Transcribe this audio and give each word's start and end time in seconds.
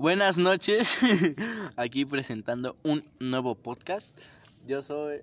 Buenas 0.00 0.38
noches, 0.38 0.96
aquí 1.76 2.06
presentando 2.06 2.74
un 2.84 3.02
nuevo 3.18 3.54
podcast. 3.54 4.18
Yo 4.66 4.82
soy 4.82 5.18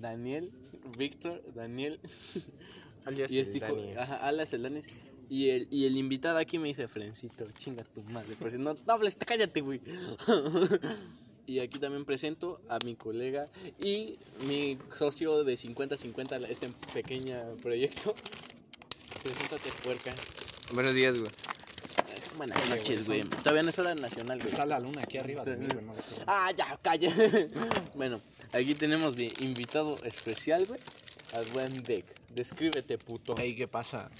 Daniel, 0.00 0.50
Víctor, 0.98 1.44
Daniel. 1.54 2.00
Alias 3.04 3.30
y 3.30 3.38
el 3.38 3.46
este 3.46 3.58
hijo- 3.58 3.76
Dani. 3.76 3.92
ajá, 3.92 4.16
alias 4.26 4.52
el. 4.52 4.82
Y 5.30 5.50
el, 5.50 5.68
y 5.70 5.86
el 5.86 5.96
invitado 5.96 6.38
aquí 6.38 6.58
me 6.58 6.66
dice, 6.66 6.88
Frencito, 6.88 7.46
chinga 7.56 7.84
tu 7.84 8.02
madre. 8.02 8.34
Por 8.34 8.50
si 8.50 8.58
no, 8.58 8.74
no 8.74 8.92
hables, 8.92 9.14
cállate, 9.14 9.60
güey. 9.60 9.80
y 11.46 11.60
aquí 11.60 11.78
también 11.78 12.04
presento 12.04 12.60
a 12.68 12.80
mi 12.84 12.96
colega 12.96 13.46
y 13.80 14.18
mi 14.48 14.76
socio 14.92 15.44
de 15.44 15.54
50-50 15.54 16.44
a 16.44 16.48
este 16.48 16.68
pequeño 16.92 17.40
proyecto. 17.62 18.12
Preséntate, 19.22 19.70
puerca. 19.84 20.12
Buenos 20.74 20.96
días, 20.96 21.16
güey. 21.16 21.30
Buenas 22.36 22.68
noches, 22.68 23.06
güey. 23.06 23.22
Todavía 23.22 23.62
no 23.62 23.70
es 23.70 23.78
hora 23.78 23.94
nacional, 23.94 24.38
güey. 24.38 24.50
Está 24.50 24.66
la 24.66 24.78
luna 24.78 25.02
aquí 25.02 25.16
arriba 25.16 25.44
de 25.44 25.56
mí, 25.56 25.66
güey. 25.72 25.84
no. 25.84 25.94
Ah, 26.26 26.52
ya, 26.56 26.76
calla. 26.82 27.10
bueno, 27.94 28.20
aquí 28.52 28.74
tenemos 28.74 29.16
de 29.16 29.32
invitado 29.40 29.96
especial, 30.04 30.66
güey, 30.66 30.80
al 31.34 31.44
buen 31.46 31.82
Beck. 31.82 32.04
Descríbete, 32.34 32.98
puto. 32.98 33.34
Ey, 33.38 33.56
¿qué 33.56 33.66
pasa? 33.66 34.10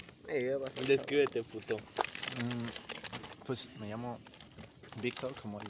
Descríbete, 0.87 1.43
puto. 1.43 1.75
Mm, 1.77 3.45
pues 3.45 3.69
me 3.79 3.87
llamo 3.87 4.17
Víctor, 5.01 5.33
como 5.39 5.61
el, 5.61 5.67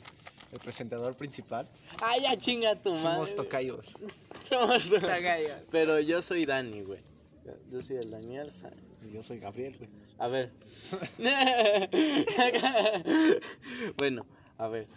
el 0.54 0.60
presentador 0.60 1.16
principal. 1.16 1.68
Ah, 2.02 2.18
ya 2.22 2.38
chinga 2.38 2.76
tu 2.82 2.92
madre. 2.92 3.02
Somos 3.02 3.36
tocayos. 3.36 3.98
Somos 4.50 4.90
tocayos. 4.90 5.60
Pero 5.70 6.00
yo 6.00 6.22
soy 6.22 6.46
Dani, 6.46 6.82
güey. 6.84 7.00
Yo 7.70 7.82
soy 7.82 7.98
el 7.98 8.10
Daniel 8.10 8.50
Y 9.06 9.14
yo 9.14 9.24
soy 9.24 9.40
Gabriel, 9.40 9.76
güey. 9.78 10.07
A 10.20 10.28
ver. 10.28 10.52
bueno, 13.98 14.26
a 14.58 14.68
ver. 14.68 14.88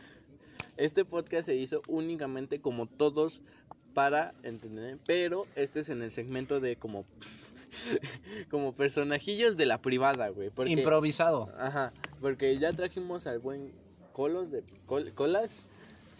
Este 0.76 1.04
podcast 1.04 1.46
se 1.46 1.56
hizo 1.56 1.82
únicamente 1.88 2.60
como 2.60 2.86
todos 2.86 3.42
para 3.92 4.32
entender, 4.42 4.98
pero 5.06 5.46
este 5.56 5.80
es 5.80 5.88
en 5.90 6.02
el 6.02 6.10
segmento 6.10 6.60
de 6.60 6.76
como 6.76 7.04
como 8.50 8.74
personajillos 8.74 9.56
de 9.56 9.66
la 9.66 9.80
privada, 9.82 10.28
güey, 10.30 10.50
porque 10.50 10.72
Improvisado. 10.72 11.52
ajá, 11.58 11.92
porque 12.20 12.56
ya 12.58 12.72
trajimos 12.72 13.26
al 13.26 13.38
buen 13.40 13.72
Colos 14.12 14.50
de 14.50 14.62
Col- 14.86 15.12
Colas, 15.14 15.58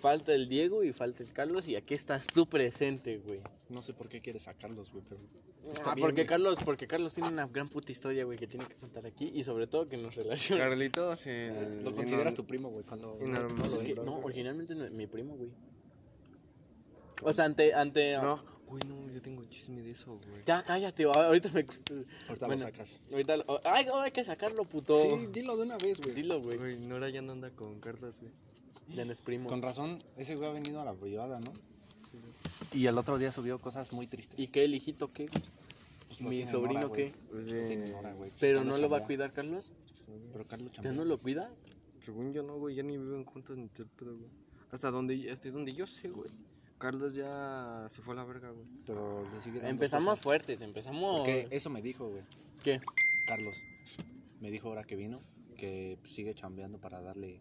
falta 0.01 0.35
el 0.35 0.49
Diego 0.49 0.85
y 0.85 0.93
falta 0.93 1.23
el 1.23 1.33
Carlos 1.33 1.67
y 1.69 1.77
aquí 1.77 1.95
estás 1.95 2.27
tú 2.27 2.47
presente, 2.47 3.19
güey. 3.19 3.41
No 3.69 3.83
sé 3.83 3.95
por 3.95 4.09
qué 4.09 4.21
quieres 4.21 4.43
sacarlos, 4.43 4.91
güey, 4.93 5.05
pero. 5.09 5.21
Está 5.73 5.93
Ah, 5.93 5.95
bien, 5.95 6.05
porque 6.07 6.23
güey. 6.23 6.27
Carlos, 6.27 6.59
porque 6.65 6.87
Carlos 6.87 7.13
tiene 7.15 7.29
una 7.29 7.47
gran 7.47 7.69
puta 7.69 7.93
historia, 7.93 8.25
güey, 8.25 8.39
que 8.39 8.47
tiene 8.47 8.67
que 8.67 8.75
contar 8.75 9.07
aquí 9.07 9.31
y 9.35 9.43
sobre 9.45 9.67
todo 9.67 9.87
que 9.87 9.97
nos 9.97 10.15
relaciona. 10.15 10.63
Carlitos, 10.65 11.27
el... 11.27 11.83
Lo 11.85 11.95
consideras 11.95 12.35
tu 12.35 12.45
primo, 12.47 12.71
güey, 12.71 12.83
cuando. 12.85 13.13
no- 13.15 13.49
no 13.49 13.57
lo 13.67 13.77
es 13.77 13.83
que, 13.83 13.91
es. 13.93 13.97
no, 13.97 14.19
originalmente 14.21 14.75
no 14.75 14.91
mi 14.91 15.07
primo, 15.07 15.37
güey. 15.37 15.51
O 17.23 17.33
sea, 17.33 17.45
ante, 17.45 17.75
ante... 17.75 18.15
No, 18.17 18.43
güey, 18.67 18.83
no, 18.89 19.11
yo 19.13 19.21
tengo 19.21 19.45
chisme 19.45 19.83
de 19.83 19.91
eso, 19.91 20.19
güey. 20.27 20.43
Ya, 20.47 20.63
cállate, 20.65 21.05
ahorita 21.05 21.51
me... 21.51 21.67
Ahorita 22.29 22.47
Bueno, 22.47 22.55
lo 22.55 22.59
sacas. 22.71 23.01
Ahorita 23.13 23.37
lo- 23.37 23.61
Ay, 23.65 23.87
ahora 23.89 24.05
hay 24.05 24.11
que 24.13 24.25
sacarlo, 24.25 24.65
puto. 24.65 24.99
Sí, 24.99 25.29
dilo 25.31 25.57
de 25.57 25.65
una 25.65 25.77
vez, 25.77 26.01
güey. 26.01 26.15
Dilo, 26.15 26.41
güey. 26.41 26.57
Güey, 26.57 26.79
Nora 26.79 27.11
ya 27.11 27.21
no 27.23 27.33
anda 27.33 27.51
con 27.51 27.79
Carlos, 27.81 28.19
güey. 28.21 28.33
Ya 28.97 29.05
no 29.05 29.13
es 29.13 29.21
primo. 29.21 29.49
Con 29.49 29.61
razón, 29.63 29.99
ese 30.17 30.35
güey 30.35 30.49
ha 30.49 30.53
venido 30.53 30.81
a 30.81 30.85
la 30.85 30.95
privada, 30.95 31.39
¿no? 31.41 31.53
Y 32.73 32.87
el 32.87 32.97
otro 32.99 33.19
día 33.19 33.33
subió 33.33 33.59
cosas 33.61 33.93
muy 33.93 34.07
tristes. 34.07 34.39
¿Y 34.39 34.49
qué, 34.49 34.65
el 34.65 34.75
hijito, 34.75 35.13
qué? 35.13 35.29
Pues 36.09 36.23
¿Mi 36.23 36.47
sobrino 36.47 36.91
qué? 36.93 37.13
Pues. 37.31 37.47
Pues 38.19 38.33
¿Pero 38.39 38.65
no 38.65 38.77
lo 38.79 38.89
va 38.89 38.99
a 38.99 39.05
cuidar, 39.05 39.33
Carlos? 39.33 39.73
Pero 40.33 40.47
Carlos 40.47 40.73
¿Ya 40.83 40.93
no 40.93 41.05
lo 41.05 41.19
cuida? 41.19 41.51
Según 42.05 42.33
yo 42.33 42.43
no, 42.43 42.59
güey, 42.59 42.75
ya 42.77 42.83
ni 42.83 42.97
viven 42.97 43.25
juntos 43.25 43.57
ni 43.57 43.69
todo 43.69 43.85
el 43.85 43.89
pedo, 43.91 44.17
güey. 44.17 44.31
Hasta 44.73 44.91
donde, 44.91 45.31
hasta 45.31 45.51
donde 45.51 45.75
yo 45.75 45.87
sé, 45.87 46.09
güey. 46.09 46.31
Carlos 46.79 47.15
ya 47.15 47.87
se 47.91 48.01
fue 48.01 48.15
a 48.15 48.17
la 48.17 48.25
verga, 48.25 48.51
güey. 48.51 48.67
Pero 48.87 49.29
le 49.33 49.41
sigue 49.41 49.59
dando 49.59 49.71
Empezamos 49.71 50.07
cosas. 50.07 50.25
fuertes, 50.25 50.61
empezamos... 50.63 51.19
Porque 51.19 51.47
eso 51.51 51.69
me 51.69 51.83
dijo, 51.83 52.09
güey. 52.09 52.23
¿Qué? 52.63 52.81
Carlos. 53.27 53.63
Me 54.41 54.51
dijo 54.51 54.69
ahora 54.69 54.85
que 54.85 54.97
vino 54.97 55.21
que 55.59 55.99
sigue 56.05 56.35
chambeando 56.35 56.79
para 56.79 57.03
darle 57.03 57.41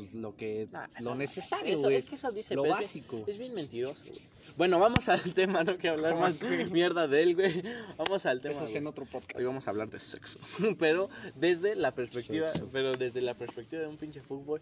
pues, 0.00 0.14
lo 0.14 0.36
que 0.36 0.68
Ah, 0.72 0.88
lo 1.00 1.10
no, 1.10 1.16
necesario, 1.16 1.74
Eso, 1.74 1.84
güey. 1.84 1.96
es 1.96 2.04
que 2.06 2.14
eso 2.14 2.30
dice 2.32 2.54
Lo 2.54 2.64
es 2.64 2.70
básico. 2.70 3.16
bien- 3.16 3.28
Es 3.28 3.38
bien 3.38 3.54
mentiroso, 3.54 4.04
güey. 4.06 4.18
Bueno, 4.56 4.78
vamos 4.78 5.08
al 5.08 5.34
tema, 5.34 5.62
no 5.64 5.78
que 5.78 5.88
hablar 5.88 6.16
más 6.16 6.34
mierda 6.70 7.06
de 7.08 7.22
él, 7.22 7.34
güey. 7.34 7.62
Vamos 7.98 8.26
al 8.26 8.40
tema. 8.40 8.52
Eso 8.52 8.64
es 8.64 8.74
en 8.74 8.86
otro 8.86 9.04
podcast. 9.06 9.36
Hoy 9.36 9.44
vamos 9.44 9.66
a 9.66 9.70
hablar 9.70 9.88
de 9.90 10.00
sexo. 10.00 10.38
pero 10.78 11.08
desde 11.36 11.74
la 11.76 11.92
perspectiva, 11.92 12.46
Sexo. 12.46 12.68
pero 12.72 12.92
desde 12.92 13.20
la 13.20 13.34
perspectiva 13.34 13.82
de 13.82 13.88
un 13.88 13.96
pinche 13.96 14.20
fútbol, 14.20 14.60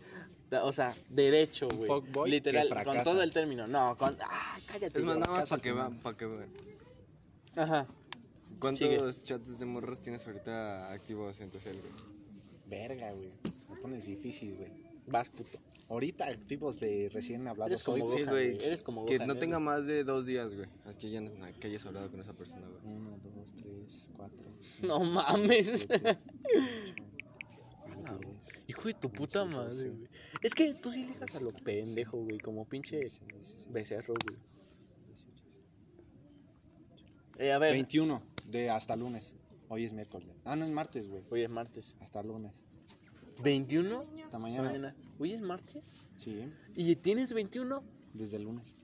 o 0.50 0.72
sea, 0.72 0.94
derecho, 1.09 1.69
güey. 1.69 1.87
fuckboy 1.88 2.31
Literal, 2.31 2.69
que 2.69 2.84
con 2.84 3.03
todo 3.04 3.22
el 3.22 3.32
término. 3.32 3.66
No, 3.66 3.97
con 3.97 4.16
ah, 4.21 4.59
cállate. 4.66 4.98
Es 4.98 5.04
más, 5.04 5.19
nada 5.19 5.32
más 5.32 5.48
para 5.48 5.62
que 5.62 5.72
vean, 5.72 5.98
para 6.00 6.16
que 6.16 6.27
vean. 6.27 6.48
Ajá. 7.56 7.87
¿Cuántos 8.60 8.78
Sigue. 8.88 9.22
chats 9.22 9.59
de 9.59 9.66
morras 9.66 10.00
tienes 10.00 10.27
ahorita 10.27 10.91
activos 10.93 11.41
en 11.41 11.50
tu 11.50 11.59
cel, 11.60 11.77
güey? 11.81 11.93
Verga, 12.66 13.12
güey. 13.12 13.31
Me 13.71 13.77
pones 13.77 14.06
difícil, 14.06 14.56
güey. 14.56 14.71
Vas 15.11 15.31
puto. 15.31 15.59
Ahorita 15.89 16.37
tipos 16.47 16.79
de 16.81 17.09
recién 17.13 17.47
hablados 17.49 17.71
Eres 17.71 17.83
como 17.83 18.05
Gohan, 18.05 18.25
güey. 18.29 18.53
güey. 18.55 18.65
Eres 18.67 18.83
como 18.83 19.07
Que 19.07 19.17
Gohan, 19.17 19.29
no 19.29 19.35
¿eh? 19.35 19.39
tenga 19.39 19.59
más 19.59 19.87
de 19.87 20.05
dos 20.05 20.27
días, 20.27 20.55
güey. 20.55 20.69
Es 20.87 20.97
que 20.99 21.11
ya 21.11 21.21
no- 21.21 21.31
que 21.59 21.67
hayas 21.67 21.87
hablado 21.87 22.11
con 22.11 22.21
esa 22.21 22.35
persona, 22.35 22.67
güey. 22.69 22.95
Uno, 22.95 23.19
dos, 23.35 23.55
tres, 23.55 24.11
cuatro. 24.15 24.47
No 24.83 25.01
mames. 25.05 25.67
siete, 25.89 26.19
ocho, 26.85 26.95
Hijo 28.67 28.89
de 28.89 28.95
tu 28.95 29.11
puta 29.11 29.45
madre, 29.45 29.91
güey. 29.91 30.09
Es 30.43 30.55
que 30.55 30.75
tú 30.75 30.91
sí 30.93 31.05
ligas 31.07 31.35
a 31.37 31.41
lo 31.41 31.53
pendejo, 31.53 32.19
güey, 32.23 32.39
como 32.39 32.67
pinche 32.69 33.01
becerro, 33.71 34.15
güey. 34.25 34.39
Eh, 37.39 37.53
a 37.53 37.59
ver, 37.59 37.73
21 37.73 38.23
de 38.51 38.71
hasta 38.71 38.97
lunes. 38.97 39.35
Hoy 39.69 39.85
es 39.85 39.93
miércoles. 39.93 40.29
Ah, 40.45 40.57
no 40.57 40.65
es 40.65 40.71
martes, 40.73 41.07
güey. 41.09 41.23
hoy 41.31 41.43
es 41.43 41.51
martes. 41.51 41.97
Hasta 42.01 42.23
lunes. 42.23 42.53
¿21? 43.43 44.00
Hasta 44.25 44.38
mañana. 44.38 44.94
¿Hoy 45.19 45.32
es 45.32 45.41
martes? 45.41 45.84
Sí, 46.16 46.44
¿Y 46.75 46.97
tienes 46.97 47.32
21? 47.32 47.82
desde 48.15 48.37
el 48.38 48.44
lunes. 48.44 48.75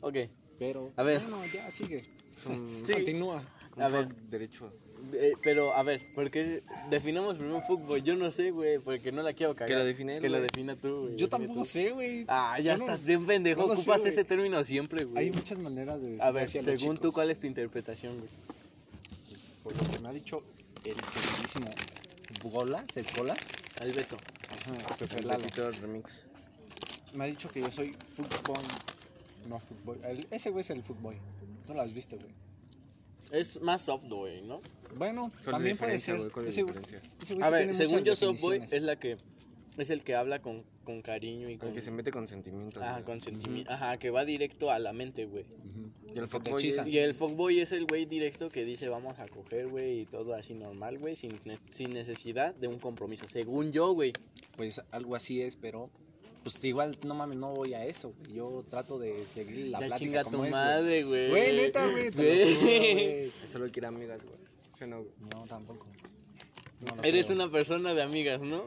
Ok, 0.00 0.16
Pero. 0.58 0.92
A 0.96 1.02
ver. 1.02 1.20
Bueno, 1.22 1.38
ya 1.52 1.70
sigue. 1.70 2.02
Sí. 2.84 2.92
Continúa. 2.92 3.42
A 3.78 3.88
ver. 3.88 4.06
derecho. 4.28 4.70
eh, 5.14 5.32
pero 5.42 5.72
a 5.74 5.82
ver, 5.82 6.12
¿por 6.12 6.30
qué 6.30 6.62
definamos 6.90 7.38
primero 7.38 7.62
fútbol? 7.62 8.02
Yo 8.02 8.14
no 8.16 8.30
sé, 8.30 8.50
güey, 8.50 8.78
porque 8.78 9.10
no 9.12 9.22
la 9.22 9.32
quiero 9.32 9.54
cagar. 9.54 9.68
Que 9.68 9.74
lo 9.76 9.84
define 9.84 10.12
Es 10.14 10.20
que 10.20 10.28
güey. 10.28 10.42
defina 10.42 10.76
tú, 10.76 11.04
güey. 11.06 11.16
Yo 11.16 11.28
tampoco 11.30 11.60
tú. 11.60 11.64
sé, 11.64 11.90
güey. 11.92 12.24
Ah, 12.28 12.58
ya 12.60 12.72
Yo 12.74 12.78
no- 12.78 12.84
estás 12.84 13.04
bien 13.06 13.24
pendejo, 13.26 13.62
no 13.66 13.74
sé, 13.74 13.80
ocupas 13.80 14.04
ese 14.04 14.24
término 14.24 14.62
siempre, 14.62 15.04
güey. 15.04 15.24
Hay 15.24 15.30
muchas 15.32 15.58
maneras 15.58 16.00
de 16.02 16.06
decir 16.10 16.22
A 16.22 16.30
ver, 16.32 16.46
según 16.48 16.98
tú. 16.98 17.12
¿cuál 17.12 17.30
es 17.30 17.40
tu 17.40 17.46
interpretación, 17.46 18.14
güey? 18.18 18.28
Pues, 19.30 19.54
por 19.62 19.74
lo 19.74 19.90
que 19.90 19.98
me 20.00 20.08
ha 20.08 20.12
dicho 20.12 20.42
el 20.84 20.94
queridísimo 20.94 21.70
Golas, 22.42 22.96
el 22.96 23.06
Colas. 23.12 23.38
Alberto. 23.80 24.16
Ajá, 24.50 24.96
El 25.18 25.26
Lalo. 25.26 25.44
Remix. 25.80 26.22
Me 27.14 27.24
ha 27.24 27.26
dicho 27.26 27.48
que 27.48 27.60
yo 27.60 27.70
soy 27.70 27.96
fútbol. 28.14 28.62
No 29.48 29.58
fútbol. 29.58 29.98
El- 30.04 30.26
ese 30.30 30.50
güey 30.50 30.62
es 30.62 30.70
el 30.70 30.82
fútbol. 30.82 31.16
No 31.68 31.74
lo 31.74 31.80
has 31.82 31.92
visto, 31.92 32.16
güey. 32.16 32.30
Es 33.30 33.60
más 33.62 33.82
soft, 33.82 34.04
güey, 34.04 34.42
¿no? 34.42 34.60
Bueno, 34.96 35.22
¿Cuál 35.28 35.32
es 35.40 35.44
la 35.46 35.50
también 35.52 35.76
puede 35.76 35.92
diferencia, 35.92 36.12
ser. 36.12 36.18
güey? 36.20 36.30
¿Cuál 36.30 36.46
es 36.46 36.52
ese, 36.54 36.62
güey- 36.62 36.66
diferencia? 36.74 37.10
ese 37.22 37.34
güey 37.34 37.42
A 37.42 37.46
sí 37.46 37.52
ver, 37.52 37.60
tiene 37.62 37.74
según 37.74 37.94
muchas 38.00 38.20
yo, 38.20 38.26
softboy 38.26 38.58
definiciones. 38.58 38.72
es 38.72 38.82
la 38.82 38.96
que 38.96 39.16
es 39.76 39.90
el 39.90 40.04
que 40.04 40.14
habla 40.14 40.40
con, 40.40 40.64
con 40.84 41.02
cariño 41.02 41.48
y 41.50 41.56
con, 41.56 41.70
El 41.70 41.74
que 41.74 41.82
se 41.82 41.90
mete 41.90 42.10
con 42.12 42.28
sentimientos. 42.28 42.82
ajá, 42.82 43.02
con 43.04 43.20
sentimiento, 43.20 43.72
ajá, 43.72 43.96
que 43.96 44.10
va 44.10 44.24
directo 44.24 44.70
a 44.70 44.78
la 44.78 44.92
mente, 44.92 45.24
güey. 45.26 45.44
Ujú. 45.44 46.12
Y 46.14 46.18
el 46.18 46.28
fuckboy 46.28 46.66
es- 46.68 46.86
Y 46.86 46.98
el 46.98 47.14
fuckboy 47.14 47.58
es 47.60 47.72
el 47.72 47.86
güey 47.86 48.04
directo 48.04 48.48
que 48.48 48.64
dice 48.64 48.88
vamos 48.88 49.18
a 49.18 49.26
coger, 49.26 49.66
güey, 49.68 50.00
y 50.02 50.06
todo 50.06 50.34
así 50.34 50.54
normal, 50.54 50.98
güey, 50.98 51.16
sin, 51.16 51.32
ne- 51.44 51.58
sin 51.68 51.92
necesidad 51.94 52.54
de 52.54 52.68
un 52.68 52.78
compromiso. 52.78 53.26
Según 53.26 53.72
yo, 53.72 53.92
güey. 53.92 54.12
Pues 54.56 54.80
algo 54.92 55.16
así 55.16 55.42
es, 55.42 55.56
pero. 55.56 55.90
Pues 56.44 56.62
igual, 56.62 56.94
no 57.06 57.14
mames, 57.14 57.38
no 57.38 57.54
voy 57.54 57.72
a 57.72 57.86
eso, 57.86 58.12
güey. 58.18 58.34
Yo 58.36 58.62
trato 58.68 58.98
de 58.98 59.24
seguir 59.24 59.68
la 59.68 59.80
ya 59.80 59.86
plática 59.86 59.98
chinga 59.98 60.24
como 60.24 60.38
tu 60.38 60.44
es, 60.44 60.50
madre, 60.50 61.02
güey. 61.04 61.30
Güey, 61.30 61.56
neta, 61.56 61.86
güey. 61.90 62.10
Solo 63.48 63.66
quiere 63.72 63.88
amigas, 63.88 64.22
güey. 64.24 64.36
Yo 64.78 64.86
no, 64.86 64.98
güey. 64.98 65.10
No, 65.32 65.46
tampoco. 65.46 65.86
No, 66.80 66.94
no 66.96 67.02
Eres 67.02 67.26
creo. 67.28 67.36
una 67.38 67.50
persona 67.50 67.94
de 67.94 68.02
amigas, 68.02 68.42
¿no? 68.42 68.64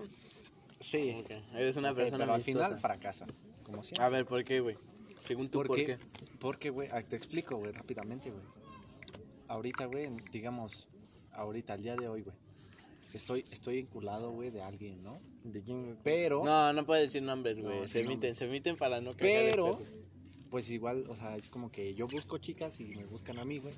Sí. 0.80 1.16
Ok, 1.20 1.32
Eres 1.56 1.76
una 1.78 1.94
persona 1.94 2.26
pero 2.26 2.34
al 2.34 2.42
final 2.42 2.78
fracasa. 2.78 3.26
Como 3.64 3.84
siempre. 3.84 4.06
A 4.06 4.10
ver, 4.10 4.26
¿por 4.26 4.44
qué, 4.44 4.60
güey? 4.60 4.76
Según 5.26 5.50
tú, 5.50 5.60
¿por, 5.60 5.68
¿Por 5.68 5.78
qué? 5.78 5.98
Porque, 6.40 6.70
güey, 6.70 6.90
ah, 6.92 7.02
te 7.02 7.16
explico, 7.16 7.58
güey, 7.58 7.72
rápidamente, 7.72 8.32
güey. 8.32 8.44
Ahorita, 9.50 9.86
güey, 9.86 10.10
digamos, 10.32 10.88
ahorita, 11.34 11.74
al 11.74 11.82
día 11.82 11.96
de 11.96 12.08
hoy, 12.08 12.22
güey. 12.22 12.36
Estoy, 13.14 13.44
estoy 13.52 13.80
enculado, 13.80 14.32
güey, 14.32 14.52
de 14.52 14.62
alguien, 14.62 15.02
¿no? 15.02 15.20
¿De 15.44 15.62
quién? 15.62 15.98
Pero, 16.04 16.44
No, 16.44 16.74
no 16.74 16.86
puedes 16.86 17.06
decir 17.08 17.24
nombres, 17.24 17.58
güey. 17.58 17.82
No, 17.82 17.88
se 17.88 18.02
emiten, 18.02 18.36
se 18.36 18.46
emiten 18.46 18.76
para 18.76 19.02
no 19.02 19.12
el 19.12 19.18
pero, 19.18 19.82
pues 20.50 20.70
igual, 20.72 21.06
o 21.10 21.16
sea, 21.16 21.36
es 21.38 21.50
como 21.50 21.72
que 21.72 21.94
yo 21.96 22.08
busco 22.08 22.38
chicas 22.38 22.80
y 22.80 22.86
me 22.96 23.06
buscan 23.06 23.40
a 23.40 23.46
mí, 23.46 23.60
güey. 23.60 23.74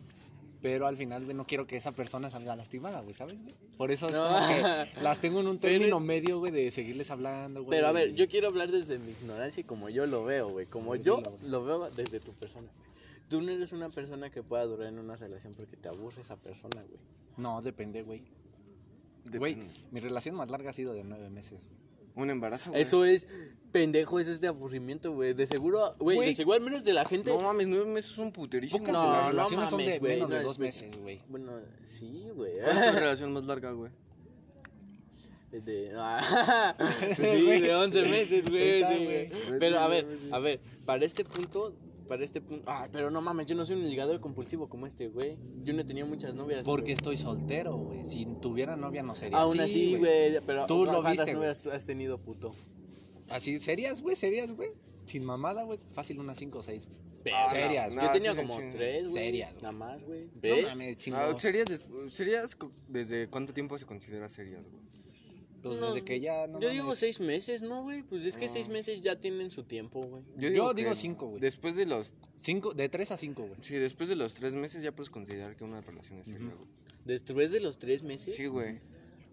Pero 0.62 0.88
al 0.88 0.98
final, 0.98 1.24
güey, 1.24 1.36
no 1.38 1.46
quiero 1.48 1.66
que 1.66 1.78
esa 1.78 1.94
persona 1.94 2.30
salga 2.30 2.54
lastimada, 2.56 3.00
güey, 3.02 3.14
¿sabes, 3.14 3.42
güey? 3.42 3.56
Por 3.78 3.92
eso 3.92 4.10
es 4.10 4.18
No. 4.18 4.28
como 4.28 4.40
que 4.48 5.02
las 5.02 5.20
tengo 5.20 5.40
en 5.40 5.48
un 5.48 5.58
Pero- 5.58 5.74
término 5.80 6.00
medio, 6.02 6.40
güey, 6.40 6.52
de 6.52 6.70
seguirles 6.72 7.12
hablando, 7.12 7.64
güey. 7.64 7.78
Pero 7.78 7.88
a 7.88 7.92
ver, 7.94 8.14
yo 8.14 8.28
quiero 8.28 8.50
hablar 8.50 8.70
desde 8.70 9.00
mi 9.00 9.12
ignorancia 9.12 9.62
y 9.62 9.64
como 9.64 9.88
yo 9.90 10.06
lo 10.06 10.26
veo, 10.26 10.50
güey. 10.50 10.66
Como 10.66 10.96
yo 10.96 11.18
dilo, 11.18 11.32
güey. 11.32 11.50
lo 11.50 11.64
veo 11.66 11.90
desde 11.92 12.20
tu 12.20 12.34
persona. 12.34 12.68
güey. 12.78 12.90
Tú 13.30 13.42
no 13.42 13.52
eres 13.52 13.72
una 13.72 13.90
persona 13.90 14.30
que 14.32 14.44
pueda 14.44 14.66
durar 14.66 14.88
en 14.88 15.00
una 15.00 15.16
relación 15.16 15.54
porque 15.54 15.78
te 15.78 15.88
aburre 15.88 16.22
esa 16.22 16.36
persona, 16.36 16.82
güey. 16.84 17.00
No, 17.38 17.62
depende, 17.62 18.02
güey. 18.04 18.24
Depende. 19.26 19.38
Güey, 19.40 19.58
mi 19.92 20.00
relación 20.00 20.36
más 20.36 20.50
larga 20.50 20.72
ha 20.72 20.74
sido 20.74 20.94
de 20.94 21.04
nueve 21.04 21.30
meses, 21.30 21.68
güey. 21.68 21.80
Un 22.16 22.30
embarazo, 22.30 22.72
güey. 22.72 22.82
Eso 22.82 23.06
es 23.06 23.28
pendejo, 23.72 24.20
eso 24.20 24.32
es 24.32 24.42
de 24.42 24.48
aburrimiento, 24.48 25.12
güey. 25.14 25.34
De 25.34 25.46
seguro, 25.48 25.96
güey, 26.00 26.20
de 26.20 26.36
seguro 26.36 26.56
al 26.58 26.62
menos 26.64 26.84
de 26.84 26.94
la 26.94 27.06
gente. 27.06 27.32
No 27.32 27.40
mames, 27.40 27.68
nueve 27.68 27.86
meses 27.86 28.12
son 28.12 28.32
puterísimos. 28.32 28.82
Pocas 28.90 28.94
No, 28.94 29.02
de 29.04 29.08
no 29.08 29.16
las 29.16 29.32
relaciones 29.32 29.70
son 29.70 29.80
de 29.80 30.00
güey, 30.00 30.14
menos 30.16 30.30
de 30.32 30.38
no, 30.38 30.44
dos 30.44 30.52
espera. 30.60 30.68
meses, 30.68 31.02
güey. 31.02 31.22
Bueno, 31.30 31.52
sí, 31.84 32.28
güey. 32.36 32.54
¿Cuál 32.64 32.78
es 32.78 32.92
tu 32.94 33.00
relación 33.00 33.34
más 33.34 33.46
larga, 33.46 33.72
güey? 33.72 33.92
De, 35.52 35.92
ah, 35.96 36.76
sí, 37.16 37.22
de 37.24 37.74
11 37.76 38.02
meses, 38.04 38.46
güey. 38.50 38.84
sí, 38.84 39.06
güey. 39.06 39.32
Pero 39.60 39.80
a 39.80 39.88
ver, 39.88 40.06
a 40.32 40.40
ver, 40.40 40.60
para 40.86 41.04
este 41.06 41.26
punto, 41.26 41.74
para 42.10 42.26
este 42.26 42.42
punto. 42.42 42.66
Ah, 42.68 42.90
pero 42.92 43.10
no 43.12 43.22
mames, 43.22 43.46
yo 43.46 43.56
no 43.56 43.66
soy 43.66 43.78
un 43.78 43.88
ligador 43.90 44.20
compulsivo 44.20 44.68
como 44.68 44.86
este, 44.88 45.08
güey. 45.08 45.38
Yo 45.64 45.74
no 45.74 45.82
he 45.82 45.86
tenido 45.86 46.08
muchas 46.08 46.34
novias. 46.36 46.64
Porque 46.66 46.84
güey. 46.88 46.94
estoy 46.96 47.18
soltero, 47.18 47.78
güey. 47.78 48.06
Si 48.06 48.26
tuviera 48.42 48.76
novia 48.76 49.04
no 49.04 49.16
sería 49.16 49.38
Aún 49.38 49.60
así, 49.62 49.96
güey, 49.96 50.42
pero 50.46 50.66
Tú 50.66 50.84
lo 50.86 51.02
¿cuántas 51.02 51.12
viste, 51.26 51.34
novias 51.34 51.62
tú 51.62 51.72
has 51.72 51.86
tenido, 51.86 52.18
puto? 52.18 52.54
Así, 53.30 53.60
serias, 53.60 54.02
güey, 54.02 54.16
serias, 54.16 54.52
güey. 54.52 54.72
Sin 55.06 55.24
mamada, 55.24 55.64
güey. 55.64 55.80
Fácil 55.94 56.20
unas 56.20 56.38
cinco 56.38 56.60
o 56.60 56.64
seis. 56.64 56.88
Verga. 57.24 57.50
serias, 57.50 57.94
no, 57.94 58.02
Yo 58.02 58.08
güey. 58.08 58.20
tenía 58.20 58.32
sí, 58.34 58.38
como 58.42 58.56
sí, 58.58 58.62
sí. 58.64 58.70
tres, 58.72 59.10
güey. 59.10 59.24
Serias, 59.26 59.50
güey. 59.52 59.62
Nada 59.62 59.72
más, 59.74 60.04
güey. 60.04 60.26
No 60.26 60.42
¿Ves? 60.42 60.66
mames, 60.70 60.98
chingo. 60.98 61.18
Ah, 61.18 61.38
¿serías, 61.38 61.66
des- 61.68 61.86
serías 62.08 62.56
co- 62.56 62.72
desde 62.88 63.28
cuánto 63.28 63.54
tiempo 63.54 63.78
se 63.78 63.86
considera 63.86 64.30
serias, 64.30 64.64
güey? 64.70 64.82
Pues 65.62 65.80
No, 65.80 65.88
desde 65.88 66.06
que 66.06 66.20
ya 66.20 66.48
no 66.48 66.60
Yo 66.60 66.70
digo 66.70 66.96
seis 66.96 67.20
meses, 67.20 67.62
¿no, 67.62 67.84
güey? 67.84 68.04
Pues 68.04 68.26
es 68.26 68.38
que 68.38 68.50
seis 68.50 68.70
meses 68.70 69.02
ya 69.02 69.20
tienen 69.20 69.52
su 69.52 69.64
tiempo, 69.64 70.02
güey. 70.02 70.24
Yo 70.38 70.74
digo 70.74 70.96
cinco, 70.96 71.28
güey. 71.28 71.42
Después 71.42 71.76
de 71.76 71.86
los... 71.86 72.14
Cinco, 72.36 72.74
de 72.74 72.90
tres 72.90 73.12
a 73.12 73.18
cinco, 73.18 73.44
güey. 73.44 73.60
Sí, 73.62 73.76
después 73.76 74.10
de 74.10 74.16
los 74.16 74.34
tres 74.34 74.54
meses 74.54 74.82
ya 74.84 74.92
puedes 74.92 75.10
considerar 75.10 75.56
que 75.56 75.64
una 75.64 75.82
relación 75.82 76.20
es 76.20 76.28
seria, 76.28 76.54
güey. 76.54 76.68
Después 77.06 77.52
de 77.52 77.60
los 77.60 77.80
tres 77.80 78.04
meses. 78.04 78.36
Sí, 78.36 78.46
güey. 78.46 78.80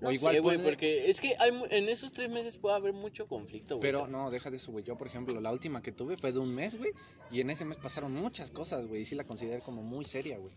No 0.00 0.08
O 0.08 0.12
igual 0.12 0.34
sé, 0.34 0.40
güey, 0.40 0.58
porque 0.58 1.08
es 1.08 1.20
que 1.20 1.36
hay, 1.38 1.50
en 1.70 1.88
esos 1.88 2.12
tres 2.12 2.28
meses 2.28 2.58
puede 2.58 2.76
haber 2.76 2.92
mucho 2.92 3.26
conflicto, 3.26 3.76
güey. 3.76 3.80
Pero 3.80 4.06
no, 4.06 4.30
deja 4.30 4.50
de 4.50 4.56
eso, 4.56 4.70
güey. 4.70 4.84
Yo, 4.84 4.98
por 4.98 5.06
ejemplo, 5.06 5.40
la 5.40 5.50
última 5.50 5.80
que 5.80 5.90
tuve 5.90 6.18
fue 6.18 6.32
de 6.32 6.38
un 6.38 6.54
mes, 6.54 6.76
güey. 6.76 6.92
Y 7.30 7.40
en 7.40 7.48
ese 7.48 7.64
mes 7.64 7.78
pasaron 7.78 8.12
muchas 8.12 8.50
cosas, 8.50 8.86
güey. 8.86 9.02
Y 9.02 9.04
sí 9.06 9.14
la 9.14 9.24
consideré 9.24 9.60
como 9.60 9.82
muy 9.82 10.04
seria, 10.04 10.36
güey. 10.36 10.52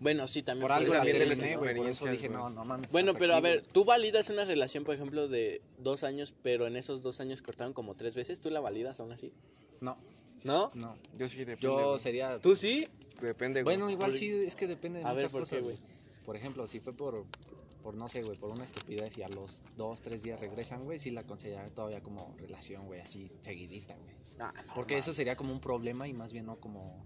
Bueno, 0.00 0.26
sí, 0.26 0.42
también. 0.42 0.62
Por 0.62 0.72
algo 0.72 0.94
la 0.94 1.02
terminé, 1.02 1.56
güey. 1.56 1.76
Por 1.76 1.88
eso 1.88 2.06
dije, 2.06 2.30
no, 2.30 2.48
no 2.48 2.64
mames. 2.64 2.90
Bueno, 2.90 3.12
pero 3.12 3.34
a 3.34 3.40
ver, 3.40 3.62
tú 3.66 3.84
validas 3.84 4.30
una 4.30 4.46
relación, 4.46 4.84
por 4.84 4.94
ejemplo, 4.94 5.28
de 5.28 5.60
dos 5.78 6.02
años, 6.02 6.32
pero 6.42 6.66
en 6.66 6.76
esos 6.76 7.02
dos 7.02 7.20
años 7.20 7.42
cortaron 7.42 7.74
como 7.74 7.94
tres 7.96 8.14
veces. 8.14 8.40
¿Tú 8.40 8.48
la 8.48 8.60
validas 8.60 8.98
aún 8.98 9.12
así? 9.12 9.30
No, 9.80 9.98
¿No? 10.42 10.70
no. 10.74 10.96
Yo 11.18 11.28
sí 11.28 11.38
depende, 11.38 11.60
Yo 11.60 11.98
sería... 11.98 12.38
¿Tú 12.40 12.56
sí? 12.56 12.88
Depende, 13.20 13.62
güey. 13.62 13.76
Bueno, 13.76 13.90
igual 13.90 14.14
sí, 14.14 14.28
es 14.28 14.56
que 14.56 14.66
depende 14.66 15.00
de 15.00 15.04
A 15.04 15.12
ver, 15.12 15.24
muchas 15.24 15.32
¿por 15.32 15.42
qué, 15.42 15.56
cosas, 15.56 15.64
güey. 15.64 15.76
Por 16.24 16.36
ejemplo, 16.36 16.66
si 16.66 16.80
fue 16.80 16.92
por, 16.92 17.24
por 17.90 17.98
no 17.98 18.08
sé, 18.08 18.22
güey, 18.22 18.36
por 18.38 18.52
una 18.52 18.64
estupidez 18.64 19.18
y 19.18 19.24
a 19.24 19.28
los 19.28 19.64
dos, 19.76 20.00
tres 20.00 20.22
días 20.22 20.38
regresan, 20.38 20.84
güey, 20.84 20.96
sí 20.96 21.10
la 21.10 21.24
consideraría 21.24 21.74
todavía 21.74 22.00
como 22.00 22.36
relación, 22.38 22.86
güey, 22.86 23.00
así 23.00 23.28
seguidita, 23.40 23.96
güey. 23.96 24.14
Ah, 24.38 24.52
no, 24.64 24.74
Porque 24.76 24.94
mames. 24.94 25.06
eso 25.06 25.12
sería 25.14 25.34
como 25.34 25.52
un 25.52 25.60
problema 25.60 26.06
y 26.06 26.12
más 26.12 26.32
bien 26.32 26.46
no 26.46 26.60
como 26.60 27.04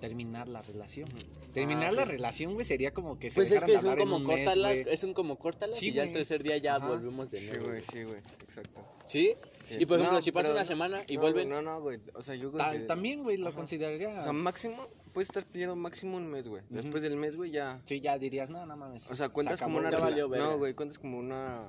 terminar 0.00 0.48
la 0.48 0.62
relación. 0.62 1.08
Terminar 1.52 1.92
la 1.92 2.04
relación, 2.06 2.54
güey, 2.54 2.64
sería 2.64 2.94
como 2.94 3.18
que 3.18 3.30
se 3.30 3.34
Pues 3.34 3.50
es 3.52 3.64
que 3.64 3.72
de 3.72 3.78
es 3.78 3.84
un 3.84 3.96
como 3.96 4.18
mes, 4.20 4.28
córtalas, 4.28 4.80
güey. 4.82 4.94
es 4.94 5.04
un 5.04 5.12
como 5.12 5.36
córtalas 5.38 5.76
Sí, 5.78 5.88
y 5.88 5.92
ya 5.92 6.04
el 6.04 6.12
tercer 6.12 6.42
día 6.42 6.56
ya 6.56 6.76
Ajá. 6.76 6.88
volvemos 6.88 7.30
de 7.30 7.38
Sí, 7.40 7.50
nuevo. 7.50 7.66
güey, 7.66 7.82
sí, 7.82 8.02
güey. 8.04 8.18
Exacto. 8.42 8.80
¿Sí? 9.04 9.34
Y 9.78 9.84
por 9.86 9.98
ejemplo, 9.98 10.18
No, 10.18 10.22
si 10.22 10.32
pasa 10.32 10.50
una 10.52 10.64
semana 10.64 11.02
y 11.06 11.16
no, 11.16 11.22
vuelven. 11.22 11.48
No, 11.50 11.60
no, 11.60 11.80
güey. 11.82 12.00
O 12.14 12.22
sea, 12.22 12.34
yo 12.36 12.50
Ta- 12.52 12.86
También, 12.86 13.22
güey, 13.24 13.36
lo 13.36 13.48
Ajá. 13.48 13.56
consideraría... 13.56 14.08
O 14.08 14.22
sea, 14.22 14.32
máximo, 14.32 14.76
puedes 15.08 15.28
estar 15.28 15.44
pidiendo 15.44 15.76
máximo 15.76 16.16
un 16.16 16.26
mes, 16.30 16.48
güey. 16.48 16.62
Después 16.70 17.02
del 17.02 17.16
mes, 17.16 17.36
güey, 17.36 17.50
ya. 17.50 17.80
sí, 17.84 18.00
ya 18.00 18.18
dirías, 18.18 18.50
no, 18.50 18.64
no 18.66 18.76
mames. 18.76 19.10
O 19.10 19.14
sea, 19.14 19.28
cuentas 19.28 19.58
se 19.58 19.64
como 19.64 19.78
una. 19.78 19.90
Valió 19.90 20.28
no, 20.28 20.58
güey, 20.58 20.74
cuentas 20.74 20.98
como 20.98 21.18
una. 21.18 21.66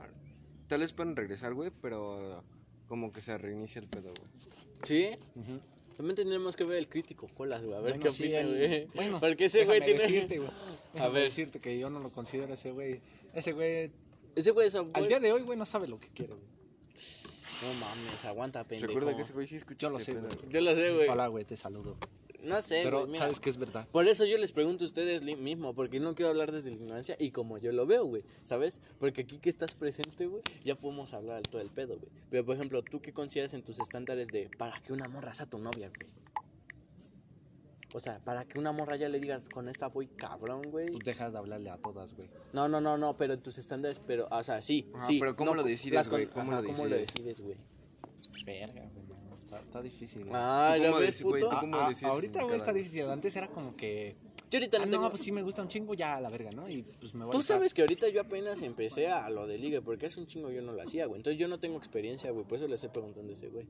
Tal 0.68 0.82
vez 0.82 0.94
pueden 0.94 1.16
regresar, 1.16 1.54
güey, 1.54 1.72
pero 1.82 2.44
como 2.88 3.12
que 3.12 3.22
se 3.22 3.38
reinicia 3.38 3.82
el 3.82 3.88
pedo, 3.88 4.14
güey. 4.18 4.30
¿Sí? 4.84 5.10
Ujú. 5.36 5.60
También 5.98 6.16
tendremos 6.16 6.56
que 6.56 6.64
ver 6.64 6.78
el 6.78 6.88
crítico 6.88 7.28
Colas, 7.36 7.62
güey. 7.62 7.76
A 7.76 7.82
ver 7.82 7.94
Bueno, 7.94 8.06
qué 8.06 8.12
sí, 8.12 8.24
opina, 8.24 8.40
el- 8.40 8.58
güey. 8.58 8.86
Bueno, 8.96 9.20
Porque 9.20 9.46
ese 9.46 9.66
güey 9.66 9.82
tiene. 9.82 10.00
decirte, 10.00 10.38
güey. 10.38 10.50
Déjame 10.94 11.14
ver. 11.14 11.24
decirte 11.24 11.60
que 11.60 11.78
yo 11.78 11.90
no 11.90 12.00
lo 12.00 12.10
considero 12.10 12.54
ese 12.54 12.72
güey. 12.72 13.02
Ese 13.34 13.52
güey, 13.52 13.92
Ese 14.36 14.52
güey 14.52 14.68
es 14.68 14.76
al 14.76 15.08
día 15.08 15.20
de 15.20 15.32
hoy, 15.34 15.42
güey, 15.42 15.58
no 15.58 15.66
sabe 15.66 15.88
lo 15.88 16.00
que 16.00 16.08
quiere, 16.10 16.34
güey. 16.34 16.46
No 17.62 17.74
mames, 17.74 18.24
aguanta, 18.26 18.64
pendejo. 18.64 18.88
Recuerda 18.88 19.16
que 19.16 19.24
ese 19.24 19.34
güey 19.34 19.46
sí 19.46 19.58
escucha 19.58 19.88
Yo 19.88 19.92
lo 19.92 20.00
sé, 20.00 20.14
güey. 20.14 20.32
Yo 20.50 20.62
lo 20.62 20.74
sé, 20.76 20.94
güey. 20.94 21.10
Hola, 21.10 21.28
güey, 21.28 21.44
te 21.44 21.58
saludo. 21.58 21.98
No 22.44 22.62
sé, 22.62 22.82
Pero 22.84 23.14
sabes 23.14 23.40
que 23.40 23.50
es 23.50 23.58
verdad. 23.58 23.88
Por 23.92 24.08
eso 24.08 24.26
yo 24.26 24.38
les 24.38 24.52
pregunto 24.52 24.84
a 24.86 24.88
ustedes 24.88 25.24
mismo, 25.38 25.74
porque 25.74 26.00
no 26.00 26.16
quiero 26.16 26.30
hablar 26.30 26.52
desde 26.52 26.70
la 26.70 26.78
ignorancia 26.78 27.16
y 27.20 27.32
como 27.32 27.58
yo 27.58 27.72
lo 27.72 27.86
veo, 27.86 28.06
güey, 28.06 28.24
¿sabes? 28.44 28.80
Porque 28.98 29.22
aquí 29.22 29.40
que 29.40 29.50
estás 29.50 29.76
presente, 29.76 30.26
güey, 30.28 30.42
ya 30.64 30.76
podemos 30.76 31.14
hablar 31.14 31.38
de 31.38 31.50
todo 31.50 31.62
el 31.62 31.70
pedo, 31.70 31.98
güey. 31.98 32.12
Pero, 32.30 32.46
por 32.46 32.56
ejemplo, 32.56 32.82
¿tú 32.82 33.02
qué 33.02 33.12
consideras 33.12 33.54
en 33.54 33.64
tus 33.64 33.80
estándares 33.80 34.28
de 34.28 34.50
para 34.58 34.80
que 34.82 34.94
una 34.94 35.08
morra 35.10 35.34
sea 35.34 35.46
tu 35.48 35.58
novia, 35.60 35.90
güey? 35.90 36.10
O 37.96 38.00
sea, 38.00 38.20
para 38.24 38.46
que 38.46 38.60
una 38.60 38.72
morra 38.72 38.96
ya 38.98 39.10
le 39.10 39.20
digas, 39.20 39.46
con 39.52 39.68
esta 39.68 39.88
voy 39.88 40.08
cabrón, 40.08 40.62
güey. 40.70 40.92
Tú 40.92 41.00
dejas 41.00 41.32
de 41.32 41.40
hablarle 41.40 41.72
a 41.72 41.78
todas, 41.78 42.14
güey. 42.14 42.30
No, 42.54 42.70
no, 42.70 42.80
no, 42.80 42.98
no, 42.98 43.18
pero 43.18 43.34
en 43.34 43.42
tus 43.42 43.58
estándares, 43.58 44.00
pero, 44.00 44.28
o 44.30 44.44
sea, 44.44 44.62
sí, 44.62 44.92
sí. 45.08 45.20
pero 45.20 45.36
¿cómo 45.36 45.52
no, 45.52 45.58
lo 45.58 45.64
decides, 45.64 46.08
güey? 46.08 46.28
con- 46.28 46.34
¿Cómo 46.42 46.52
ajá, 46.52 46.62
lo 46.62 46.68
¿Cómo 46.68 46.86
lo 46.86 46.96
decides? 46.96 47.14
decides, 47.16 47.42
güey? 47.42 47.58
Verga, 48.46 48.88
güey. 48.94 49.09
Está, 49.50 49.62
está 49.62 49.81
difícil, 49.81 50.22
güey. 50.25 50.34
Ah, 50.36 50.74
¿Tú 50.75 50.81
ya 50.84 50.88
cómo 50.90 51.00
ves, 51.00 51.19
deci- 51.19 51.24
güey, 51.24 51.42
puto. 51.42 51.56
tú 51.56 51.60
cómo 51.62 51.78
Ah, 51.78 51.90
decides 51.90 52.12
ahorita, 52.12 52.44
güey, 52.44 52.56
está 52.57 52.72
difícil. 52.72 53.04
Antes 53.10 53.36
era 53.36 53.48
como 53.48 53.75
que. 53.75 54.16
Yo 54.51 54.60
ahorita 54.60 54.78
Ah, 54.78 54.86
no 54.86 54.92
tengo... 54.92 55.10
pues 55.10 55.22
sí 55.24 55.31
me 55.31 55.42
gusta 55.42 55.63
un 55.63 55.68
chingo, 55.69 55.96
ya 55.96 56.18
a 56.18 56.22
la 56.22 56.30
verga, 56.30 56.51
¿no? 56.51 56.69
Y 56.69 56.84
pues 57.00 57.16
me 57.16 57.25
voy 57.25 57.31
Tú 57.31 57.40
a 57.40 57.42
sabes 57.42 57.74
que 57.74 57.81
ahorita 57.81 58.10
yo 58.10 58.22
apenas 58.22 58.62
empecé 58.62 59.07
a 59.07 59.28
lo 59.31 59.48
de 59.48 59.57
ligue, 59.57 59.81
porque 59.81 60.06
hace 60.06 60.19
un 60.19 60.28
chingo 60.28 60.51
yo 60.51 60.62
no 60.62 60.72
lo 60.72 60.81
hacía, 60.84 61.07
güey. 61.07 61.18
Entonces 61.19 61.40
yo 61.40 61.48
no 61.48 61.60
tengo 61.60 61.78
experiencia, 61.78 62.30
güey. 62.30 62.46
Por 62.46 62.60
eso 62.60 62.68
le 62.68 62.75
estoy 62.75 62.90
preguntando 62.90 63.31
a 63.31 63.34
ese 63.34 63.50
güey. 63.50 63.66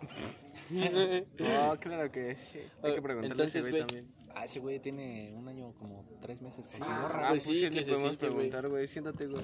No, 1.38 1.78
claro 1.80 2.10
que 2.12 2.34
sí. 2.36 2.58
Hay 2.82 2.94
que 2.94 3.00
preguntarle 3.02 3.42
a 3.42 3.46
ese 3.46 3.58
Entonces, 3.58 3.62
güey 3.62 3.72
güey, 3.72 3.86
también. 3.86 4.17
Ah, 4.34 4.44
ese 4.44 4.60
güey 4.60 4.78
tiene 4.80 5.32
un 5.36 5.48
año 5.48 5.72
como 5.78 6.04
tres 6.20 6.40
meses 6.42 6.66
con 6.66 6.76
su 6.76 6.84
Ah, 6.84 7.00
morra. 7.02 7.18
pues 7.28 7.30
pues 7.30 7.42
sí, 7.44 7.54
sí, 7.54 7.60
que 7.62 7.70
le 7.70 7.84
se 7.84 7.90
podemos 7.92 8.08
siente, 8.10 8.26
güey. 8.28 8.48
preguntar, 8.50 8.70
güey. 8.70 8.86
Siéntate, 8.88 9.26
güey. 9.26 9.42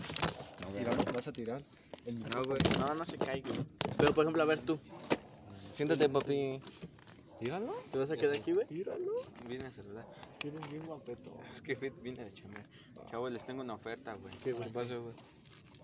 Mira, 0.79 0.91
vas 1.13 1.27
a 1.29 1.33
tirar. 1.33 1.63
El 2.07 2.21
No, 2.21 2.45
güey. 2.45 2.57
No, 2.79 2.95
no 2.95 3.05
se 3.05 3.17
cae, 3.19 3.41
güey. 3.41 3.65
Pero, 3.99 4.15
por 4.15 4.25
ejemplo, 4.25 4.43
a 4.43 4.47
ver 4.47 4.61
tú. 4.61 4.79
Siéntate, 5.73 6.09
papi. 6.09 6.61
Míralo. 7.41 7.75
¿Te 7.91 7.99
vas 7.99 8.11
a 8.11 8.17
quedar 8.17 8.37
aquí, 8.37 8.53
güey? 8.53 8.67
Míralo. 8.71 9.13
Vine 9.49 9.65
a 9.67 9.73
saludar. 9.73 10.07
Tienes 10.39 10.71
bien 10.71 10.87
guapeto. 10.87 11.31
Es 11.53 11.61
que 11.63 11.75
vine 11.75 12.23
a 12.23 12.33
chambear. 12.33 12.65
Chavos, 13.11 13.33
les 13.33 13.45
tengo 13.45 13.63
una 13.63 13.75
oferta, 13.75 14.15
güey. 14.15 14.35
¿Qué, 14.39 14.53
güey? 14.53 14.69
pasó, 14.71 15.03
güey? 15.03 15.15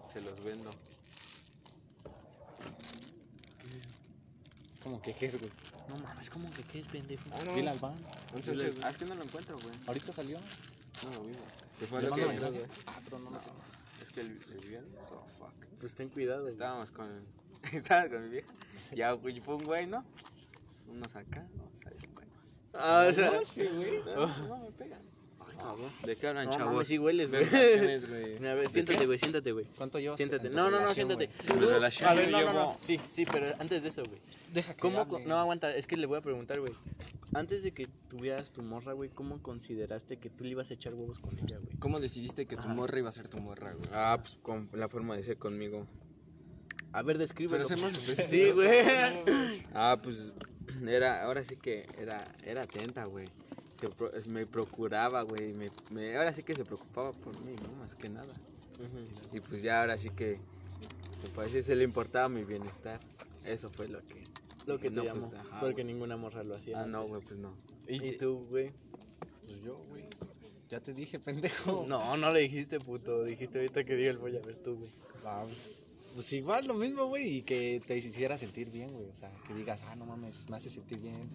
Se 0.09 0.21
los 0.21 0.43
vendo. 0.45 0.71
Como 4.83 5.01
que 5.03 5.13
qué 5.13 5.27
es, 5.27 5.39
güey. 5.39 5.51
No 5.91 5.97
mames, 6.05 6.31
¿cómo 6.31 6.49
que 6.53 6.63
qué 6.63 6.79
es 6.79 6.87
pendejo? 6.87 7.25
Dile 7.55 7.71
al 7.71 7.79
van. 7.81 7.95
Entonces, 8.35 8.75
ah, 8.85 8.91
es 8.91 8.97
que 8.97 9.07
no 9.07 9.15
lo 9.17 9.25
encuentro, 9.25 9.59
güey. 9.59 9.75
Ahorita 9.89 10.13
salió. 10.13 10.39
No 10.39 11.11
lo 11.17 11.25
vi, 11.25 11.33
güey. 11.33 11.45
Se 11.75 11.87
fue 11.87 11.99
a 11.99 12.03
lo 12.03 12.11
mando 12.11 12.27
que... 12.27 12.33
mensaje. 12.33 12.67
Ah, 12.87 12.99
pero 13.05 13.19
no 13.19 13.31
lo 13.31 13.39
tengo. 13.39 13.59
Es 14.01 14.11
que 14.11 14.21
el, 14.21 14.41
el 14.53 14.69
viernes, 14.69 15.05
oh, 15.11 15.27
fuck. 15.37 15.53
Pues 15.81 15.95
ten 15.95 16.09
cuidado. 16.11 16.43
güey. 16.43 16.53
Estábamos 16.53 16.93
con... 16.93 17.21
Estaba 17.73 18.09
con 18.09 18.23
mi 18.23 18.29
vieja. 18.31 18.53
Ya, 18.95 19.13
güey, 19.13 19.41
fue 19.41 19.57
un 19.57 19.65
güey, 19.65 19.87
¿no? 19.87 20.05
Pues 20.67 20.87
unos 20.89 21.17
acá, 21.17 21.47
no, 21.57 21.69
salen 21.75 22.15
buenos. 22.15 22.63
Ah, 22.75 23.07
o 23.09 23.13
sea. 23.13 23.45
Sí, 23.45 23.67
güey. 23.67 24.03
No, 24.05 24.27
no, 24.27 24.59
me 24.59 24.71
pegan. 24.73 25.03
Cabrón. 25.61 25.93
¿De 26.05 26.17
qué 26.17 26.27
hablan, 26.29 26.47
No 26.47 26.53
chavos? 26.57 26.73
mames, 26.75 26.89
sí 26.89 26.99
hueles, 26.99 27.31
güey. 27.31 27.45
A 28.51 28.55
ver, 28.55 28.69
siéntate, 28.69 29.07
güey, 29.07 29.19
siéntate, 29.19 29.53
güey. 29.53 29.67
¿Cuánto 29.77 29.99
llevas? 29.99 30.17
Siéntate. 30.19 30.47
en 30.49 30.53
tu 30.53 30.59
No, 30.59 30.71
no, 30.71 30.81
no, 30.81 30.93
siéntate. 30.95 31.29
Tú- 31.29 31.53
A 32.05 32.15
ver, 32.15 32.31
yo 32.31 32.41
no, 32.41 32.45
no, 32.47 32.53
no. 32.53 32.77
Sí, 32.81 33.01
sí, 33.09 33.25
pero 33.27 33.55
antes 33.59 33.83
de 33.83 33.89
eso, 33.91 34.03
güey. 34.05 34.21
Deja 34.53 34.75
que 34.75 34.81
¿Cómo? 34.81 35.01
hable. 35.01 35.25
No, 35.27 35.37
aguanta, 35.39 35.75
es 35.75 35.87
que 35.87 35.97
le 35.97 36.07
voy 36.07 36.19
a 36.19 36.23
preguntar, 36.23 36.61
güey. 36.61 36.73
Antes 37.33 37.63
de 37.63 37.71
que 37.73 37.87
tuvieras 38.09 38.51
tu 38.51 38.61
morra, 38.63 38.93
güey, 38.93 39.09
¿cómo 39.09 39.41
consideraste 39.41 40.17
que 40.19 40.31
tú 40.31 40.43
le 40.43 40.51
ibas 40.51 40.71
a 40.71 40.75
echar 40.75 40.95
huevos 40.95 41.21
con 41.21 41.31
ella, 41.39 41.59
güey? 41.63 41.77
¿Cómo 41.79 42.01
decidiste 42.01 42.47
que 42.47 42.57
tu 42.57 42.63
Ajá. 42.63 42.75
morra 42.75 42.99
iba 42.99 43.09
a 43.09 43.13
ser 43.13 43.29
tu 43.29 43.39
morra, 43.39 43.73
güey? 43.73 43.89
Ah, 43.93 44.19
pues 44.21 44.37
con 44.43 44.69
la 44.73 44.89
forma 44.89 45.17
de 45.17 45.23
ser 45.23 45.37
conmigo. 45.39 45.87
A 46.93 47.03
ver, 47.03 47.19
descríbelo. 47.19 47.65
Pero 47.69 47.87
específico. 47.87 48.27
Sí, 48.29 48.51
güey. 48.51 48.81
Ah, 49.75 50.01
pues 50.03 50.35
era, 50.85 51.23
ahora 51.23 51.45
sí 51.45 51.55
que 51.57 51.87
era, 51.99 52.27
era 52.43 52.63
atenta, 52.63 53.05
güey. 53.05 53.29
Se 53.81 53.89
pro- 53.89 54.13
es- 54.13 54.29
me 54.29 54.47
procuraba, 54.47 55.23
güey. 55.23 55.53
Me, 55.55 55.71
me- 55.91 56.17
ahora 56.17 56.33
sí 56.33 56.43
que 56.43 56.55
se 56.55 56.65
preocupaba 56.65 57.13
por 57.13 57.39
mí, 57.41 57.55
¿no? 57.63 57.73
Más 57.77 57.95
que 57.95 58.09
nada. 58.09 58.33
Y 59.33 59.41
pues 59.41 59.63
ya 59.63 59.81
ahora 59.81 59.97
sí 59.99 60.11
que, 60.11 60.39
me 61.23 61.29
parece 61.35 61.63
se 61.63 61.75
le 61.77 61.85
importaba 61.85 62.29
mi 62.29 62.45
bienestar. 62.45 63.01
Eso 63.45 63.71
fue 63.71 63.89
lo 63.89 64.01
que... 64.03 64.23
Lo 64.67 64.79
que 64.79 64.91
te 64.91 65.03
llamó. 65.03 65.21
pues, 65.29 65.33
ajá, 65.35 65.61
porque 65.61 65.83
güey. 65.83 65.87
ninguna 65.95 66.17
morra 66.17 66.43
lo 66.45 66.55
hacía. 66.55 66.83
Ah, 66.83 66.87
no, 66.87 67.05
güey, 67.07 67.23
pues 67.23 67.39
no. 67.39 67.55
¿Y 67.89 68.19
tú, 68.19 68.47
güey? 68.51 68.73
Pues 69.47 69.63
yo, 69.63 69.79
güey. 69.89 70.05
Ya 70.69 70.81
te 70.81 70.93
dije, 70.95 71.19
pendejo. 71.19 71.85
No, 71.89 72.17
no 72.17 72.33
le 72.33 72.41
dijiste, 72.41 72.79
puto. 72.79 73.25
Dijiste 73.25 73.59
ahorita 73.59 73.85
que 73.85 73.97
diga 73.97 74.11
el 74.11 74.19
voy 74.19 74.37
a 74.37 74.41
ver 74.41 74.57
tú, 74.59 74.77
güey. 74.77 74.91
Ah, 75.25 75.45
pues, 76.15 76.33
igual 76.33 76.67
lo 76.67 76.75
mismo, 76.75 77.07
güey. 77.07 77.39
Y 77.39 77.43
que 77.43 77.81
te 77.87 77.97
hiciera 77.97 78.37
sentir 78.39 78.71
bien, 78.71 78.93
güey. 78.93 79.09
O 79.09 79.17
sea, 79.17 79.31
que 79.47 79.55
digas, 79.55 79.83
ah, 79.87 79.97
no 79.97 80.07
mames, 80.07 80.49
me 80.51 80.57
hace 80.57 80.71
sentir 80.71 80.99
bien. 80.99 81.29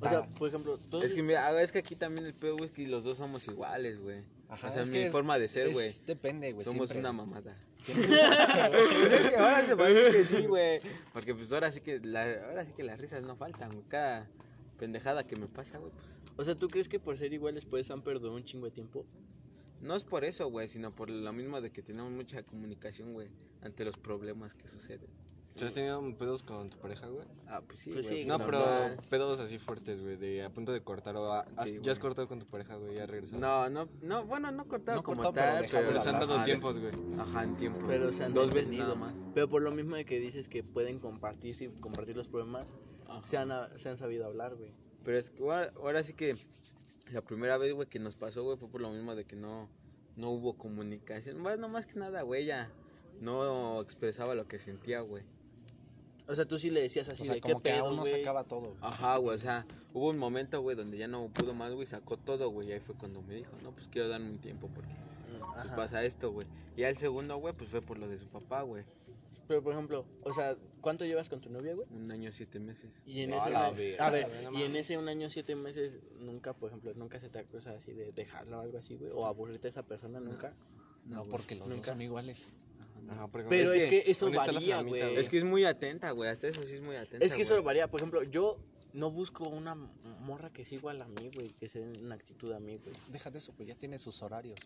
O 0.00 0.08
sea, 0.08 0.18
Ah, 0.18 0.28
por 0.38 0.48
ejemplo, 0.48 0.78
todos... 0.90 1.04
Es 1.04 1.14
que, 1.14 1.22
mira, 1.22 1.46
ah, 1.48 1.62
es 1.62 1.72
que 1.72 1.78
aquí 1.78 1.96
también 1.96 2.26
el 2.26 2.34
pedo, 2.34 2.56
güey, 2.56 2.66
es 2.68 2.72
que 2.74 2.86
los 2.86 3.04
dos 3.04 3.18
somos 3.18 3.46
iguales, 3.48 4.00
güey. 4.00 4.22
ajá, 4.48 4.68
o 4.68 4.72
sea, 4.72 4.82
es 4.82 4.88
mi 4.90 4.94
que 4.94 5.06
es- 5.06 5.12
forma 5.12 5.38
de 5.38 5.48
ser, 5.48 5.72
güey. 5.72 5.90
Depende, 6.06 6.52
güey. 6.52 6.64
Somos 6.64 6.88
siempre. 6.88 7.00
una 7.00 7.12
mamada. 7.12 7.56
Siempre- 7.82 8.06
Pues 8.70 9.12
es 9.20 9.26
que 9.28 9.36
ahora 9.36 9.64
se 9.66 9.76
parece 9.76 10.10
que 10.16 10.24
sí, 10.24 10.46
güey. 10.46 10.80
Porque 11.12 11.34
pues 11.34 11.50
ahora 11.52 11.70
sí 11.72 11.80
que 11.80 12.00
la, 12.00 12.22
ahora 12.48 12.64
sí 12.64 12.72
que 12.72 12.82
las 12.84 13.00
risas 13.00 13.22
no 13.22 13.34
faltan, 13.36 13.70
güey. 13.70 13.84
Cada 13.88 14.28
pendejada 14.78 15.26
que 15.26 15.36
me 15.36 15.46
pasa, 15.48 15.78
güey, 15.78 15.92
pues. 15.92 16.20
O 16.36 16.44
sea, 16.44 16.54
¿tú 16.54 16.68
crees 16.68 16.88
que 16.88 17.00
por 17.00 17.16
ser 17.18 17.32
iguales 17.32 17.64
pues 17.64 17.90
han 17.90 18.02
perdido 18.02 18.32
un 18.34 18.44
chingo 18.44 18.66
de 18.66 18.72
tiempo? 18.72 19.04
No 19.80 19.94
es 19.94 20.02
por 20.04 20.24
eso, 20.24 20.48
güey, 20.50 20.68
sino 20.68 20.94
por 20.94 21.08
lo 21.10 21.32
mismo 21.32 21.60
de 21.60 21.70
que 21.70 21.82
tenemos 21.82 22.10
mucha 22.12 22.42
comunicación, 22.42 23.12
güey, 23.12 23.28
ante 23.62 23.84
los 23.84 23.96
problemas 23.96 24.54
que 24.54 24.66
suceden. 24.66 25.08
¿Tú 25.56 25.64
has 25.64 25.74
tenido 25.74 26.00
pedos 26.16 26.44
con 26.44 26.70
tu 26.70 26.78
pareja, 26.78 27.08
güey? 27.08 27.26
Ah, 27.48 27.60
pues 27.66 27.80
sí, 27.80 27.90
Pues 27.92 28.06
güey. 28.06 28.22
sí, 28.22 28.28
pues 28.28 28.38
No, 28.38 28.46
pero 28.46 28.62
pedos 29.10 29.40
así 29.40 29.58
fuertes, 29.58 30.00
güey, 30.00 30.16
de 30.16 30.44
a 30.44 30.50
punto 30.54 30.70
de 30.72 30.82
cortar 30.84 31.16
o 31.16 31.32
a- 31.32 31.40
has- 31.56 31.68
Sí, 31.68 31.80
ya 31.82 31.90
has 31.90 31.98
cortado 31.98 32.28
con 32.28 32.38
tu 32.38 32.46
pareja, 32.46 32.76
güey, 32.76 32.94
ya 32.94 33.04
has 33.04 33.10
regresado. 33.10 33.40
No, 33.40 33.68
no, 33.68 33.88
no, 34.02 34.24
bueno, 34.26 34.52
no 34.52 34.68
cortado 34.68 34.98
No 34.98 35.02
como 35.02 35.22
cortado, 35.22 35.58
tal, 35.60 35.66
pero, 35.68 35.88
Pero 35.88 36.00
se 36.00 36.08
han 36.10 36.20
dado 36.20 36.34
ajá, 36.34 36.44
tiempos, 36.44 36.78
güey. 36.78 36.92
Ajá, 37.18 37.42
en 37.42 37.56
tiempo. 37.56 37.84
Pero 37.88 38.12
se 38.12 38.22
han 38.24 38.34
Dos 38.34 38.52
veces 38.54 38.74
nada 38.78 38.94
más. 38.94 39.14
Pero 39.34 39.48
por 39.48 39.62
lo 39.62 39.72
mismo 39.72 39.96
de 39.96 40.04
que 40.04 40.20
dices 40.20 40.46
que 40.48 40.62
pueden 40.62 41.00
compartir, 41.00 41.54
sí, 41.56 41.68
compartir 41.80 42.16
los 42.16 42.28
problemas, 42.28 42.74
Ajá. 43.08 43.24
se 43.24 43.36
han, 43.38 43.50
se 43.76 43.88
han 43.88 43.96
sabido 43.98 44.26
hablar, 44.26 44.54
güey. 44.54 44.70
Pero 45.04 45.18
es 45.18 45.30
que 45.30 45.42
ahora, 45.42 45.72
ahora 45.76 46.04
sí 46.04 46.12
que 46.12 46.36
la 47.12 47.22
primera 47.22 47.58
vez, 47.58 47.72
güey, 47.72 47.88
que 47.88 47.98
nos 47.98 48.16
pasó, 48.16 48.42
güey, 48.44 48.56
fue 48.56 48.68
por 48.68 48.80
lo 48.80 48.90
mismo 48.90 49.14
de 49.14 49.24
que 49.24 49.36
no, 49.36 49.68
no 50.16 50.30
hubo 50.30 50.54
comunicación. 50.54 51.42
Bueno, 51.42 51.68
más 51.68 51.86
que 51.86 51.98
nada, 51.98 52.22
güey, 52.22 52.44
ella 52.44 52.70
no 53.20 53.80
expresaba 53.80 54.34
lo 54.34 54.46
que 54.46 54.58
sentía, 54.58 55.00
güey. 55.00 55.22
O 56.26 56.34
sea, 56.34 56.44
tú 56.44 56.58
sí 56.58 56.70
le 56.70 56.82
decías 56.82 57.08
así 57.08 57.22
o 57.22 57.26
sea, 57.26 57.34
de 57.36 57.40
qué 57.40 57.52
como 57.52 57.62
que 57.62 57.72
a 57.72 57.76
pedo, 57.76 57.92
uno 57.92 58.02
güey. 58.02 58.18
sacaba 58.18 58.44
todo. 58.44 58.60
güey. 58.60 58.76
Ajá, 58.82 59.16
güey, 59.16 59.34
o 59.34 59.38
sea, 59.38 59.66
hubo 59.94 60.10
un 60.10 60.18
momento, 60.18 60.60
güey, 60.60 60.76
donde 60.76 60.98
ya 60.98 61.08
no 61.08 61.26
pudo 61.28 61.54
más, 61.54 61.72
güey, 61.72 61.86
sacó 61.86 62.18
todo, 62.18 62.50
güey, 62.50 62.68
y 62.68 62.72
ahí 62.72 62.80
fue 62.80 62.94
cuando 62.96 63.22
me 63.22 63.34
dijo, 63.34 63.52
no, 63.62 63.72
pues 63.72 63.88
quiero 63.88 64.08
darme 64.08 64.28
un 64.28 64.38
tiempo 64.38 64.68
porque 64.74 64.94
pues, 65.54 65.66
Ajá. 65.66 65.76
pasa 65.76 66.04
esto, 66.04 66.30
güey. 66.30 66.46
Y 66.76 66.84
al 66.84 66.96
segundo, 66.96 67.36
güey, 67.38 67.54
pues 67.54 67.70
fue 67.70 67.80
por 67.80 67.98
lo 67.98 68.08
de 68.08 68.18
su 68.18 68.26
papá, 68.28 68.62
güey. 68.62 68.84
Pero 69.48 69.62
por 69.62 69.72
ejemplo, 69.72 70.04
o 70.22 70.32
sea, 70.32 70.54
¿cuánto 70.82 71.04
llevas 71.06 71.28
con 71.30 71.40
tu 71.40 71.48
novia, 71.50 71.74
güey? 71.74 71.88
Un 71.90 72.10
año, 72.12 72.30
siete 72.30 72.60
meses. 72.60 73.02
Y 73.06 73.22
en 73.22 73.32
A 73.32 73.38
ese 73.38 73.50
la 73.50 73.70
un- 73.70 73.76
verga, 73.76 74.06
a 74.06 74.10
ver, 74.10 74.26
no 74.44 74.58
y 74.58 74.62
en 74.62 74.76
ese 74.76 74.98
un 74.98 75.08
año 75.08 75.30
siete 75.30 75.56
meses 75.56 75.94
nunca, 76.20 76.52
por 76.52 76.68
ejemplo, 76.68 76.92
nunca 76.94 77.18
se 77.18 77.30
te 77.30 77.38
acusa 77.38 77.70
así 77.72 77.92
de 77.92 78.12
dejarla 78.12 78.58
o 78.58 78.60
algo 78.60 78.76
así, 78.78 78.96
güey, 78.96 79.10
o 79.12 79.26
aburrirte 79.26 79.62
de 79.62 79.68
esa 79.70 79.82
persona 79.84 80.20
nunca. 80.20 80.54
No, 81.06 81.24
porque 81.24 81.54
los 81.54 81.66
dos 81.66 81.76
Nunca. 81.78 81.92
son 81.92 82.02
iguales. 82.02 82.52
Ajá, 83.08 83.26
por 83.28 83.40
ejemplo, 83.40 83.56
Pero 83.58 83.72
es 83.72 83.84
que, 83.86 84.02
que, 84.02 84.10
eso 84.10 84.26
¿dónde 84.26 84.36
está 84.38 84.52
la 84.52 84.58
varía, 84.60 84.82
güey. 84.82 85.00
Es 85.16 85.30
que 85.30 85.38
es 85.38 85.44
muy 85.44 85.64
atenta, 85.64 86.10
güey, 86.10 86.28
hasta 86.28 86.46
eso 86.48 86.62
sí 86.64 86.74
es 86.74 86.82
muy 86.82 86.96
atenta. 86.96 87.24
Es 87.24 87.34
que 87.34 87.40
eso 87.42 87.54
güey. 87.54 87.64
varía. 87.64 87.90
Por 87.90 88.00
ejemplo, 88.00 88.22
yo 88.24 88.58
no 88.92 89.10
busco 89.10 89.48
una 89.48 89.74
morra 89.74 90.52
que 90.52 90.66
sea 90.66 90.76
igual 90.76 91.00
a 91.00 91.08
mí, 91.08 91.30
güey, 91.34 91.48
que 91.52 91.68
sea 91.68 91.86
una 92.02 92.16
actitud 92.16 92.52
a 92.52 92.60
mí, 92.60 92.76
güey. 92.76 92.94
Deja 93.10 93.30
de 93.30 93.38
eso, 93.38 93.54
pues 93.56 93.66
ya 93.66 93.74
tiene 93.76 93.96
sus 93.96 94.20
horarios. 94.22 94.58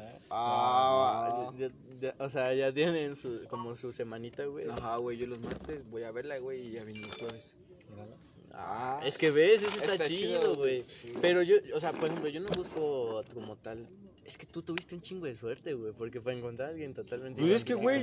¿Eh? 0.00 0.18
Ah, 0.30 1.52
ya- 1.56 1.70
ya- 2.00 2.14
o 2.18 2.28
sea, 2.28 2.52
ya 2.54 2.72
tienen 2.72 3.16
su, 3.16 3.44
como 3.48 3.76
su 3.76 3.92
semanita, 3.92 4.44
güey. 4.46 4.68
Ajá, 4.68 4.96
güey, 4.96 5.16
yo 5.18 5.26
los 5.26 5.40
martes 5.40 5.88
voy 5.90 6.02
a 6.04 6.10
verla, 6.12 6.38
güey, 6.38 6.68
y 6.68 6.72
ya 6.72 6.84
vine 6.84 7.06
los 7.06 7.16
jueves. 7.16 7.56
Míralo. 7.90 8.16
Ah, 8.52 9.00
Es 9.04 9.16
que 9.16 9.30
ves, 9.30 9.62
eso 9.62 9.68
está, 9.78 9.92
Está 9.92 10.08
chido, 10.08 10.54
güey. 10.54 10.84
sí. 10.88 11.12
Pero 11.20 11.42
yo, 11.42 11.56
o 11.74 11.80
sea, 11.80 11.92
por 11.92 12.06
ejemplo, 12.08 12.28
yo 12.28 12.40
no 12.40 12.48
busco 12.50 13.22
como 13.34 13.56
tal. 13.56 13.88
Es 14.24 14.36
que 14.38 14.46
tú 14.46 14.62
tuviste 14.62 14.94
un 14.94 15.00
chingo 15.00 15.26
de 15.26 15.34
suerte, 15.34 15.72
güey, 15.74 15.92
porque 15.92 16.20
para 16.20 16.36
encontrar 16.36 16.68
a 16.68 16.72
alguien 16.72 16.94
totalmente. 16.94 17.40
Pues 17.40 17.52
es 17.52 17.64
que, 17.64 17.74
güey, 17.74 18.02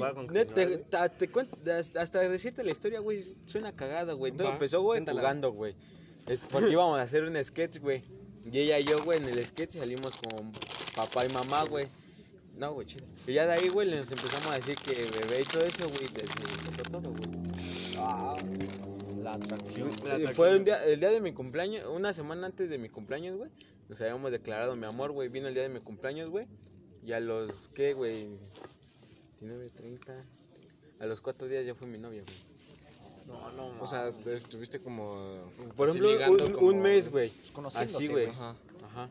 hasta 1.96 2.20
decirte 2.20 2.64
la 2.64 2.72
historia, 2.72 3.00
güey, 3.00 3.24
suena 3.46 3.74
cagada, 3.76 4.14
güey. 4.14 4.32
Todo 4.32 4.52
empezó, 4.52 4.82
güey, 4.82 5.04
jugando, 5.06 5.52
güey. 5.52 5.76
Porque 6.52 6.70
íbamos 6.72 7.00
a 7.00 7.04
hacer 7.04 7.24
un 7.24 7.42
sketch, 7.44 7.80
güey. 7.80 8.04
Y 8.52 8.60
ella 8.60 8.80
y 8.80 8.86
yo, 8.86 9.02
güey, 9.04 9.20
en 9.20 9.28
el 9.30 9.46
sketch 9.46 9.72
salimos 9.78 10.14
con 10.18 10.52
papá 10.98 11.26
y 11.26 11.30
mamá, 11.30 11.64
güey. 11.66 11.88
No, 12.58 12.74
güey, 12.74 12.88
chido. 12.88 13.06
Y 13.28 13.34
ya 13.34 13.46
de 13.46 13.54
ahí, 13.54 13.70
güey, 13.70 13.88
nos 13.90 14.12
empezamos 14.12 14.48
a 14.48 14.56
decir 14.56 14.76
que 14.78 14.94
bebé 15.20 15.42
y 15.42 15.46
todo 15.46 15.62
eso, 15.64 15.88
güey, 15.90 16.08
desde 16.12 16.84
todo, 16.90 17.12
güey. 17.12 17.48
La 19.24 19.34
atracción. 19.36 19.90
La 20.04 20.16
atracción. 20.16 20.34
Fue 20.36 20.56
un 20.58 20.66
día, 20.66 20.84
el 20.86 21.00
día 21.00 21.12
de 21.12 21.22
mi 21.22 21.34
cumpleaños, 21.34 21.86
una 21.88 22.14
semana 22.14 22.48
antes 22.48 22.70
de 22.70 22.78
mi 22.78 22.90
cumpleaños, 22.90 23.38
güey. 23.38 23.52
Nos 23.90 24.02
habíamos 24.02 24.32
declarado 24.32 24.76
mi 24.76 24.86
amor, 24.86 25.12
güey. 25.12 25.30
Vino 25.30 25.48
el 25.48 25.54
día 25.54 25.64
de 25.64 25.70
mi 25.70 25.80
cumpleaños, 25.80 26.30
güey. 26.30 26.48
Y 27.06 27.14
a 27.14 27.20
los, 27.20 27.70
¿qué, 27.76 27.94
güey? 27.94 28.28
29, 29.40 29.70
30. 29.70 30.14
A 31.00 31.06
los 31.06 31.22
cuatro 31.22 31.48
días 31.48 31.66
ya 31.66 31.76
fue 31.76 31.88
mi 31.88 31.98
novia, 31.98 32.24
güey. 32.24 32.58
No, 33.28 33.52
no, 33.52 33.84
o 33.84 33.86
sea, 33.86 34.12
estuviste 34.26 34.80
como. 34.80 35.52
Por 35.76 35.90
ejemplo, 35.90 36.10
un, 36.32 36.52
como- 36.54 36.68
un 36.68 36.82
mes, 36.82 37.10
güey. 37.12 37.32
conociéndose, 37.54 37.98
Así, 37.98 38.08
güey. 38.08 38.26
güey. 38.26 38.36
Ajá. 38.36 38.56
Ajá. 38.86 39.10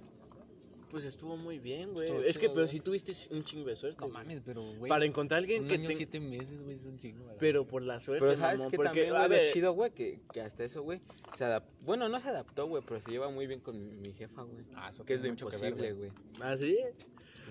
Pues 0.91 1.05
estuvo 1.05 1.37
muy 1.37 1.59
bien, 1.59 1.93
güey. 1.93 2.07
Estuvo 2.07 2.23
Es 2.23 2.39
que, 2.39 2.49
pero 2.49 2.69
si 2.69 2.79
tuviste 2.81 3.13
un 3.31 3.43
chingo 3.43 3.69
de 3.69 3.75
suerte. 3.77 3.99
No 4.01 4.07
güey. 4.09 4.13
mames, 4.23 4.41
pero, 4.45 4.63
güey. 4.63 4.89
Para 4.89 5.05
encontrar 5.05 5.39
a 5.39 5.41
alguien 5.41 5.63
un 5.63 5.69
que 5.69 5.75
año, 5.75 5.89
te- 5.89 5.95
siete 5.97 6.21
meses, 6.21 6.63
güey, 6.63 6.77
es 6.77 6.85
un 6.87 6.97
chingo. 6.97 7.25
¿verdad? 7.25 7.37
Pero 7.41 7.67
por 7.67 7.83
la 7.83 7.99
suerte, 7.99 8.25
Pero 8.25 8.37
sabes 8.37 8.59
mamón, 8.59 8.71
que 8.71 8.77
porque, 8.77 8.89
también, 8.91 9.15
a 9.17 9.27
güey, 9.27 9.31
ver, 9.41 9.53
chido, 9.53 9.73
güey, 9.73 9.91
que, 9.91 10.21
que 10.33 10.41
hasta 10.41 10.63
eso, 10.65 10.83
güey, 10.83 11.01
se 11.37 11.45
adaptó. 11.45 11.73
Bueno, 11.85 12.09
no 12.09 12.21
se 12.21 12.29
adaptó, 12.29 12.67
güey, 12.69 12.83
pero 12.87 13.01
se 13.01 13.11
lleva 13.11 13.29
muy 13.31 13.47
bien 13.49 13.61
con 13.61 13.79
mi, 13.79 13.91
mi 13.97 14.13
jefa, 14.15 14.43
güey. 14.43 14.65
Ah, 14.77 14.89
eso 14.91 15.05
que 15.05 15.15
es 15.15 15.21
lo 15.21 15.27
imposible, 15.29 15.93
güey. 15.93 16.11
¿Ah, 16.41 16.57
sí? 16.57 16.79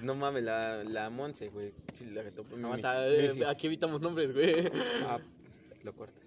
No 0.01 0.15
mames, 0.15 0.43
la, 0.43 0.83
la 0.85 1.09
Monse, 1.09 1.49
güey. 1.49 1.73
Sí, 1.93 2.05
la 2.05 2.23
que 2.23 2.31
topó 2.31 2.55
mi, 2.55 2.63
Aguanta, 2.63 3.01
mi- 3.01 3.13
eh, 3.25 3.33
mi- 3.33 3.43
aquí 3.43 3.67
evitamos 3.67 3.99
nombres, 4.01 4.31
güey. 4.33 4.69
Ah, 5.03 5.19
lo 5.83 5.93
cortas. 5.93 6.23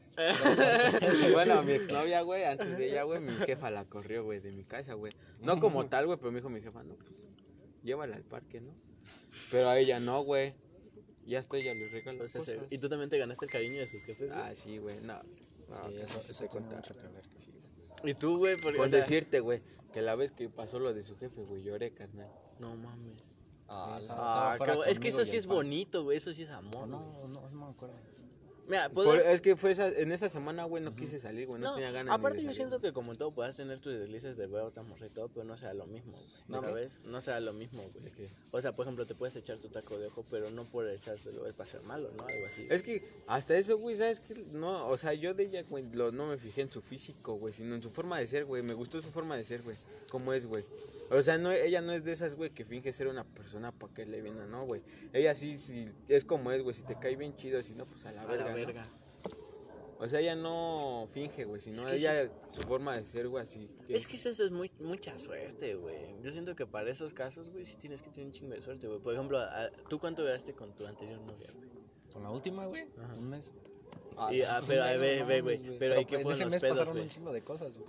Bueno, 1.33 1.63
mi 1.63 1.73
exnovia, 1.75 2.23
güey, 2.23 2.45
antes 2.45 2.77
de 2.77 2.91
ella, 2.91 3.03
güey, 3.05 3.21
mi 3.21 3.33
jefa 3.35 3.71
la 3.71 3.85
corrió, 3.85 4.25
güey, 4.25 4.41
de 4.41 4.53
mi 4.53 4.65
casa, 4.65 4.95
güey. 4.95 5.13
No 5.41 5.59
como 5.61 5.87
tal, 5.87 6.07
güey, 6.07 6.19
pero 6.19 6.31
me 6.33 6.39
dijo 6.39 6.49
mi 6.51 6.61
jefa, 6.61 6.83
no, 6.83 6.95
pues, 6.97 7.35
llévala 7.83 8.17
al 8.17 8.25
parque, 8.25 8.61
¿no? 8.61 8.73
Pero 9.51 9.69
a 9.69 9.79
ella 9.79 10.01
no, 10.01 10.23
güey. 10.23 10.55
Ya 11.27 11.41
hasta 11.41 11.59
ella 11.59 11.75
le 11.75 11.89
regaló 11.89 12.25
O 12.25 12.29
sea, 12.29 12.43
se- 12.43 12.57
cosas. 12.57 12.73
y 12.73 12.79
tú 12.79 12.89
también 12.89 13.11
te 13.11 13.19
ganaste 13.19 13.45
el 13.45 13.51
cariño 13.51 13.79
de 13.81 13.87
sus 13.87 14.03
jefes, 14.05 14.31
güey. 14.31 14.41
Ah, 14.43 14.53
sí, 14.55 14.79
güey, 14.79 14.99
no. 15.03 15.21
Sí, 15.21 15.95
que 15.95 16.03
eso, 16.03 16.15
no 16.15 16.21
eso 16.21 16.45
tiene 16.49 16.67
mucho 16.75 16.95
que 16.95 17.09
ver. 17.09 17.25
Sí. 17.37 17.51
Y 18.05 18.15
tú, 18.15 18.39
güey. 18.39 18.57
Con 18.59 18.75
o 18.81 18.89
sea, 18.89 18.99
decirte, 19.01 19.41
güey, 19.41 19.61
que 19.93 20.01
la 20.01 20.15
vez 20.15 20.33
que 20.33 20.49
pasó 20.49 20.79
lo 20.79 20.95
de 20.95 21.03
su 21.03 21.17
jefe, 21.19 21.43
güey, 21.43 21.63
lloré, 21.63 21.93
carnal. 21.93 22.31
No 22.59 22.75
mames. 22.77 23.19
Ah, 23.69 23.99
Sí, 24.01 24.07
la- 24.09 24.15
Ah, 24.17 24.57
es 24.87 24.99
que 24.99 25.09
eso 25.09 25.23
sí 25.27 25.37
es 25.37 25.47
pan. 25.47 25.57
bonito, 25.57 26.05
güey. 26.05 26.17
Eso 26.17 26.33
sí 26.33 26.45
es 26.45 26.51
amor. 26.51 26.89
No, 26.89 26.99
no, 26.99 27.29
no, 27.29 27.51
no 27.51 27.67
me 27.67 27.71
acuerdo. 27.73 27.95
Mira, 28.69 28.91
Por- 28.91 29.17
es 29.17 29.41
que 29.41 29.57
fue 29.57 29.71
esa, 29.73 29.89
en 29.89 30.13
esa 30.13 30.29
semana, 30.29 30.65
güey, 30.65 30.83
no 30.83 30.95
quise 30.95 31.19
salir, 31.19 31.47
güey, 31.47 31.59
no, 31.61 31.69
No, 31.71 31.75
tenía 31.75 31.91
ganas 31.91 32.15
aparte 32.15 32.37
ni 32.39 32.45
yo 32.45 32.49
de 32.51 32.55
siento 32.55 32.79
que 32.79 32.93
como 32.93 33.13
en 33.13 33.19
todo 33.19 33.31
puedas 33.33 33.57
tener 33.57 33.79
tus 33.79 33.99
deslices 33.99 34.37
de 34.37 34.47
ver 34.47 34.61
a 34.61 34.65
otra 34.67 34.83
morra 34.83 35.07
y 35.07 35.11
todo, 35.11 35.29
pero 35.29 35.45
no 35.45 35.57
sea 35.57 35.73
lo 35.73 35.87
mismo, 35.87 36.13
güey. 36.13 36.29
No, 36.49 36.61
¿Sabes? 36.61 36.99
No 37.07 37.21
sea 37.23 37.41
lo 37.41 37.55
mismo, 37.55 37.83
güey. 37.95 38.05
¿De 38.05 38.11
qué? 38.13 38.29
O 38.51 38.61
sea, 38.61 38.77
por 38.77 38.85
ejemplo, 38.85 39.07
te 39.07 39.15
puedes 39.15 39.35
echar 39.37 39.57
tu 39.59 39.69
taco 39.69 39.99
de 39.99 40.09
ojo, 40.09 40.25
pero 40.31 40.51
no 40.51 40.65
por 40.65 40.87
echárselo 40.87 41.47
es 41.47 41.55
para 41.55 41.69
ser 41.71 41.81
malo, 41.83 42.11
¿no? 42.17 42.27
Algo 42.27 42.47
así. 42.47 42.67
Es 42.69 42.83
que 42.83 43.03
hasta 43.27 43.57
eso, 43.57 43.79
güey, 43.79 43.97
¿sabes 43.97 44.21
qué? 44.21 44.35
No, 44.53 44.87
o 44.89 44.99
sea, 44.99 45.15
yo 45.15 45.33
de 45.33 45.45
ella, 45.45 45.63
güey, 45.69 45.91
lo- 45.93 46.13
no 46.13 46.27
me 46.27 46.37
fijé 46.37 46.61
en 46.61 46.71
su 46.71 46.83
físico, 46.83 47.35
güey, 47.35 47.55
sino 47.55 47.75
en 47.75 47.83
su 47.83 47.89
forma 47.91 48.19
de 48.19 48.27
ser, 48.27 48.45
güey. 48.45 48.63
Me 48.63 48.75
gustó 48.75 49.01
su 49.01 49.11
forma 49.11 49.37
de 49.37 49.45
ser, 49.45 49.63
güey. 49.63 49.77
¿Cómo 50.11 50.33
es, 50.35 50.45
güey? 50.47 50.65
O 51.11 51.23
sea, 51.23 51.39
no, 51.39 51.51
ella 51.51 51.81
no 51.81 51.93
es 51.93 52.05
de 52.05 52.13
esas, 52.13 52.35
güey, 52.35 52.51
que 52.51 52.65
finge 52.65 52.93
ser 52.93 53.09
una 53.09 53.25
persona 53.25 53.73
para 53.73 53.93
que 53.95 54.05
le 54.05 54.21
viene, 54.21 54.47
no, 54.47 54.65
güey. 54.67 54.83
Ella 55.13 55.35
sí, 55.35 55.57
sí, 55.59 55.87
es 56.09 56.25
como 56.25 56.53
es, 56.53 56.63
güey. 56.63 56.75
Si 56.75 56.83
te 56.83 56.99
cae 56.99 57.17
bien 57.17 57.35
chido, 57.37 57.63
si 57.63 57.73
no, 57.73 57.87
pues 57.87 58.05
a 58.07 58.13
la 58.13 58.23
a 58.23 58.27
verga. 58.27 58.45
la 58.45 58.51
¿no? 58.51 58.57
verga. 58.57 58.87
O 60.01 60.09
sea, 60.09 60.21
ella 60.21 60.37
no 60.37 61.09
finge, 61.11 61.45
güey, 61.45 61.61
sino 61.61 61.79
Es 61.79 61.87
que 61.87 61.97
ella, 61.97 62.31
su 62.53 62.63
forma 62.63 62.97
de 62.97 63.05
ser, 63.05 63.27
güey, 63.29 63.43
así. 63.43 63.69
Es 63.89 64.07
que 64.07 64.17
eso 64.17 64.31
es 64.31 64.51
muy, 64.51 64.71
mucha 64.79 65.17
suerte, 65.19 65.75
güey. 65.75 66.23
Yo 66.23 66.31
siento 66.31 66.55
que 66.55 66.67
para 66.67 66.89
esos 66.91 67.13
casos, 67.13 67.51
güey, 67.51 67.65
sí 67.65 67.77
tienes 67.77 68.01
que 68.03 68.11
tener 68.11 68.27
un 68.27 68.33
chingo 68.33 68.55
de 68.55 68.63
suerte, 68.63 68.87
güey. 68.87 69.01
Por 69.01 69.15
ejemplo, 69.15 69.41
¿tú 69.89 69.99
cuánto 69.99 70.23
duraste 70.23 70.53
con 70.53 70.73
tu 70.77 70.87
anterior 70.87 71.19
novia, 71.23 71.51
güey? 71.53 71.69
Con 72.13 72.23
la 72.23 72.31
última, 72.31 72.67
güey, 72.67 72.87
Ajá. 72.97 73.15
un 73.19 73.31
mes. 73.31 73.53
Y, 74.31 74.43
ah, 74.43 74.63
pero 74.69 74.85
ahí 74.85 74.99
ve, 74.99 75.25
ve, 75.25 75.41
güey. 75.41 75.79
Pero 75.79 75.95
ahí 75.95 76.05
que 76.05 76.17
en 76.17 76.23
fueron 76.23 76.35
ese 76.35 76.45
los 76.45 76.53
mes 76.53 76.61
pedos, 76.61 76.79
pasaron 76.79 76.95
güey. 76.95 77.05
un 77.05 77.11
chingo 77.11 77.33
de 77.33 77.43
cosas, 77.43 77.75
güey. 77.75 77.89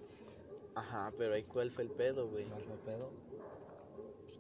Ajá, 0.80 1.12
pero 1.18 1.34
ahí 1.34 1.44
cuál 1.44 1.70
fue 1.72 1.84
el 1.84 1.90
pedo, 1.92 2.28
güey. 2.28 2.46
No 2.46 2.58
fue 2.58 2.76
pedo. 2.86 3.10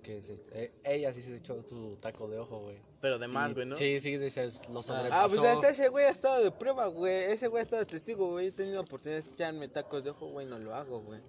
Que 0.03 0.21
se, 0.21 0.33
eh, 0.53 0.71
ella 0.85 1.13
sí 1.13 1.21
se 1.21 1.35
echó 1.35 1.61
su 1.61 1.97
taco 2.01 2.27
de 2.29 2.39
ojo, 2.39 2.59
güey. 2.61 2.77
Pero 3.01 3.19
de 3.19 3.27
más, 3.27 3.53
güey, 3.53 3.65
¿no? 3.65 3.75
Sí, 3.75 3.99
sí, 3.99 4.17
de 4.17 4.27
hecho, 4.27 4.41
es- 4.41 4.67
lo 4.69 4.79
Ah, 4.79 4.83
sobrepasó. 4.83 5.35
pues 5.41 5.47
hasta 5.53 5.69
ese 5.69 5.89
güey 5.89 6.05
ha 6.05 6.09
estado 6.09 6.43
de 6.43 6.51
prueba, 6.51 6.87
güey. 6.87 7.31
Ese 7.31 7.47
güey 7.47 7.59
ha 7.61 7.63
estado 7.63 7.85
testigo, 7.85 8.31
güey. 8.31 8.47
He 8.47 8.51
tenido 8.51 8.81
oportunidad 8.81 9.23
de 9.23 9.29
echarme 9.31 9.67
tacos 9.67 10.03
de 10.03 10.11
ojo, 10.11 10.27
güey, 10.27 10.45
no 10.47 10.57
lo 10.59 10.73
hago, 10.73 11.01
güey. 11.01 11.19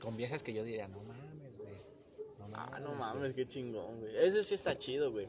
Con 0.00 0.16
viejas 0.16 0.42
que 0.42 0.52
yo 0.52 0.62
diría, 0.64 0.86
no 0.88 1.02
mames, 1.02 1.56
güey. 1.56 1.72
No 2.38 2.48
mames. 2.48 2.74
Ah, 2.74 2.80
no 2.80 2.88
güey". 2.88 2.98
mames, 2.98 3.34
qué 3.34 3.46
chingón, 3.48 4.00
güey. 4.00 4.14
Eso 4.16 4.42
sí 4.42 4.54
está 4.54 4.78
chido, 4.78 5.10
güey. 5.10 5.28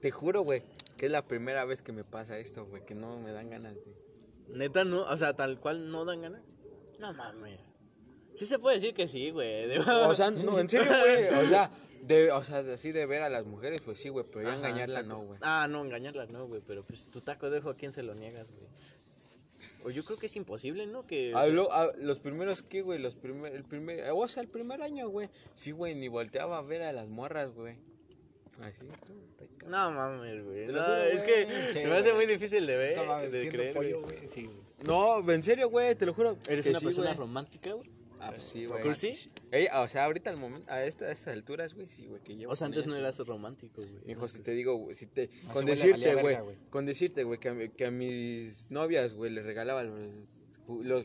Te 0.00 0.10
juro, 0.10 0.42
güey, 0.42 0.62
que 0.96 1.06
es 1.06 1.12
la 1.12 1.26
primera 1.26 1.64
vez 1.64 1.82
que 1.82 1.92
me 1.92 2.04
pasa 2.04 2.38
esto, 2.38 2.64
güey, 2.66 2.84
que 2.84 2.94
no 2.94 3.18
me 3.18 3.32
dan 3.32 3.50
ganas 3.50 3.74
de... 3.74 3.82
Neta, 4.48 4.84
no, 4.84 5.02
o 5.02 5.16
sea, 5.16 5.34
tal 5.34 5.58
cual 5.60 5.90
no 5.90 6.04
dan 6.04 6.22
ganas. 6.22 6.42
No 6.98 7.12
mames. 7.14 7.58
Sí 8.34 8.46
se 8.46 8.58
puede 8.58 8.76
decir 8.76 8.94
que 8.94 9.08
sí, 9.08 9.30
güey. 9.30 9.66
de- 9.68 9.78
O 9.78 10.14
sea, 10.14 10.30
no, 10.30 10.58
en 10.58 10.68
serio, 10.68 10.90
güey. 11.00 11.44
O 11.44 11.48
sea, 11.48 11.70
de, 12.02 12.32
o 12.32 12.42
sea, 12.42 12.58
así 12.58 12.90
de 12.92 13.06
ver 13.06 13.22
a 13.22 13.28
las 13.28 13.44
mujeres, 13.46 13.80
pues 13.82 13.98
sí, 13.98 14.08
güey. 14.08 14.24
Pero 14.30 14.42
ya 14.44 14.48
Ajá, 14.54 14.58
engañarla 14.58 15.02
taco. 15.02 15.08
no, 15.08 15.20
güey. 15.22 15.38
Ah, 15.42 15.66
no, 15.70 15.84
engañarla 15.84 16.26
no, 16.26 16.46
güey. 16.46 16.62
Pero 16.66 16.82
pues 16.84 17.06
tu 17.06 17.20
taco 17.20 17.48
de 17.50 17.58
ojo, 17.58 17.70
¿a 17.70 17.76
quién 17.76 17.92
se 17.92 18.02
lo 18.02 18.14
niegas, 18.14 18.48
güey? 18.50 18.66
O 19.84 19.90
yo 19.90 20.04
creo 20.04 20.16
que 20.18 20.26
es 20.26 20.36
imposible, 20.36 20.86
¿no? 20.86 21.06
Que. 21.06 21.34
o 21.34 21.38
Ah, 21.38 21.46
sea, 21.46 21.62
ah, 21.72 21.88
los 21.98 22.18
primeros, 22.20 22.62
¿qué, 22.62 22.82
güey? 22.82 22.98
Los 23.00 23.14
primer, 23.16 23.52
el 23.54 23.64
primer, 23.64 24.04
o 24.12 24.28
sea, 24.28 24.42
el 24.42 24.48
primer 24.48 24.80
año, 24.82 25.08
güey. 25.08 25.28
Sí, 25.54 25.72
güey, 25.72 25.94
ni 25.96 26.06
volteaba 26.08 26.58
a 26.58 26.62
ver 26.62 26.82
a 26.82 26.92
las 26.92 27.08
morras, 27.08 27.52
güey. 27.54 27.76
Así. 28.60 28.84
No 29.66 29.90
mames, 29.90 30.44
güey. 30.44 30.66
No, 30.68 30.72
juro, 30.84 30.96
es 31.02 31.22
que 31.22 31.72
se 31.72 31.86
me 31.86 31.94
hace 31.96 32.12
güey. 32.12 32.26
muy 32.26 32.32
difícil 32.32 32.64
de 32.66 32.76
ver. 32.76 33.06
Mames, 33.06 33.32
de 33.32 33.48
creer, 33.48 33.74
pollo, 33.74 34.02
güey. 34.02 34.16
güey. 34.18 34.28
Sí, 34.28 34.44
güey. 34.44 34.56
No, 34.84 35.32
en 35.32 35.42
serio, 35.42 35.68
güey, 35.68 35.94
te 35.96 36.06
lo 36.06 36.14
juro. 36.14 36.36
¿Eres 36.48 36.66
una 36.66 36.78
sí, 36.78 36.84
persona 36.86 37.06
güey. 37.08 37.18
romántica, 37.18 37.72
güey? 37.72 37.90
Ah, 38.22 38.30
pues 38.30 38.44
sí, 38.44 38.66
güey. 38.66 38.82
O 39.74 39.88
sea, 39.88 40.04
ahorita 40.04 40.30
al 40.30 40.36
momento, 40.36 40.70
a, 40.72 40.84
esta- 40.84 41.06
a 41.06 41.12
estas 41.12 41.34
alturas, 41.34 41.74
güey, 41.74 41.88
sí, 41.88 42.06
güey, 42.06 42.22
que 42.22 42.36
llevo 42.36 42.52
O 42.52 42.56
sea, 42.56 42.66
antes 42.68 42.86
no 42.86 42.94
eras 42.94 43.18
romántico, 43.18 43.82
güey. 43.82 44.10
Hijo, 44.12 44.28
si 44.28 44.40
te 44.40 44.52
digo, 44.52 44.76
güey, 44.76 44.94
si 44.94 45.06
te, 45.06 45.28
con 45.52 45.66
decirte, 45.66 46.12
güey, 46.14 46.24
verga, 46.26 46.40
güey. 46.42 46.56
con 46.70 46.86
decirte, 46.86 47.24
güey, 47.24 47.38
que, 47.40 47.48
a 47.48 47.54
mi- 47.54 47.68
que 47.68 47.86
a 47.86 47.90
mis 47.90 48.70
novias, 48.70 49.14
güey, 49.14 49.30
les 49.32 49.44
regalaba 49.44 49.82
los, 49.82 50.44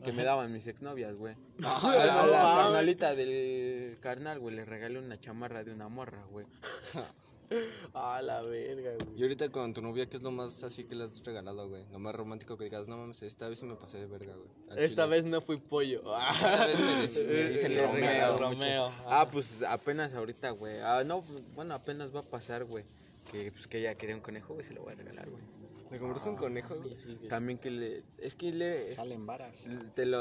que 0.04 0.12
me 0.14 0.24
daban 0.24 0.54
mis 0.54 0.68
exnovias, 0.68 1.16
güey. 1.18 1.36
a 1.64 2.26
la, 2.28 2.54
a 2.54 2.64
carnalita 2.64 3.16
del 3.16 3.98
carnal, 4.00 4.40
güey, 4.40 4.56
le 4.56 4.66
regalé 4.66 5.00
una 5.00 5.20
chamarra 5.20 5.64
de 5.64 5.72
una 5.74 5.88
morra, 5.90 6.24
güey. 6.32 6.46
Ah, 7.94 8.22
la 8.22 8.42
verga, 8.42 8.92
güey. 9.04 9.18
Y 9.20 9.24
ahorita 9.24 9.50
con 9.50 9.74
tu 9.74 9.82
novia, 9.82 10.06
¿qué 10.08 10.18
es 10.18 10.24
lo 10.24 10.32
más 10.32 10.64
así 10.64 10.84
que 10.84 10.96
le 10.96 11.06
has 11.06 11.24
regalado, 11.24 11.68
güey? 11.70 11.86
Lo 11.92 12.00
más 12.00 12.14
romántico 12.14 12.58
que 12.58 12.66
digas, 12.66 12.88
no 12.88 12.98
mames, 12.98 13.22
esta 13.24 13.48
vez 13.50 13.60
sí 13.60 13.66
me 13.66 13.76
pasé 13.76 13.98
de 13.98 14.06
verga, 14.06 14.34
güey. 14.36 14.50
Al 14.70 14.80
Esta 14.80 15.04
chile". 15.06 15.16
vez 15.16 15.26
no 15.26 15.42
fui 15.42 15.58
pollo. 15.58 16.02
Esta 16.34 16.66
vez 16.68 16.80
me 16.80 16.92
dec- 17.04 17.26
me 17.28 17.44
dicen 17.50 17.74
Le 17.74 17.82
Romeo, 17.82 18.02
regalado 18.02 18.34
mucho. 18.34 18.50
Romeo. 18.50 18.92
Ah, 19.06 19.30
pues 19.32 19.62
apenas 19.64 20.14
ahorita, 20.14 20.52
güey. 20.52 20.80
Ah, 20.82 21.04
no, 21.06 21.22
bueno, 21.56 21.74
apenas 21.74 22.14
va 22.16 22.20
a 22.20 22.24
pasar, 22.24 22.66
güey. 22.66 22.84
Que, 23.32 23.52
pues, 23.52 23.68
que 23.68 23.80
ella 23.80 23.96
quería 23.96 24.16
un 24.16 24.22
conejo, 24.22 24.54
güey, 24.54 24.66
se 24.66 24.74
lo 24.74 24.82
voy 24.84 24.94
a 24.94 24.96
regalar, 24.96 25.30
güey. 25.30 25.42
¿Le 25.90 26.00
compraste 26.00 26.30
un 26.30 26.36
conejo, 26.36 26.76
güey? 26.76 26.96
Sí, 26.98 27.04
sí, 27.12 27.18
que 27.22 27.28
También 27.30 27.58
que 27.58 27.72
le, 27.72 28.04
es 28.20 28.36
que 28.36 28.52
le, 28.54 28.94
Salen 28.94 29.26
varas. 29.26 29.66
te 29.96 30.06
lo, 30.06 30.20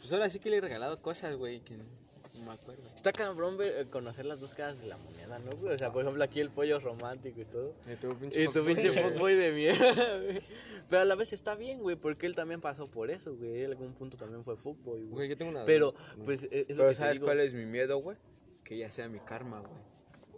pues 0.00 0.12
ahora 0.12 0.28
sí 0.28 0.40
que 0.40 0.50
le 0.50 0.56
he 0.56 0.60
regalado 0.60 1.00
cosas, 1.00 1.36
güey, 1.36 1.60
que 1.60 1.76
no 2.38 2.46
me 2.46 2.52
acuerdo. 2.52 2.82
Está 2.94 3.12
cabrón 3.12 3.56
ver- 3.56 3.74
eh, 3.78 3.86
conocer 3.90 4.26
las 4.26 4.40
dos 4.40 4.54
caras 4.54 4.80
de 4.80 4.86
la 4.88 4.96
moneda, 4.98 5.38
¿no, 5.38 5.52
güey? 5.58 5.74
O 5.74 5.78
sea, 5.78 5.92
por 5.92 6.02
ejemplo, 6.02 6.22
aquí 6.24 6.40
el 6.40 6.50
pollo 6.50 6.78
romántico 6.80 7.40
y 7.40 7.44
todo. 7.44 7.74
Y 7.90 7.96
tu 7.96 8.14
pinche 8.16 8.42
Y 8.44 8.48
tu 8.48 8.64
pinche 8.64 8.90
fuckboy 8.90 9.34
de 9.34 9.52
mierda, 9.52 10.18
güey. 10.20 10.42
Pero 10.88 11.02
a 11.02 11.04
la 11.04 11.14
vez 11.14 11.32
está 11.32 11.54
bien, 11.54 11.80
güey, 11.80 11.96
porque 11.96 12.26
él 12.26 12.34
también 12.34 12.60
pasó 12.60 12.86
por 12.86 13.10
eso, 13.10 13.34
güey. 13.36 13.58
Él 13.62 13.64
en 13.64 13.70
algún 13.72 13.92
punto 13.94 14.16
también 14.16 14.42
fue 14.44 14.56
fuckboy, 14.56 15.00
Güey, 15.00 15.08
güey. 15.10 15.28
yo 15.28 15.36
tengo 15.36 15.50
una... 15.52 15.64
Pero, 15.64 15.94
pues, 16.24 16.42
es, 16.44 16.66
es 16.70 16.76
lo 16.76 16.84
que 16.84 16.88
te 16.90 16.94
¿sabes 16.96 17.14
digo. 17.14 17.26
cuál 17.26 17.40
es 17.40 17.54
mi 17.54 17.64
miedo, 17.66 17.98
güey? 17.98 18.16
Que 18.64 18.74
ella 18.76 18.90
sea 18.90 19.08
mi 19.08 19.20
karma, 19.20 19.60
güey. 19.60 19.94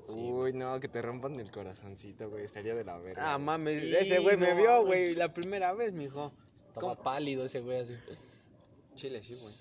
Uy, 0.08 0.52
no, 0.52 0.78
que 0.78 0.86
te 0.88 1.02
rompan 1.02 1.38
el 1.40 1.50
corazoncito, 1.50 2.30
güey. 2.30 2.44
Estaría 2.44 2.74
de 2.76 2.84
la 2.84 2.96
verga. 2.98 3.34
Ah, 3.34 3.38
mames, 3.38 3.82
Sí, 3.82 3.96
ese 3.96 4.18
güey 4.20 4.36
me 4.36 4.54
vio, 4.54 4.84
güey. 4.84 5.14
la 5.16 5.32
primera 5.34 5.72
vez, 5.72 5.92
mijo. 5.92 6.32
Estaba 6.68 6.94
¿Cómo? 6.94 7.02
pálido 7.02 7.44
ese 7.44 7.60
güey 7.60 7.80
así. 7.80 7.94
Chile, 8.94 9.20
sí, 9.24 9.34
güey. 9.40 9.52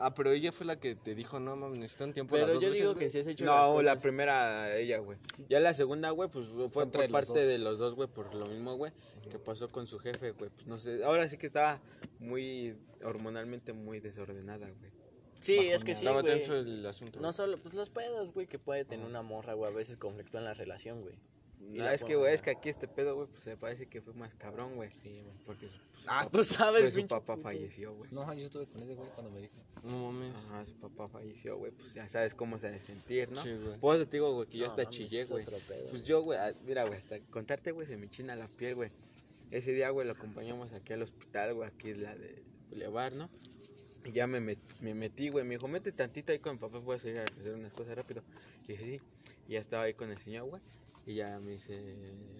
Ah, 0.00 0.14
pero 0.14 0.30
ella 0.30 0.52
fue 0.52 0.64
la 0.66 0.78
que 0.78 0.94
te 0.94 1.14
dijo, 1.14 1.40
no 1.40 1.56
mames, 1.56 1.78
necesito 1.78 2.04
un 2.04 2.12
tiempo 2.12 2.34
Pero 2.36 2.46
las 2.46 2.54
dos 2.54 2.62
yo 2.62 2.68
veces, 2.70 2.82
digo 2.82 2.94
güey. 2.94 3.06
que 3.06 3.10
si 3.10 3.18
has 3.18 3.26
hecho 3.26 3.44
las 3.44 3.54
No, 3.54 3.82
la 3.82 3.90
cosas- 3.92 4.02
primera 4.02 4.76
ella, 4.76 4.98
güey. 4.98 5.18
Ya 5.48 5.58
la 5.60 5.74
segunda, 5.74 6.10
güey, 6.10 6.28
pues 6.28 6.46
fue 6.70 6.84
entre 6.84 7.02
por 7.08 7.10
los 7.10 7.26
parte 7.28 7.40
dos. 7.40 7.48
de 7.48 7.58
los 7.58 7.78
dos, 7.78 7.94
güey, 7.94 8.08
por 8.08 8.34
lo 8.34 8.46
mismo, 8.46 8.76
güey, 8.76 8.92
que 9.30 9.38
pasó 9.38 9.68
con 9.70 9.86
su 9.86 9.98
jefe, 9.98 10.30
güey. 10.32 10.50
Pues 10.50 10.66
no 10.66 10.78
sé, 10.78 11.02
ahora 11.04 11.28
sí 11.28 11.36
que 11.36 11.46
estaba 11.46 11.80
muy 12.20 12.76
hormonalmente 13.02 13.72
muy 13.72 14.00
desordenada, 14.00 14.68
güey. 14.68 14.92
Sí, 15.40 15.56
es 15.56 15.84
que 15.84 15.94
sí, 15.94 16.00
Estaba 16.04 16.22
güey. 16.22 16.34
tenso 16.34 16.54
el 16.56 16.84
asunto. 16.84 17.20
No 17.20 17.32
solo, 17.32 17.58
pues 17.58 17.74
los 17.74 17.90
pedos, 17.90 18.32
güey, 18.32 18.46
que 18.46 18.58
puede 18.58 18.84
tener 18.84 19.06
una 19.06 19.22
morra, 19.22 19.54
güey, 19.54 19.72
a 19.72 19.74
veces 19.74 19.96
conflictúan 19.96 20.44
la 20.44 20.54
relación, 20.54 21.00
güey. 21.00 21.14
No, 21.60 21.88
es 21.88 22.02
que, 22.04 22.16
güey, 22.16 22.32
es 22.34 22.40
que 22.42 22.50
aquí 22.50 22.68
este 22.70 22.88
pedo, 22.88 23.14
güey, 23.14 23.26
pues 23.28 23.42
se 23.42 23.56
parece 23.56 23.86
que 23.86 24.00
fue 24.00 24.14
más 24.14 24.34
cabrón, 24.34 24.76
güey. 24.76 24.90
Porque 25.44 25.66
su, 25.68 25.74
su 26.02 26.08
Ah, 26.08 26.20
papá- 26.24 26.30
tú 26.30 26.44
sabes, 26.44 26.82
pues, 26.82 26.94
su 26.94 27.06
papá 27.06 27.36
falleció, 27.36 27.94
güey. 27.94 28.10
No, 28.12 28.32
yo 28.32 28.44
estuve 28.46 28.66
con 28.66 28.80
ese 28.82 28.94
güey 28.94 29.08
cuando 29.14 29.30
me 29.32 29.40
dijo. 29.42 29.54
No 29.84 30.10
mames. 30.12 30.32
Ajá, 30.34 30.64
su 30.64 30.74
papá 30.74 31.08
falleció, 31.08 31.56
güey, 31.58 31.70
pues 31.72 31.94
ya 31.94 32.08
sabes 32.08 32.34
cómo 32.34 32.58
se 32.58 32.68
ha 32.68 32.70
de 32.70 32.80
sentir, 32.80 33.30
¿no? 33.30 33.42
Sí, 33.42 33.50
güey. 33.62 33.78
Por 33.78 33.96
eso 33.96 34.06
te 34.06 34.16
digo, 34.16 34.32
güey, 34.34 34.48
que 34.48 34.58
yo 34.58 34.64
No, 34.66 34.70
hasta 34.70 34.84
mames, 34.84 34.96
chillé, 34.96 35.20
es 35.20 35.30
güey. 35.30 35.44
Pues 35.90 36.04
yo, 36.04 36.22
güey, 36.22 36.38
ah, 36.38 36.52
mira, 36.64 36.84
güey, 36.84 36.96
hasta 36.98 37.18
contarte, 37.30 37.72
güey, 37.72 37.86
se 37.86 37.96
me 37.96 38.08
china 38.08 38.34
la 38.34 38.48
piel, 38.48 38.74
güey. 38.74 38.90
Ese 39.50 39.72
día, 39.72 39.90
güey, 39.90 40.06
lo 40.06 40.12
acompañamos 40.14 40.72
aquí 40.72 40.92
al 40.94 41.02
hospital, 41.02 41.54
güey, 41.54 41.68
aquí 41.68 41.90
en 41.90 42.02
la 42.02 42.14
de 42.16 42.42
Boulevard, 42.70 43.14
¿no? 43.14 43.28
Y 44.04 44.12
ya 44.12 44.26
me, 44.26 44.40
met- 44.40 44.58
me 44.80 44.94
metí, 44.94 45.28
güey, 45.28 45.44
me 45.44 45.56
dijo, 45.56 45.68
mete 45.68 45.92
tantito 45.92 46.32
ahí 46.32 46.38
con 46.38 46.54
mi 46.54 46.58
papá, 46.58 46.78
voy 46.78 46.96
a 46.96 46.98
salir 46.98 47.18
a 47.18 47.24
hacer 47.24 47.54
unas 47.54 47.72
cosas 47.72 47.94
rápido. 47.96 48.22
Y 48.66 48.72
dije, 48.72 48.84
sí. 48.84 49.00
Y 49.48 49.52
ya 49.52 49.60
estaba 49.60 49.84
ahí 49.84 49.94
con 49.94 50.10
el 50.10 50.18
señor, 50.18 50.48
güey. 50.48 50.62
Y 51.08 51.14
ya 51.14 51.40
me 51.40 51.52
dice, 51.52 51.96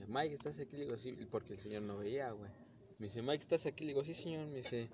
Mike, 0.09 0.35
¿estás 0.35 0.59
aquí? 0.59 0.77
Le 0.77 0.85
digo, 0.85 0.99
sí, 0.99 1.13
porque 1.31 1.55
el 1.55 1.59
señor 1.59 1.81
no 1.81 1.97
veía, 1.97 2.31
güey. 2.33 2.51
Me 2.99 3.07
dice, 3.07 3.23
Mike, 3.23 3.43
¿estás 3.43 3.65
aquí? 3.65 3.85
Le 3.85 3.93
digo, 3.93 4.05
sí, 4.05 4.13
señor. 4.13 4.47
Me 4.47 4.57
dice, 4.57 4.91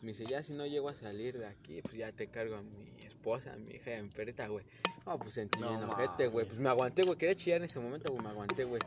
me 0.00 0.12
dice, 0.12 0.26
ya 0.26 0.44
si 0.44 0.52
no 0.52 0.64
llego 0.64 0.88
a 0.88 0.94
salir 0.94 1.36
de 1.36 1.46
aquí, 1.46 1.82
pues 1.82 1.96
ya 1.96 2.12
te 2.12 2.28
cargo 2.28 2.54
a 2.54 2.62
mi 2.62 2.94
esposa, 3.04 3.52
a 3.52 3.56
mi 3.56 3.72
hija 3.72 3.90
y 3.90 3.94
a 3.94 4.02
mi 4.04 4.10
perrita, 4.10 4.46
güey. 4.46 4.64
No, 5.04 5.18
pues 5.18 5.34
sentí 5.34 5.58
No 5.58 5.70
bien 5.70 5.82
ojete, 5.82 6.28
güey. 6.28 6.46
Pues 6.46 6.60
me 6.60 6.68
aguanté, 6.68 7.02
güey. 7.02 7.18
Quería 7.18 7.34
chillar 7.34 7.56
en 7.56 7.64
ese 7.64 7.80
momento, 7.80 8.12
güey. 8.12 8.22
Me 8.22 8.28
aguanté, 8.28 8.62
güey. 8.62 8.80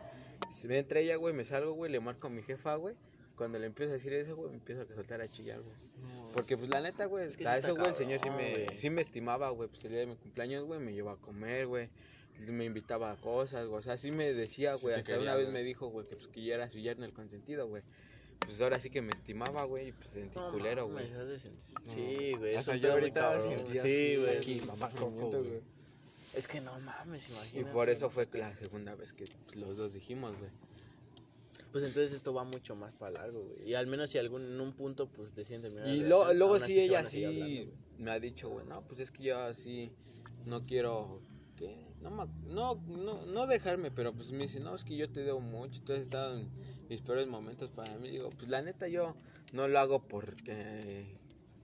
Me 0.70 0.80
entra 0.80 1.02
ella, 1.02 1.18
güey, 1.18 1.34
me 1.34 1.44
salgo, 1.44 1.74
güey, 1.74 1.92
le 1.92 2.00
marco 2.00 2.28
a 2.28 2.30
mi 2.30 2.42
jefa, 2.42 2.76
güey. 2.76 2.96
Cuando 3.36 3.60
le 3.60 3.66
empiezo 3.66 3.92
a 3.92 3.96
decir 3.96 4.14
eso, 4.14 4.38
güey, 4.38 4.52
me 4.52 4.56
empiezo 4.56 4.84
a 4.84 4.96
soltar 4.96 5.20
a 5.20 5.28
chillar, 5.28 5.60
güey. 5.60 5.76
Porque, 6.34 6.56
pues, 6.56 6.70
la 6.70 6.80
neta, 6.80 7.08
güey, 7.08 7.28
Es 7.28 7.36
que 7.36 7.46
hasta 7.46 7.58
eso, 7.58 7.76
güey, 7.76 7.90
el 7.90 7.96
señor 7.96 8.22
sí 8.22 8.30
me, 8.30 8.78
sí 8.78 8.90
me 8.90 9.02
estimaba, 9.02 9.50
güey. 9.50 9.68
Pues 9.68 9.84
el 9.84 9.92
día 9.92 10.00
de 10.00 10.06
mi 10.06 10.16
cumpleaños, 10.16 10.64
güey, 10.64 10.80
me 10.80 10.94
llevaba 10.94 11.18
a 11.18 11.22
comer, 11.22 11.68
güey. 11.68 11.90
Me 12.48 12.66
invitaba 12.66 13.12
a 13.12 13.18
cosas, 13.18 13.68
güey. 13.68 13.80
O 13.80 13.82
sea, 13.82 13.98
sí 13.98 14.12
me 14.12 14.32
decía, 14.34 14.76
Sí 14.76 14.82
güey. 14.84 14.96
te 14.96 15.00
hasta 15.02 15.14
quería, 15.14 15.24
una 15.24 15.36
vez 15.36 15.46
güey. 15.46 15.54
me 15.54 15.64
dijo, 15.64 15.88
güey, 15.90 16.08
que, 16.08 16.16
pues, 16.16 16.28
que 16.28 16.44
yo 16.44 16.54
era 16.54 16.70
su 16.70 16.80
yerno 16.80 17.06
el 17.06 17.14
consentido, 17.14 17.68
güey. 17.68 17.84
Pues 18.40 18.62
ahora 18.62 18.80
sí 18.80 18.90
que 18.90 19.02
me 19.02 19.12
estimaba, 19.12 19.66
güey, 19.66 19.90
y 19.90 19.92
pues 19.92 20.10
sentí 20.10 20.38
No 20.40 20.52
culero, 20.52 20.88
güey. 20.88 21.08
de 21.10 21.40
sentir- 21.40 21.76
Sí, 21.88 22.32
güey. 22.38 22.56
Hasta 22.56 22.76
yo 22.78 22.94
ahorita 22.94 23.42
sentía 23.42 23.84
Sí, 23.84 24.16
güey. 24.18 24.38
Aquí, 24.38 24.62
mamá 24.62 24.90
güey. 24.96 25.62
Es 26.34 26.48
que 26.48 26.62
no 26.62 26.78
mames, 26.80 27.28
Y 27.30 27.32
imagínate. 27.34 27.74
por 27.74 27.90
eso 27.90 28.10
fue 28.10 28.28
la 28.34 28.56
segunda 28.56 28.96
vez 28.96 29.14
que 29.14 29.26
pues, 29.26 29.56
los 29.58 29.78
dos 29.78 29.94
dijimos, 29.94 30.38
güey. 30.38 30.52
Pues 31.72 31.84
entonces 31.84 32.14
esto 32.14 32.34
va 32.34 32.44
mucho 32.46 32.76
más 32.76 32.94
para 32.96 33.12
largo, 33.12 33.44
güey. 33.44 33.70
Y 33.70 33.74
al 33.76 33.86
menos 33.88 34.10
si 34.10 34.18
algún, 34.18 34.42
en 34.44 34.60
un 34.62 34.74
punto, 34.74 35.08
pues 35.08 35.36
deciden 35.36 35.62
terminar. 35.62 35.88
Y 35.88 36.02
relación, 36.04 36.38
luego 36.38 36.60
sí, 36.60 36.80
ella 36.80 37.06
sí 37.06 37.26
hablando, 37.26 37.72
me 38.00 38.12
ha 38.12 38.20
dicho, 38.20 38.50
güey, 38.50 38.66
no, 38.66 38.82
pues 38.88 39.00
es 39.02 39.12
que 39.12 39.24
yo 39.24 39.40
así 39.40 39.92
no 40.46 40.66
quiero, 40.66 41.22
¿qué? 41.58 41.76
No, 42.02 42.82
no, 42.88 43.26
no 43.26 43.48
dejarme, 43.48 43.92
pero 43.92 44.14
pues 44.14 44.32
me 44.32 44.44
dice, 44.44 44.60
no, 44.60 44.74
es 44.74 44.84
que 44.84 44.96
yo 44.96 45.10
te 45.10 45.24
debo 45.24 45.42
mucho, 45.42 45.82
tú 45.84 45.94
has 45.94 46.00
estado 46.00 46.40
en 46.40 46.50
mis 46.90 47.02
peores 47.02 47.28
momentos 47.28 47.70
para 47.70 47.98
mí. 47.98 48.10
Digo, 48.10 48.30
pues 48.32 48.50
la 48.50 48.62
neta 48.62 48.88
yo 48.88 49.16
no 49.54 49.68
lo 49.68 49.80
hago 49.80 50.08
porque, 50.08 51.18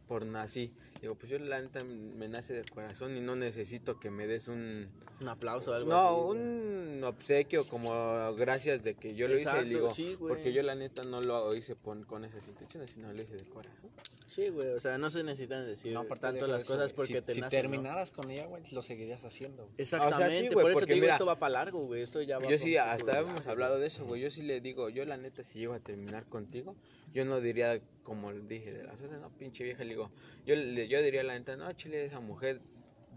por 0.08 0.26
nací. 0.26 0.74
Digo, 1.02 1.16
pues 1.16 1.30
yo 1.30 1.38
la 1.40 1.62
neta 1.62 1.84
me 1.84 2.28
nace 2.28 2.54
del 2.54 2.70
corazón 2.70 3.16
y 3.16 3.22
no 3.22 3.36
necesito 3.36 4.00
que 4.00 4.10
me 4.10 4.28
des 4.28 4.48
un, 4.48 4.90
Un 5.22 5.28
aplauso 5.28 5.72
o 5.72 5.74
algo 5.74 5.90
no, 5.90 6.08
así, 6.08 6.26
güey. 6.26 6.40
un 6.40 7.04
obsequio 7.04 7.68
como 7.68 8.34
gracias 8.36 8.84
de 8.84 8.96
que 8.96 9.14
yo 9.14 9.28
lo 9.28 9.36
hice. 9.36 9.44
Exacto, 9.44 9.66
y 9.66 9.74
digo, 9.76 9.88
sí, 9.94 10.16
güey. 10.16 10.34
porque 10.34 10.54
yo 10.54 10.64
la 10.64 10.74
neta 10.76 11.04
no 11.04 11.22
lo 11.22 11.54
hice 11.56 11.76
con, 11.76 12.04
con 12.04 12.26
esas 12.26 12.48
intenciones, 12.48 12.92
sino 12.92 13.12
lo 13.12 13.22
hice 13.22 13.36
de 13.36 13.44
corazón. 13.46 13.90
Sí, 14.28 14.50
güey. 14.50 14.68
O 14.70 14.78
sea, 14.80 14.98
no 14.98 15.10
se 15.10 15.24
necesitan 15.24 15.66
decir 15.66 15.94
No, 15.94 16.02
aparte 16.02 16.28
tanto 16.28 16.48
las 16.48 16.64
eso, 16.64 16.74
cosas 16.74 16.92
porque 16.92 17.16
si, 17.16 17.22
te 17.22 17.34
si 17.34 17.42
nacen, 17.42 17.58
¿no? 17.58 17.62
terminaras 17.62 18.12
con 18.12 18.30
ella, 18.30 18.48
güey, 18.48 18.64
lo 18.72 18.82
seguirías 18.82 19.24
haciendo. 19.24 19.64
güey. 19.64 19.76
Exactamente, 19.78 20.54
güey, 20.54 20.64
por 20.64 20.72
eso 20.72 20.80
porque 20.80 20.88
te 20.88 20.94
digo, 20.96 21.04
mira, 21.04 21.14
esto 21.14 21.26
va 21.26 21.38
para 21.38 21.54
largo, 21.54 21.86
güey. 21.86 22.02
Esto 22.02 22.22
ya 22.22 22.40
va 22.40 22.48
Yo 22.50 22.58
sí, 22.58 22.76
hasta 22.76 23.20
hemos 23.20 23.48
hablado 23.48 23.80
de 23.80 23.88
eso, 23.88 24.06
güey. 24.06 24.22
Yo 24.22 24.32
sí 24.32 24.42
le 24.44 24.60
digo, 24.60 24.90
yo 24.90 25.06
la 25.06 25.18
neta, 25.18 25.44
si 25.44 25.60
llego 25.60 25.74
a 25.74 25.80
terminar 25.80 26.26
contigo, 26.26 26.76
yo 27.14 27.24
no 27.24 27.40
diría, 27.40 27.80
como 28.04 28.34
le 28.34 28.42
dije, 28.42 28.74
de 28.74 28.84
las 28.84 29.02
otras, 29.02 29.22
no, 29.22 29.30
pinche 29.30 29.64
vieja, 29.64 29.84
le 29.84 29.92
digo, 29.92 30.12
yo, 30.46 30.56
le, 30.56 30.85
yo 30.88 31.02
diría 31.02 31.24
la 31.24 31.38
neta, 31.38 31.56
no, 31.56 31.71
chile, 31.74 32.06
esa 32.06 32.19
mujer, 32.19 32.62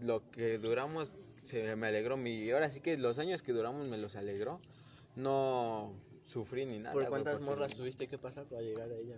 lo 0.01 0.29
que 0.31 0.57
duramos, 0.57 1.13
se 1.45 1.75
me 1.75 1.87
alegró, 1.87 2.17
mi, 2.17 2.49
ahora 2.51 2.69
sí 2.69 2.79
que 2.81 2.97
los 2.97 3.19
años 3.19 3.41
que 3.41 3.53
duramos 3.53 3.87
me 3.87 3.97
los 3.97 4.15
alegró, 4.15 4.59
no 5.15 5.93
sufrí 6.25 6.65
ni 6.65 6.79
nada. 6.79 6.93
¿Por 6.93 7.03
güey, 7.03 7.09
cuántas 7.09 7.33
porque- 7.35 7.45
morras 7.45 7.75
tuviste 7.75 8.07
que 8.07 8.17
pasar 8.17 8.45
para 8.45 8.61
llegar 8.61 8.89
a 8.89 8.95
ella? 8.95 9.15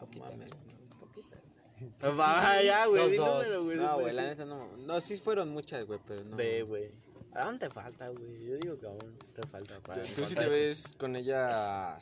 No 0.00 0.06
mames, 0.18 0.50
poquita. 0.98 1.36
Va, 2.18 2.62
ya, 2.62 2.86
güey. 2.86 3.10
Di 3.10 3.18
número, 3.18 3.64
güey. 3.64 3.76
No, 3.76 3.94
sí, 3.96 4.00
güey, 4.02 4.14
la 4.14 4.22
neta 4.26 4.44
no, 4.44 4.76
no, 4.78 5.00
sí 5.00 5.18
fueron 5.18 5.50
muchas, 5.50 5.84
güey, 5.86 6.00
pero 6.06 6.24
no. 6.24 6.36
Ve, 6.36 6.62
güey. 6.62 6.90
Aún 7.34 7.58
te 7.58 7.68
falta, 7.68 8.08
güey. 8.08 8.46
Yo 8.46 8.56
digo 8.56 8.78
que 8.78 8.86
aún 8.86 9.18
te 9.34 9.46
falta 9.46 9.78
para 9.80 10.02
¿Tú 10.02 10.24
sí 10.24 10.34
te 10.34 10.40
eso. 10.40 10.50
ves 10.50 10.94
con 10.98 11.14
ella 11.14 11.98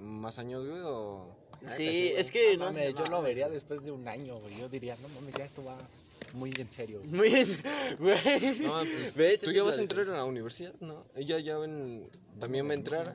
más 0.00 0.38
años, 0.38 0.66
güey, 0.66 0.80
o...? 0.84 1.43
Sí, 1.68 2.12
es 2.16 2.30
que 2.30 2.56
no. 2.56 2.66
Mames, 2.66 2.94
yo 2.94 3.06
lo 3.06 3.22
vería 3.22 3.48
después 3.48 3.84
de 3.84 3.90
un 3.90 4.06
año, 4.08 4.38
güey. 4.40 4.58
Yo 4.58 4.68
diría, 4.68 4.96
no 5.00 5.08
mames, 5.08 5.34
ya 5.36 5.44
esto 5.44 5.64
va 5.64 5.76
muy 6.34 6.52
en 6.58 6.70
serio. 6.70 7.00
Muy. 7.06 7.28
Güey. 7.98 8.58
No, 8.60 8.80
pues, 8.80 9.14
¿Ves? 9.14 9.40
¿Tú 9.42 9.52
ya 9.52 9.62
vas 9.62 9.78
a 9.78 9.82
entrar 9.82 10.08
a 10.08 10.16
la 10.16 10.24
universidad, 10.24 10.74
no? 10.80 11.04
¿Ella 11.14 11.38
ya 11.38 11.58
ven, 11.58 12.08
también 12.40 12.66
va 12.66 12.72
a 12.72 12.74
entrar? 12.74 13.14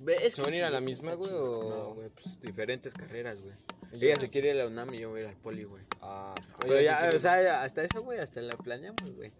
Ve, 0.00 0.16
es 0.22 0.34
¿Se 0.34 0.42
van 0.42 0.52
a 0.52 0.56
ir 0.56 0.64
a 0.64 0.70
la 0.70 0.80
misma, 0.80 1.14
güey. 1.14 1.30
No, 1.30 1.36
o...? 1.36 1.94
güey, 1.94 2.10
pues 2.10 2.40
diferentes 2.40 2.92
carreras, 2.94 3.38
güey. 3.40 3.54
Ella 3.92 4.16
se 4.16 4.28
quiere 4.28 4.48
ir 4.50 4.54
a 4.54 4.64
la 4.64 4.66
UNAM 4.66 4.92
y 4.94 4.98
yo 4.98 5.10
voy 5.10 5.20
a 5.20 5.22
ir 5.22 5.28
al 5.28 5.36
poli, 5.36 5.64
güey. 5.64 5.82
Ah, 6.00 6.34
Pero 6.60 6.80
ya, 6.80 7.08
¿qué 7.08 7.16
o 7.16 7.18
sea, 7.18 7.62
hasta 7.62 7.84
eso, 7.84 8.02
güey, 8.02 8.18
hasta 8.18 8.40
la 8.42 8.56
planeamos, 8.56 9.12
güey. 9.12 9.30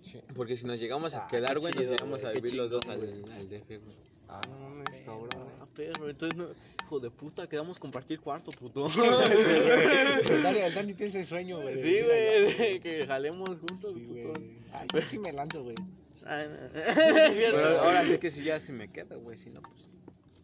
Sí. 0.00 0.18
Porque 0.34 0.56
si 0.56 0.64
nos 0.64 0.80
llegamos 0.80 1.14
a 1.14 1.26
Ah, 1.26 1.28
quedar, 1.28 1.58
güey, 1.58 1.74
nos 1.74 1.84
íbamos 1.84 2.24
a 2.24 2.30
vivir 2.32 2.54
los 2.54 2.70
dos 2.70 2.86
al, 2.86 3.00
al 3.02 3.48
DF, 3.48 3.68
güey. 3.68 3.96
Ah, 4.28 4.40
no 4.48 4.58
mames, 4.60 4.96
cabrón. 5.04 5.28
Ah, 5.60 5.66
perro, 5.74 6.08
entonces 6.08 6.38
no, 6.38 6.46
hijo 6.92 7.00
de 7.00 7.10
puta, 7.10 7.48
quedamos 7.48 7.78
compartir 7.78 8.20
cuarto, 8.20 8.50
puto. 8.52 8.86
El 10.30 10.42
Dani, 10.42 10.58
el 10.58 10.74
Dani 10.74 10.94
tiene 10.94 11.08
ese 11.08 11.24
sueño, 11.24 11.60
güey. 11.60 11.78
sí, 11.78 12.02
güey, 12.02 12.80
que 12.80 13.06
jalemos 13.06 13.58
juntos, 13.60 13.92
Sí, 13.94 14.00
puto. 14.00 14.32
Ay, 14.72 14.86
yo 14.92 15.00
sí 15.00 15.18
me 15.18 15.32
lanzo, 15.32 15.62
güey. 15.62 15.74
No. 15.76 16.30
Es 16.30 17.36
cierto. 17.36 17.56
Pero 17.56 17.80
ahora 17.80 18.04
sí 18.04 18.18
que 18.18 18.30
si 18.30 18.44
ya 18.44 18.60
si 18.60 18.72
me 18.72 18.88
quedo, 18.88 19.18
güey, 19.20 19.38
si 19.38 19.50
no, 19.50 19.62
pues, 19.62 19.88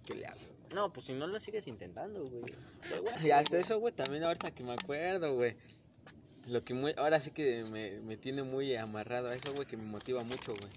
¿qué 0.06 0.14
le 0.14 0.26
hago? 0.26 0.40
No, 0.74 0.92
pues 0.92 1.06
si 1.06 1.12
no 1.12 1.26
lo 1.26 1.38
sigues 1.38 1.66
intentando, 1.66 2.24
güey. 2.24 2.52
Y 3.22 3.30
hasta 3.30 3.58
eso, 3.58 3.78
güey, 3.78 3.92
también 3.92 4.24
ahorita 4.24 4.50
que 4.50 4.62
me 4.62 4.72
acuerdo, 4.72 5.34
güey. 5.34 5.54
Lo 6.46 6.64
que 6.64 6.72
muy, 6.72 6.94
ahora 6.96 7.20
sí 7.20 7.30
que 7.30 7.64
me, 7.70 8.00
me 8.00 8.16
tiene 8.16 8.42
muy 8.42 8.74
amarrado 8.74 9.28
a 9.28 9.34
eso, 9.34 9.52
güey, 9.54 9.66
que 9.66 9.76
me 9.76 9.84
motiva 9.84 10.24
mucho, 10.24 10.54
güey. 10.54 10.72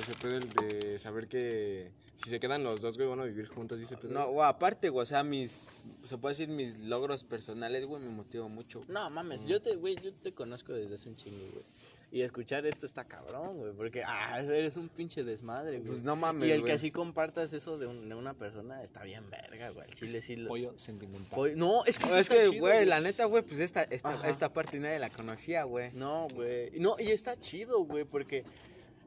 Ese 0.00 0.14
pedo 0.14 0.36
el 0.38 0.48
de 0.48 0.98
saber 0.98 1.28
que 1.28 1.90
si 2.16 2.30
se 2.30 2.40
quedan 2.40 2.64
los 2.64 2.80
dos, 2.80 2.96
güey, 2.96 3.08
van 3.08 3.20
a 3.20 3.24
vivir 3.24 3.46
juntos, 3.46 3.78
dice 3.78 3.96
pedo. 3.96 4.10
No, 4.12 4.30
güey, 4.30 4.48
aparte, 4.48 4.88
güey, 4.88 5.02
o 5.04 5.06
sea, 5.06 5.22
mis, 5.22 5.76
se 6.04 6.18
puede 6.18 6.34
decir 6.34 6.48
mis 6.48 6.80
logros 6.80 7.22
personales, 7.24 7.86
güey, 7.86 8.02
me 8.02 8.08
motivan 8.10 8.52
mucho. 8.54 8.80
güey. 8.80 8.90
No, 8.90 9.08
mames, 9.10 9.46
yo 9.46 9.60
te, 9.62 9.76
güey, 9.76 9.94
yo 9.96 10.12
te 10.12 10.32
conozco 10.32 10.72
desde 10.72 10.94
hace 10.96 11.08
un 11.08 11.16
chingo, 11.16 11.38
güey. 11.52 11.64
Y 12.12 12.22
escuchar 12.22 12.64
esto 12.66 12.86
está 12.86 13.04
cabrón, 13.04 13.56
güey, 13.58 13.72
porque, 13.72 14.02
ah, 14.06 14.40
eres 14.40 14.76
un 14.76 14.88
pinche 14.88 15.24
desmadre, 15.24 15.78
güey. 15.80 15.90
Pues 15.90 16.04
no 16.04 16.14
mames, 16.14 16.48
Y 16.48 16.52
el 16.52 16.60
güey. 16.60 16.70
que 16.70 16.76
así 16.76 16.90
compartas 16.92 17.52
eso 17.52 17.78
de, 17.78 17.88
un- 17.88 18.08
de 18.08 18.14
una 18.14 18.32
persona 18.32 18.80
está 18.84 19.02
bien 19.02 19.28
verga, 19.28 19.70
güey. 19.70 19.90
Chile 19.92 20.20
sí 20.22 20.36
lo... 20.36 20.48
Pollo 20.48 20.72
sentimental. 20.78 21.36
Pollo- 21.36 21.56
No, 21.56 21.84
es 21.84 21.98
que 21.98 22.06
No, 22.06 22.16
es 22.16 22.28
que, 22.28 22.48
chido, 22.48 22.60
güey, 22.60 22.86
la 22.86 23.00
neta, 23.00 23.24
güey, 23.24 23.42
pues 23.42 23.58
esta, 23.58 23.82
esta, 23.82 24.14
Ajá. 24.14 24.30
esta 24.30 24.52
parte 24.52 24.78
nadie 24.78 25.00
la 25.00 25.10
conocía, 25.10 25.64
güey. 25.64 25.90
No, 25.94 26.28
güey. 26.32 26.70
No, 26.78 26.94
y 26.98 27.10
está 27.10 27.38
chido, 27.38 27.80
güey, 27.84 28.04
porque... 28.04 28.44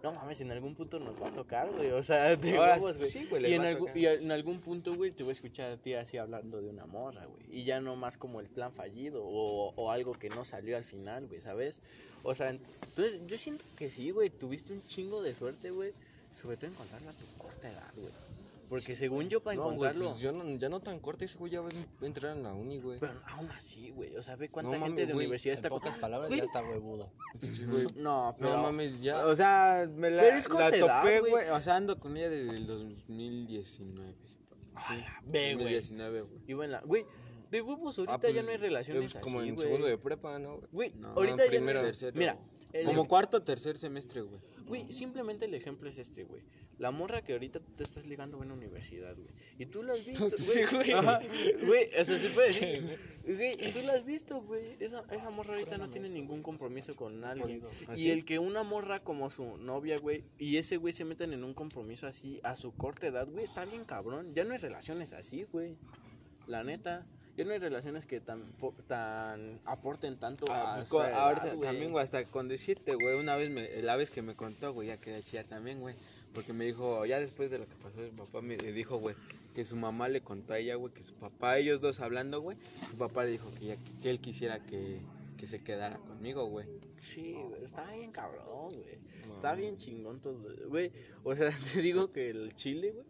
No 0.02 0.14
mames, 0.14 0.40
en 0.40 0.52
algún 0.52 0.76
punto 0.76 0.98
nos 1.00 1.22
va 1.22 1.28
a 1.28 1.34
tocar, 1.34 1.70
güey. 1.72 1.92
O 1.92 2.02
sea, 2.02 2.36
de 2.38 2.58
Ahora 2.58 2.76
huevos, 2.76 2.98
güey. 2.98 3.10
sí, 3.10 3.26
güey, 3.30 3.52
y, 3.52 3.54
en 3.54 3.62
algún, 3.62 3.90
y 3.94 4.06
en 4.06 4.32
algún 4.32 4.62
punto, 4.62 4.96
güey, 4.96 5.12
te 5.12 5.24
voy 5.24 5.32
a 5.32 5.34
escuchar 5.34 5.72
a 5.72 5.78
ti 5.78 5.94
así 5.94 6.18
hablando 6.18 6.62
de 6.62 6.70
una 6.70 6.86
morra, 6.86 7.26
güey. 7.26 7.44
Y 7.52 7.66
ya 7.66 7.82
no 7.82 7.96
más 7.98 8.18
como 8.18 8.40
el 8.40 8.48
plan 8.48 8.72
fallido 8.72 9.24
o, 9.26 9.74
o 9.76 9.92
algo 9.92 10.14
que 10.14 10.30
no 10.30 10.46
salió 10.46 10.78
al 10.78 10.86
final, 10.86 11.28
güey, 11.28 11.42
¿sabes? 11.42 11.80
O 12.24 12.34
sea, 12.34 12.50
entonces 12.50 13.20
yo 13.28 13.38
siento 13.38 13.64
que 13.78 13.90
sí, 13.90 14.12
güey, 14.12 14.30
tuviste 14.30 14.74
un 14.74 14.82
chingo 14.88 15.22
de 15.22 15.34
suerte, 15.34 15.72
güey. 15.72 15.94
Sobre 16.32 16.58
todo 16.58 16.70
encontrarla 16.70 17.10
a 17.10 17.14
tu 17.14 17.26
corta 17.38 17.70
edad, 17.70 17.92
güey. 17.96 18.12
Porque 18.70 18.96
según 18.96 19.28
yo, 19.30 19.42
para 19.42 19.56
No, 19.56 19.64
güey, 19.64 19.74
encontrarlo... 19.76 20.10
pues 20.12 20.22
yo 20.22 20.32
no, 20.32 20.46
ya 20.58 20.70
no 20.70 20.80
tan 20.80 21.00
corto, 21.00 21.26
ese 21.26 21.38
güey 21.40 21.52
ya 21.52 21.62
va 21.62 21.70
a 21.70 22.06
entrar 22.06 22.38
en 22.38 22.44
la 22.44 22.54
uni, 22.54 22.80
güey. 22.80 23.00
Pero 23.00 23.14
aún 23.28 23.50
así, 23.52 23.90
güey. 23.90 24.16
O 24.16 24.22
sea, 24.22 24.36
ve 24.36 24.50
cuánta 24.50 24.78
No 24.78 24.86
gente 24.86 25.08
de 25.08 25.14
güey, 25.14 25.26
universidad 25.26 25.54
En 25.54 25.58
está... 25.58 25.70
pocas 25.70 25.98
palabras, 25.98 26.30
Güey, 26.30 26.40
ya 26.40 26.46
está 26.46 26.62
huevudo. 26.64 27.12
Sí, 27.40 27.66
güey. 27.66 27.88
No, 27.96 28.36
pero... 28.38 28.56
No 28.58 28.62
mames, 28.64 29.02
ya. 29.02 29.26
O 29.26 29.36
sea, 29.36 29.90
me 29.92 30.12
la, 30.12 30.22
Pero 30.22 30.38
es 30.38 30.48
la 30.50 30.70
topé, 30.72 31.20
güey. 31.20 31.32
güey. 31.32 31.50
O 31.50 31.62
sea, 31.62 31.78
ando 31.78 32.00
con 32.00 32.16
ella 32.16 32.30
desde 32.30 32.56
el 32.58 32.68
2019. 32.68 34.14
Sí, 34.26 34.94
Ve, 35.26 35.56
güey. 35.56 35.74
2019, 35.74 36.22
güey. 36.22 36.42
Y 36.48 36.54
bueno, 36.54 36.80
güey, 36.86 37.06
de 37.52 37.62
huevos 37.62 37.98
ahorita 37.98 38.14
Ah, 38.16 38.20
pues, 38.20 38.34
ya 38.36 38.44
no 38.44 38.52
hay 38.52 38.58
relaciones 38.58 39.16
es 39.16 39.22
como 39.22 39.40
así, 39.40 39.50
en 39.50 39.56
güey. 39.56 39.68
segundo 39.68 39.88
de 39.88 39.98
prepa, 39.98 40.38
¿no? 40.40 40.62
Güey, 40.72 40.94
No, 40.96 41.10
ahorita 41.10 41.44
ya 41.46 41.50
primero, 41.50 41.80
no... 41.80 41.86
tercero. 41.86 42.14
Mira, 42.16 42.38
el- 42.72 42.86
Como 42.86 43.08
cuarto 43.08 43.38
o 43.38 43.42
tercer 43.42 43.78
semestre, 43.78 44.22
güey. 44.22 44.40
Güey, 44.68 44.92
simplemente 44.92 45.46
el 45.46 45.54
ejemplo 45.56 45.90
es 45.90 45.98
este, 45.98 46.24
güey. 46.24 46.44
La 46.80 46.92
morra 46.92 47.22
que 47.22 47.34
ahorita 47.34 47.60
te 47.76 47.84
estás 47.84 48.06
ligando 48.08 48.38
va 48.38 48.44
en 48.44 48.50
la 48.50 48.56
universidad, 48.56 49.14
güey. 49.16 49.28
Y 49.58 49.66
tú 49.66 49.84
lo 49.84 49.94
has 49.94 50.06
visto, 50.06 50.30
Sí, 50.38 50.62
güey. 50.72 50.92
güey. 50.94 51.66
Güey, 51.66 51.90
o 52.00 52.06
sea, 52.06 52.18
se 52.18 52.30
puede 52.30 52.48
decir. 52.48 53.00
Güey, 53.26 53.52
y 53.60 53.72
tú 53.74 53.82
lo 53.82 53.92
has 53.92 54.06
visto, 54.06 54.42
güey. 54.42 54.78
Esa, 54.80 55.04
esa 55.12 55.30
morra 55.30 55.54
ahorita 55.56 55.78
no 55.78 55.90
tiene 55.90 56.10
ningún 56.10 56.42
compromiso 56.42 56.96
con 56.96 57.24
alguien. 57.26 57.62
¿Ah, 57.88 57.98
Y 57.98 58.10
el 58.12 58.24
que 58.26 58.40
una 58.40 58.64
morra 58.64 59.00
como 59.02 59.30
su 59.30 59.58
novia, 59.58 59.98
güey, 60.00 60.24
y 60.38 60.56
ese 60.58 60.78
güey 60.78 60.94
se 60.94 61.04
metan 61.06 61.34
en 61.34 61.44
un 61.44 61.54
compromiso 61.54 62.08
así 62.08 62.40
a 62.44 62.56
su 62.56 62.72
corta 62.74 63.08
edad, 63.08 63.28
güey, 63.28 63.44
está 63.44 63.66
bien 63.66 63.84
cabrón. 63.84 64.34
Ya 64.34 64.46
no 64.46 64.54
hay 64.54 64.58
relaciones 64.60 65.12
así, 65.14 65.46
güey. 65.52 65.76
La 66.48 66.64
neta. 66.64 67.06
Ya 67.38 67.46
no 67.46 67.52
hay 67.52 67.60
relaciones 67.60 68.06
que 68.06 68.20
tan, 68.20 68.52
po- 68.54 68.74
tan 68.88 69.62
aporten 69.64 70.18
tanto 70.18 70.46
Ah, 70.50 70.76
a 70.76 70.84
pues, 70.84 70.92
edad, 71.10 71.20
ahorita 71.22 71.62
también, 71.62 71.92
güey, 71.92 72.04
hasta 72.04 72.26
con 72.26 72.50
decirte, 72.50 72.96
güey, 72.96 73.16
una 73.18 73.38
vez, 73.38 73.50
me, 73.50 73.82
la 73.82 73.96
vez 73.96 74.10
que 74.12 74.22
me 74.22 74.34
contó, 74.36 74.74
güey, 74.74 74.90
ya 74.90 74.98
quería 74.98 75.22
chillar 75.22 75.46
también, 75.46 75.80
güey. 75.80 75.96
Porque 76.34 76.54
me 76.54 76.66
dijo, 76.66 77.06
ya 77.06 77.20
después 77.20 77.50
de 77.50 77.60
lo 77.60 77.68
que 77.68 77.76
pasó, 77.76 77.98
mi 78.00 78.10
papá 78.10 78.42
me 78.42 78.56
dijo, 78.56 78.98
güey, 78.98 79.16
que 79.54 79.66
su 79.66 79.76
mamá 79.76 80.10
le 80.10 80.22
contó 80.22 80.54
a 80.54 80.60
ella, 80.60 80.76
güey, 80.76 80.94
que 80.94 81.04
su 81.04 81.14
papá, 81.16 81.58
ellos 81.58 81.82
dos 81.82 82.00
hablando, 82.00 82.42
güey, 82.42 82.58
su 82.90 82.98
papá 82.98 83.26
le 83.26 83.32
dijo 83.32 83.52
que, 83.60 83.66
ya, 83.66 83.76
que 84.02 84.10
él 84.10 84.20
quisiera 84.20 84.64
que, 84.64 85.00
que 85.38 85.48
se 85.48 85.64
quedara 85.64 85.98
conmigo, 85.98 86.46
güey. 86.46 86.68
Sí, 86.98 87.34
güey, 87.34 87.64
está 87.64 87.90
bien 87.92 88.12
cabrón, 88.12 88.72
güey. 88.74 89.10
Está 89.34 89.56
bien 89.56 89.78
chingón 89.78 90.20
todo, 90.20 90.40
güey. 90.68 90.92
O 91.24 91.36
sea, 91.36 91.50
te 91.74 91.82
digo 91.82 92.12
que 92.12 92.30
el 92.30 92.54
chile, 92.54 92.92
güey, 92.92 93.06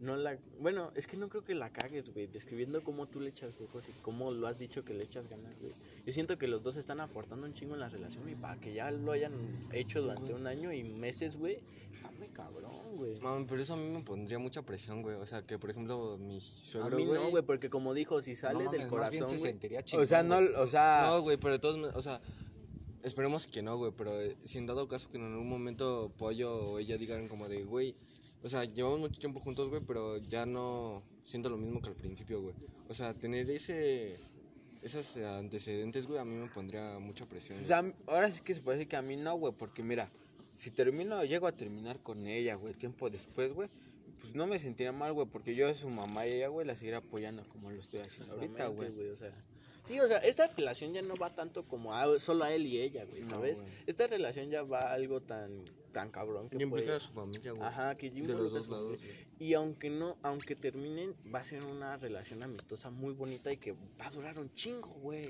no 0.00 0.16
la... 0.16 0.38
Bueno, 0.60 0.92
es 0.94 1.06
que 1.06 1.16
no 1.16 1.28
creo 1.28 1.42
que 1.44 1.54
la 1.54 1.70
cagues, 1.72 2.12
güey, 2.12 2.26
describiendo 2.26 2.82
cómo 2.84 3.06
tú 3.06 3.20
le 3.20 3.30
echas 3.30 3.60
ojos 3.60 3.88
y 3.88 3.92
cómo 4.02 4.30
lo 4.30 4.46
has 4.46 4.58
dicho 4.58 4.84
que 4.84 4.92
le 4.94 5.04
echas 5.04 5.28
ganas, 5.28 5.58
güey. 5.58 5.72
Yo 6.04 6.12
siento 6.12 6.38
que 6.38 6.48
los 6.48 6.62
dos 6.62 6.76
están 6.76 7.00
aportando 7.00 7.46
un 7.46 7.54
chingo 7.54 7.74
en 7.74 7.80
la 7.80 7.88
relación 7.88 8.28
y 8.28 8.34
para 8.34 8.60
que 8.60 8.74
ya 8.74 8.90
lo 8.90 9.12
hayan 9.12 9.32
hecho 9.72 10.02
durante 10.02 10.34
un 10.34 10.46
año 10.46 10.72
y 10.72 10.84
meses, 10.84 11.36
güey, 11.36 11.58
está 11.92 12.10
muy 12.12 12.28
cabrón, 12.28 12.70
güey. 12.96 13.18
Mami, 13.20 13.46
pero 13.46 13.62
eso 13.62 13.74
a 13.74 13.76
mí 13.76 13.88
me 13.88 14.02
pondría 14.02 14.38
mucha 14.38 14.62
presión, 14.62 15.02
güey. 15.02 15.16
O 15.16 15.26
sea, 15.26 15.42
que 15.42 15.58
por 15.58 15.70
ejemplo, 15.70 16.18
mi 16.18 16.36
A 16.36 16.40
suegro, 16.40 16.96
mí 16.96 17.06
güey. 17.06 17.20
no, 17.22 17.30
güey, 17.30 17.42
porque 17.42 17.70
como 17.70 17.94
dijo, 17.94 18.20
si 18.22 18.36
sale 18.36 18.64
No 18.64 18.70
del 18.70 18.82
mames, 18.82 18.98
más 18.98 19.10
bien 19.10 19.22
corazón, 19.22 19.28
se 19.30 19.42
güey... 19.42 19.52
sentiría 19.52 19.82
chingón, 19.84 20.04
O 20.04 20.06
sea, 20.06 20.22
no, 20.22 20.38
o 20.60 20.66
sea, 20.66 21.06
No, 21.10 21.22
güey, 21.22 21.36
pero 21.38 21.54
de 21.54 21.58
todos, 21.58 21.94
o 21.94 22.02
sea, 22.02 22.20
esperemos 23.02 23.46
que 23.46 23.62
no, 23.62 23.76
güey, 23.78 23.92
pero 23.96 24.20
eh, 24.20 24.36
si 24.44 24.58
en 24.58 24.66
dado 24.66 24.88
caso 24.88 25.08
que 25.10 25.16
en 25.16 25.24
algún 25.24 25.48
momento 25.48 26.12
Pollo 26.18 26.54
o 26.72 26.78
ella 26.78 26.98
digan 26.98 27.28
como 27.28 27.48
de, 27.48 27.64
güey, 27.64 27.94
o 28.42 28.48
sea, 28.48 28.64
llevamos 28.64 29.00
mucho 29.00 29.18
tiempo 29.18 29.40
juntos, 29.40 29.68
güey, 29.68 29.82
pero 29.86 30.18
ya 30.18 30.46
no 30.46 31.02
siento 31.24 31.50
lo 31.50 31.56
mismo 31.56 31.80
que 31.80 31.88
al 31.88 31.96
principio, 31.96 32.40
güey. 32.40 32.54
O 32.88 32.94
sea, 32.94 33.14
tener 33.14 33.50
ese, 33.50 34.16
esos 34.82 35.16
eh, 35.16 35.26
antecedentes, 35.26 36.06
güey, 36.06 36.20
a 36.20 36.24
mí 36.24 36.34
me 36.34 36.48
pondría 36.48 36.98
mucha 36.98 37.26
presión. 37.26 37.58
o 37.58 37.60
güey. 37.60 37.68
sea, 37.68 37.94
ahora 38.06 38.30
sí 38.30 38.40
que 38.42 38.54
se 38.54 38.60
puede 38.60 38.78
decir 38.78 38.88
que 38.88 38.96
a 38.96 39.02
mí 39.02 39.16
no, 39.16 39.34
güey, 39.34 39.52
porque 39.52 39.82
mira, 39.82 40.08
si 40.56 40.70
termino, 40.70 41.24
llego 41.24 41.46
a 41.46 41.52
terminar 41.52 41.98
con 42.00 42.26
ella, 42.26 42.54
güey, 42.54 42.74
tiempo 42.74 43.10
después, 43.10 43.52
güey, 43.52 43.68
pues 44.20 44.34
no 44.34 44.46
me 44.46 44.58
sentiría 44.58 44.92
mal, 44.92 45.12
güey, 45.12 45.26
porque 45.26 45.54
yo 45.54 45.68
a 45.68 45.74
su 45.74 45.88
mamá 45.88 46.26
y 46.26 46.34
ella, 46.34 46.48
güey, 46.48 46.66
la 46.66 46.76
seguiré 46.76 46.96
apoyando 46.96 47.44
como 47.48 47.70
lo 47.70 47.80
estoy 47.80 48.00
haciendo 48.00 48.34
ahorita, 48.34 48.68
güey. 48.68 48.90
o 49.10 49.16
sea. 49.16 49.32
Sí, 49.84 50.00
o 50.00 50.08
sea, 50.08 50.18
esta 50.18 50.48
relación 50.48 50.92
ya 50.94 51.02
no 51.02 51.14
va 51.14 51.30
tanto 51.30 51.62
como 51.62 51.94
a, 51.94 52.18
solo 52.18 52.42
a 52.42 52.52
él 52.52 52.66
y 52.66 52.80
ella, 52.80 53.04
güey, 53.04 53.22
¿sabes? 53.22 53.62
Esta 53.86 54.08
relación 54.08 54.50
ya 54.50 54.64
va 54.64 54.80
a 54.80 54.94
algo 54.94 55.20
tan 55.20 55.64
tan 55.96 56.10
cabrón 56.10 56.50
que 56.50 56.66
puede... 56.66 56.92
a 56.92 57.00
su 57.00 57.10
familia, 57.10 57.52
güey. 57.52 57.66
Ajá, 57.66 57.94
que 57.94 58.10
De 58.10 58.20
los 58.20 58.52
dos 58.52 58.68
lados. 58.68 58.98
Y 59.38 59.54
aunque 59.54 59.88
no, 59.88 60.18
aunque 60.22 60.54
terminen, 60.54 61.14
va 61.34 61.38
a 61.38 61.44
ser 61.44 61.64
una 61.64 61.96
relación 61.96 62.42
amistosa 62.42 62.90
muy 62.90 63.14
bonita 63.14 63.50
y 63.50 63.56
que 63.56 63.72
va 63.72 64.06
a 64.06 64.10
durar 64.10 64.38
un 64.38 64.50
chingo, 64.50 64.90
güey. 65.00 65.26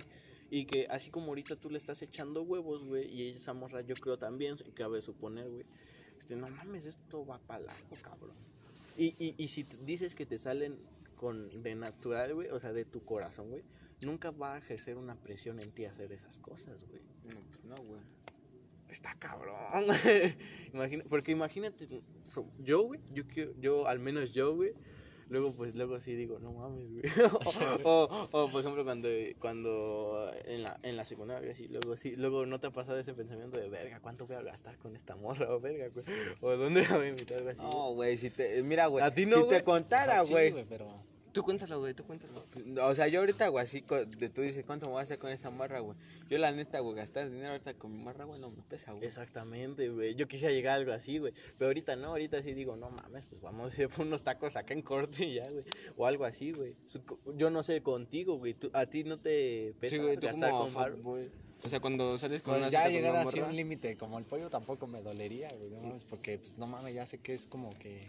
Y 0.50 0.64
que 0.64 0.88
así 0.90 1.10
como 1.10 1.28
ahorita 1.28 1.54
tú 1.54 1.70
le 1.70 1.78
estás 1.78 2.02
echando 2.02 2.42
huevos, 2.42 2.84
güey, 2.84 3.08
y 3.08 3.28
esa 3.36 3.54
morra 3.54 3.82
yo 3.82 3.94
creo 3.94 4.18
también, 4.18 4.56
cabe 4.74 5.00
suponer, 5.02 5.48
güey. 5.48 5.64
Este, 6.18 6.34
no 6.34 6.48
mames, 6.48 6.84
esto 6.86 7.24
va 7.24 7.38
para 7.38 7.60
largo, 7.60 7.96
cabrón. 8.02 8.34
Y, 8.98 9.14
y, 9.24 9.36
y 9.38 9.46
si 9.46 9.62
dices 9.84 10.16
que 10.16 10.26
te 10.26 10.36
salen 10.36 10.80
con 11.14 11.62
de 11.62 11.76
natural, 11.76 12.34
güey, 12.34 12.48
o 12.48 12.58
sea, 12.58 12.72
de 12.72 12.84
tu 12.84 13.04
corazón, 13.04 13.50
güey, 13.50 13.62
nunca 14.00 14.32
va 14.32 14.54
a 14.54 14.58
ejercer 14.58 14.96
una 14.96 15.14
presión 15.14 15.60
en 15.60 15.70
ti 15.70 15.84
hacer 15.84 16.10
esas 16.10 16.40
cosas, 16.40 16.84
güey. 16.88 17.02
No, 17.32 17.40
pues 17.50 17.64
no, 17.64 17.76
güey. 17.76 18.15
Está 18.96 19.14
cabrón, 19.18 19.54
güey. 19.84 20.34
Imagina, 20.72 21.04
porque 21.10 21.32
imagínate, 21.32 21.86
so- 22.26 22.50
yo, 22.58 22.80
güey, 22.84 22.98
yo, 23.12 23.24
yo, 23.60 23.86
al 23.86 23.98
menos 23.98 24.32
yo, 24.32 24.54
güey, 24.56 24.72
luego, 25.28 25.52
pues, 25.52 25.74
luego 25.74 26.00
sí 26.00 26.14
digo, 26.14 26.38
no 26.38 26.54
mames, 26.54 26.90
güey. 26.90 27.02
o, 27.84 28.28
o, 28.32 28.50
por 28.50 28.60
ejemplo, 28.62 28.84
cuando, 28.84 29.08
cuando 29.38 30.30
en 30.46 30.62
la, 30.62 30.80
en 30.82 30.96
la 30.96 31.04
secundaria, 31.04 31.54
sí, 31.54 31.68
luego 31.68 31.94
sí, 31.98 32.16
luego 32.16 32.46
no 32.46 32.58
te 32.58 32.68
ha 32.68 32.70
pasado 32.70 32.98
ese 32.98 33.12
pensamiento 33.12 33.58
de, 33.58 33.68
verga, 33.68 34.00
¿cuánto 34.00 34.26
voy 34.26 34.36
a 34.36 34.42
gastar 34.42 34.78
con 34.78 34.96
esta 34.96 35.14
morra? 35.14 35.54
O 35.54 35.60
verga, 35.60 35.88
güey. 35.92 36.06
O 36.40 36.56
¿dónde 36.56 36.82
la 36.88 36.96
voy 36.96 37.06
a 37.06 37.10
invitar? 37.10 37.36
Algo 37.36 37.50
así. 37.50 37.60
No, 37.62 37.92
güey, 37.92 38.16
si 38.16 38.30
te, 38.30 38.62
mira, 38.62 38.86
güey, 38.86 39.04
¿A 39.04 39.12
ti 39.12 39.26
no, 39.26 39.36
si 39.36 39.42
güey? 39.42 39.58
te 39.58 39.62
contara, 39.62 40.24
Sí, 40.24 40.32
güey, 40.32 40.64
pero... 40.66 41.04
Tú 41.36 41.42
cuéntalo, 41.42 41.80
güey, 41.80 41.92
tú 41.92 42.02
cuéntalo. 42.02 42.42
O 42.88 42.94
sea, 42.94 43.08
yo 43.08 43.20
ahorita, 43.20 43.48
güey, 43.48 43.62
así, 43.62 43.84
de, 44.16 44.30
tú 44.30 44.40
dices, 44.40 44.64
¿cuánto 44.64 44.86
me 44.86 44.92
voy 44.92 45.00
a 45.00 45.02
hacer 45.02 45.18
con 45.18 45.30
esta 45.30 45.50
marra, 45.50 45.80
güey? 45.80 45.94
Yo, 46.30 46.38
la 46.38 46.50
neta, 46.50 46.80
güey, 46.80 46.96
gastar 46.96 47.28
dinero 47.28 47.50
ahorita 47.50 47.74
con 47.74 47.94
mi 47.94 48.02
marra, 48.02 48.24
güey, 48.24 48.40
no 48.40 48.50
me 48.50 48.62
pesa, 48.62 48.92
güey. 48.92 49.04
Exactamente, 49.04 49.90
güey. 49.90 50.14
Yo 50.14 50.28
quisiera 50.28 50.54
llegar 50.54 50.72
a 50.72 50.74
algo 50.76 50.92
así, 50.92 51.18
güey. 51.18 51.34
Pero 51.58 51.68
ahorita 51.68 51.94
no, 51.96 52.06
ahorita 52.06 52.42
sí 52.42 52.54
digo, 52.54 52.76
no 52.76 52.88
mames, 52.88 53.26
pues 53.26 53.42
vamos 53.42 53.78
a 53.78 53.88
por 53.88 54.06
unos 54.06 54.22
tacos 54.22 54.56
acá 54.56 54.72
en 54.72 54.80
corte 54.80 55.26
y 55.26 55.34
ya, 55.34 55.46
güey. 55.50 55.62
O 55.98 56.06
algo 56.06 56.24
así, 56.24 56.52
güey. 56.52 56.74
Yo 57.34 57.50
no 57.50 57.62
sé 57.62 57.82
contigo, 57.82 58.38
güey. 58.38 58.56
A 58.72 58.86
ti 58.86 59.04
no 59.04 59.18
te 59.18 59.74
pesa 59.78 59.96
Sí, 59.96 60.00
güey, 60.00 60.16
tú 60.16 60.28
gastar 60.28 60.52
con 60.52 60.70
fuckboy. 60.70 61.30
O 61.64 61.68
sea, 61.68 61.80
cuando 61.80 62.16
sales 62.16 62.40
con 62.40 62.54
Pues 62.54 62.62
una 62.62 62.70
ya 62.70 62.88
llegar 62.88 63.14
así 63.14 63.40
un 63.40 63.54
límite 63.54 63.98
como 63.98 64.18
el 64.18 64.24
pollo 64.24 64.48
tampoco 64.48 64.86
me 64.86 65.02
dolería, 65.02 65.48
güey, 65.58 65.68
no 65.68 65.82
mames, 65.82 66.04
porque 66.08 66.38
pues, 66.38 66.56
no 66.56 66.66
mames, 66.66 66.94
ya 66.94 67.04
sé 67.04 67.18
que 67.18 67.34
es 67.34 67.46
como 67.46 67.68
que 67.78 68.08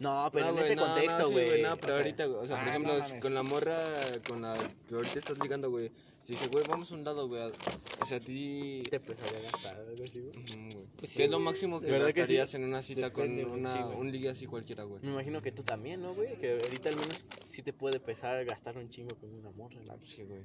No, 0.00 0.28
pero 0.32 0.44
No, 0.46 0.50
en 0.50 0.56
güey, 0.56 0.66
ese 0.66 0.76
no, 0.76 0.86
no, 0.86 0.92
contexto, 0.94 1.26
sí, 1.26 1.32
güey. 1.32 1.62
No, 1.62 1.76
pero 1.76 1.84
O 1.84 1.86
sea, 1.86 1.96
ahorita, 1.96 2.26
güey, 2.26 2.40
o 2.40 2.46
sea, 2.46 2.56
por 2.56 2.64
ah, 2.64 2.70
ejemplo, 2.70 2.98
no 2.98 3.04
si 3.04 3.18
con 3.20 3.34
la 3.34 3.42
morra 3.42 3.76
con 4.28 4.42
la 4.42 4.54
que 4.88 4.94
ahorita 4.94 5.18
estás 5.18 5.38
ligando, 5.38 5.70
güey. 5.70 5.90
Si 6.24 6.34
dije, 6.34 6.46
güey, 6.52 6.64
vamos 6.68 6.90
a 6.92 6.94
un 6.94 7.02
lado, 7.04 7.26
güey. 7.26 7.42
O 8.00 8.04
sea, 8.04 8.18
a 8.18 8.20
ti. 8.20 8.84
Te 8.88 8.96
empezaría 8.96 9.40
a 9.40 9.42
gastar 9.50 9.76
algo 9.80 10.04
así, 10.04 10.20
güey. 10.20 10.32
Pues 10.96 11.10
¿Qué 11.10 11.16
sí, 11.16 11.22
es 11.24 11.30
lo 11.30 11.40
máximo 11.40 11.80
que 11.80 11.88
¿Verdad 11.88 12.06
que 12.06 12.12
sí? 12.12 12.18
gastarías 12.36 12.54
en 12.54 12.64
una 12.64 12.80
cita 12.80 13.12
con 13.12 13.28
una, 13.44 13.74
sí, 13.74 13.80
un 13.96 14.12
ligue 14.12 14.28
así 14.28 14.46
cualquiera, 14.46 14.84
güey? 14.84 15.02
Me 15.02 15.10
imagino 15.10 15.42
que 15.42 15.50
tú 15.50 15.64
también, 15.64 16.00
¿no, 16.00 16.14
güey? 16.14 16.36
Que 16.38 16.52
ahorita 16.52 16.90
al 16.90 16.96
menos 16.96 17.24
sí 17.48 17.62
te 17.62 17.72
puede 17.72 17.98
pesar 17.98 18.44
gastar 18.44 18.78
un 18.78 18.88
chingo 18.88 19.16
con 19.16 19.34
una 19.34 19.50
morra, 19.50 19.80
Ah, 19.80 19.84
¿no? 19.88 19.96
pues 19.96 20.10
sí, 20.10 20.22
güey. 20.22 20.42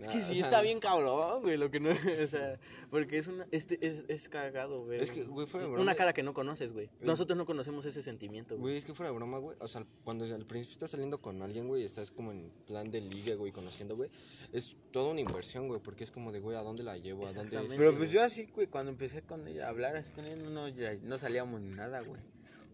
Es 0.00 0.06
Ah, 0.06 0.10
que 0.12 0.18
o 0.18 0.22
sí 0.22 0.34
sea, 0.36 0.44
está 0.44 0.62
bien 0.62 0.78
cabrón, 0.78 1.42
güey, 1.42 1.56
lo 1.56 1.70
que 1.70 1.80
no, 1.80 1.90
o 2.22 2.26
sea, 2.26 2.58
porque 2.90 3.18
es 3.18 3.26
una, 3.26 3.46
este, 3.50 3.84
es, 3.84 4.04
es 4.08 4.28
cagado, 4.28 4.84
güey. 4.84 5.00
Es 5.00 5.10
que, 5.10 5.24
güey, 5.24 5.46
fuera 5.46 5.64
de 5.66 5.70
broma. 5.72 5.82
Una 5.82 5.94
cara 5.96 6.12
que 6.12 6.22
no 6.22 6.32
conoces, 6.34 6.72
güey. 6.72 6.88
Nosotros 7.00 7.36
no 7.36 7.46
conocemos 7.46 7.84
ese 7.84 8.02
sentimiento, 8.02 8.54
güey. 8.56 8.62
Güey, 8.62 8.76
es 8.76 8.84
que 8.84 8.94
fuera 8.94 9.10
de 9.10 9.16
broma, 9.16 9.38
güey. 9.38 9.56
O 9.60 9.66
sea, 9.66 9.84
cuando 10.04 10.24
al 10.24 10.46
principio 10.46 10.72
estás 10.74 10.90
saliendo 10.92 11.18
con 11.20 11.42
alguien, 11.42 11.66
güey, 11.66 11.82
estás 11.84 12.10
como 12.12 12.30
en 12.30 12.48
plan 12.66 12.90
de 12.90 13.00
ligue, 13.00 13.34
güey, 13.34 13.50
conociendo, 13.50 13.96
güey. 13.96 14.08
Es 14.52 14.76
toda 14.92 15.10
una 15.10 15.20
inversión, 15.20 15.66
güey, 15.68 15.80
porque 15.80 16.04
es 16.04 16.10
como 16.10 16.30
de, 16.32 16.40
güey, 16.40 16.56
¿a 16.56 16.60
dónde 16.62 16.84
la 16.84 16.96
llevo? 16.96 17.24
¿A 17.24 17.26
dónde 17.26 17.40
Exactamente. 17.42 17.76
Pero 17.76 17.90
sí, 17.90 17.96
pues 17.98 18.10
güey. 18.10 18.20
yo 18.20 18.24
así, 18.24 18.46
güey, 18.54 18.66
cuando 18.68 18.90
empecé 18.92 19.22
con 19.22 19.46
ella 19.48 19.66
a 19.66 19.70
hablar 19.70 19.96
así 19.96 20.10
con 20.12 20.24
ella, 20.24 20.36
no, 20.36 20.68
ya- 20.68 20.94
no 21.02 21.18
salíamos 21.18 21.60
ni 21.60 21.70
nada, 21.74 22.00
güey. 22.02 22.20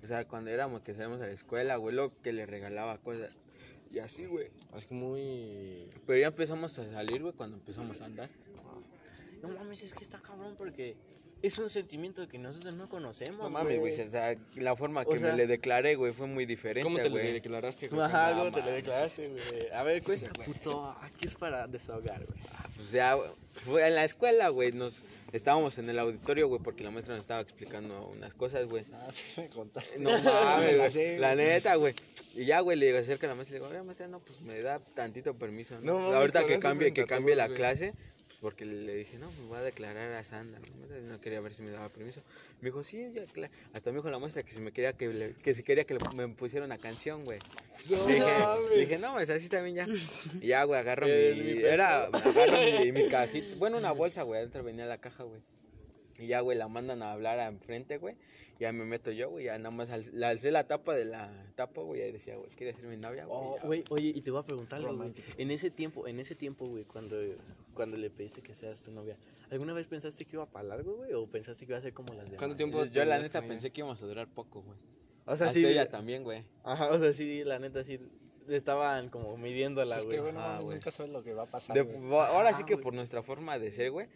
O 0.02 0.06
sea, 0.06 0.28
cuando 0.28 0.50
éramos 0.50 0.82
que 0.82 0.92
salíamos 0.92 1.22
a 1.22 1.26
la 1.26 1.32
escuela, 1.32 1.76
güey, 1.76 1.94
lo 1.96 2.12
que 2.20 2.32
le 2.34 2.44
regalaba 2.44 2.98
cosas. 2.98 3.30
Y 3.94 4.00
así, 4.00 4.26
güey. 4.26 4.48
Es 4.76 4.86
que 4.86 4.94
muy. 4.94 5.88
Pero 6.04 6.18
ya 6.18 6.26
empezamos 6.26 6.76
a 6.80 6.90
salir, 6.90 7.22
güey, 7.22 7.32
cuando 7.32 7.56
empezamos 7.56 8.00
a 8.00 8.06
andar. 8.06 8.28
No 9.40 9.48
mames, 9.50 9.84
es 9.84 9.94
que 9.94 10.02
está 10.02 10.18
cabrón 10.18 10.56
porque 10.58 10.96
es 11.46 11.58
un 11.58 11.68
sentimiento 11.68 12.26
que 12.26 12.38
nosotros 12.38 12.72
no 12.74 12.88
conocemos, 12.88 13.38
No 13.38 13.50
mames, 13.50 13.78
güey, 13.78 13.92
o 13.92 14.10
sea, 14.10 14.34
la 14.54 14.74
forma 14.76 15.04
que 15.04 15.18
sea- 15.18 15.30
me 15.30 15.36
le 15.36 15.46
declaré, 15.46 15.94
güey, 15.94 16.12
fue 16.12 16.26
muy 16.26 16.46
diferente, 16.46 16.82
¿Cómo 16.82 16.98
te 16.98 17.10
le 17.10 17.32
declaraste, 17.32 17.88
güey? 17.88 18.02
Ajá, 18.02 18.32
¿cómo 18.34 18.50
te 18.50 18.62
declaraste, 18.62 19.28
güey? 19.28 19.70
A 19.72 19.82
ver, 19.82 20.02
cuenta, 20.02 20.32
puto, 20.44 20.96
aquí 21.02 21.26
es 21.26 21.34
para 21.34 21.66
desahogar, 21.66 22.24
güey. 22.24 22.38
Pues 22.76 22.92
ya, 22.92 23.16
fue 23.62 23.86
en 23.86 23.94
la 23.94 24.04
escuela, 24.04 24.48
güey, 24.48 24.72
nos 24.72 25.02
estábamos 25.32 25.76
en 25.78 25.90
el 25.90 25.98
auditorio, 25.98 26.48
güey, 26.48 26.62
porque 26.62 26.82
la 26.82 26.90
maestra 26.90 27.14
nos 27.14 27.20
estaba 27.22 27.40
explicando 27.40 28.08
unas 28.16 28.32
cosas, 28.34 28.66
güey. 28.66 28.84
Ah, 28.94 29.08
sí 29.10 29.24
me 29.36 29.48
contaste. 29.48 29.98
No 29.98 30.10
mames, 30.22 30.76
la 30.78 30.90
sé, 30.90 31.18
la 31.18 31.34
neta, 31.34 31.74
güey. 31.74 31.94
Y 32.36 32.46
ya, 32.46 32.60
güey, 32.60 32.78
le 32.78 32.86
digo, 32.86 32.98
acerca 32.98 33.26
a 33.26 33.30
la 33.30 33.34
maestra, 33.34 33.58
le 33.58 33.64
digo, 33.64 33.70
oye, 33.70 33.82
maestra, 33.84 34.08
no, 34.08 34.20
pues 34.20 34.40
me 34.40 34.60
da 34.62 34.80
tantito 34.94 35.34
permiso, 35.34 35.74
¿no? 35.82 36.00
No 36.10 36.16
Ahorita 36.16 36.46
que 36.46 36.58
cambie, 36.58 36.92
que 36.94 37.04
cambie 37.04 37.36
la 37.36 37.48
clase, 37.48 37.92
porque 38.44 38.66
le 38.66 38.94
dije, 38.94 39.16
no, 39.16 39.26
me 39.32 39.46
voy 39.46 39.56
a 39.56 39.62
declarar 39.62 40.12
a 40.12 40.22
Sandra. 40.22 40.60
¿no? 40.60 41.00
No 41.12 41.18
quería 41.18 41.40
ver 41.40 41.54
si 41.54 41.62
me 41.62 41.70
daba 41.70 41.88
permiso. 41.88 42.20
Me 42.60 42.68
dijo, 42.68 42.84
sí, 42.84 43.02
ya, 43.14 43.24
cla-". 43.24 43.48
Hasta 43.72 43.90
me 43.90 43.96
dijo 43.96 44.10
la 44.10 44.18
maestra 44.18 44.42
que 44.42 44.52
si 44.52 44.60
me 44.60 44.70
quería 44.70 44.92
que, 44.92 45.08
le- 45.08 45.32
que 45.32 45.54
si 45.54 45.62
quería 45.62 45.84
que 45.84 45.94
le- 45.94 46.00
me 46.14 46.28
pusiera 46.28 46.66
una 46.66 46.76
canción, 46.76 47.24
güey. 47.24 47.38
Le 47.88 47.96
dije, 47.96 48.32
dije, 48.80 48.98
no, 48.98 49.14
pues 49.14 49.30
así 49.30 49.48
también 49.48 49.76
ya. 49.76 49.86
Y 50.42 50.48
ya, 50.48 50.62
güey, 50.64 50.78
agarro 50.78 51.06
mi, 51.06 51.12
mi 51.42 51.62
era, 51.62 52.04
agarro 52.04 52.80
mi, 52.82 52.92
mi 52.92 53.08
cajita, 53.08 53.56
bueno, 53.56 53.78
una 53.78 53.92
bolsa, 53.92 54.22
güey, 54.24 54.40
adentro 54.40 54.62
venía 54.62 54.84
la 54.84 54.98
caja, 54.98 55.24
güey. 55.24 55.40
Y 56.24 56.28
ya, 56.28 56.40
güey, 56.40 56.56
la 56.58 56.68
mandan 56.68 57.02
a 57.02 57.12
hablar 57.12 57.38
a 57.38 57.46
enfrente, 57.48 57.98
güey. 57.98 58.16
Ya 58.60 58.72
me 58.72 58.84
meto 58.84 59.10
yo, 59.10 59.30
güey, 59.30 59.46
ya 59.46 59.58
nada 59.58 59.72
más 59.72 59.90
al- 59.90 60.08
le 60.12 60.24
alcé 60.26 60.50
la 60.52 60.66
tapa 60.68 60.94
de 60.94 61.04
la 61.04 61.28
tapa, 61.56 61.80
güey, 61.82 62.00
y 62.08 62.12
decía, 62.12 62.36
güey, 62.36 62.48
¿quieres 62.50 62.76
ser 62.76 62.86
mi 62.86 62.96
novia, 62.96 63.24
güey? 63.24 63.36
Oh, 63.40 63.56
Ya, 63.60 63.66
güey, 63.66 63.84
oye, 63.90 64.12
y 64.14 64.20
te 64.22 64.30
voy 64.30 64.40
a 64.40 64.44
preguntar 64.44 64.78
algo, 64.78 64.94
güey. 64.96 65.12
En 65.38 65.50
ese 65.50 65.70
tiempo, 65.70 66.06
en 66.06 66.20
ese 66.20 66.34
tiempo, 66.36 66.64
güey, 66.64 66.84
cuando, 66.84 67.16
cuando 67.74 67.96
le 67.96 68.10
pediste 68.10 68.42
que 68.42 68.54
seas 68.54 68.82
tu 68.82 68.92
novia, 68.92 69.16
¿alguna 69.50 69.72
vez 69.72 69.88
pensaste 69.88 70.24
que 70.24 70.36
iba 70.36 70.46
para 70.46 70.68
largo, 70.68 70.94
güey? 70.96 71.12
¿O 71.14 71.26
pensaste 71.26 71.66
que 71.66 71.72
iba 71.72 71.78
a 71.78 71.82
ser 71.82 71.92
como 71.92 72.14
las 72.14 72.24
demás? 72.26 72.38
¿Cuánto 72.38 72.54
tiempo 72.56 72.84
Yo, 72.86 73.04
la 73.04 73.18
neta 73.18 73.42
pensé 73.42 73.70
que 73.70 73.80
íbamos 73.80 74.00
a 74.02 74.06
durar 74.06 74.28
poco, 74.28 74.62
güey. 74.62 74.78
O 75.26 75.36
sea, 75.36 75.48
Hasta 75.48 75.58
sí. 75.58 75.66
ella 75.66 75.88
también, 75.90 76.22
güey. 76.22 76.44
Ajá, 76.62 76.90
o 76.92 76.98
sea, 76.98 77.12
sí, 77.12 77.42
la 77.44 77.58
neta, 77.58 77.82
sí. 77.82 77.98
Estaban 78.48 79.08
como 79.08 79.36
midiéndola, 79.38 79.96
Es 79.96 80.04
güey. 80.04 80.16
que, 80.16 80.20
güey, 80.22 80.32
no 80.34 80.40
Ah, 80.40 80.60
nunca 80.62 80.90
sabes 80.92 81.10
lo 81.10 81.22
que 81.24 81.32
va 81.32 81.44
a 81.44 81.46
pasar, 81.46 81.74
De- 81.74 81.80
ahora 82.12 82.50
sí 82.54 82.60
Ah, 82.62 82.66
que 82.66 82.74
güey. 82.74 82.84
por 82.84 82.94
nuestra 82.94 83.22
forma 83.22 83.58
de 83.58 83.72
ser, 83.72 83.90
güey, 83.90 84.06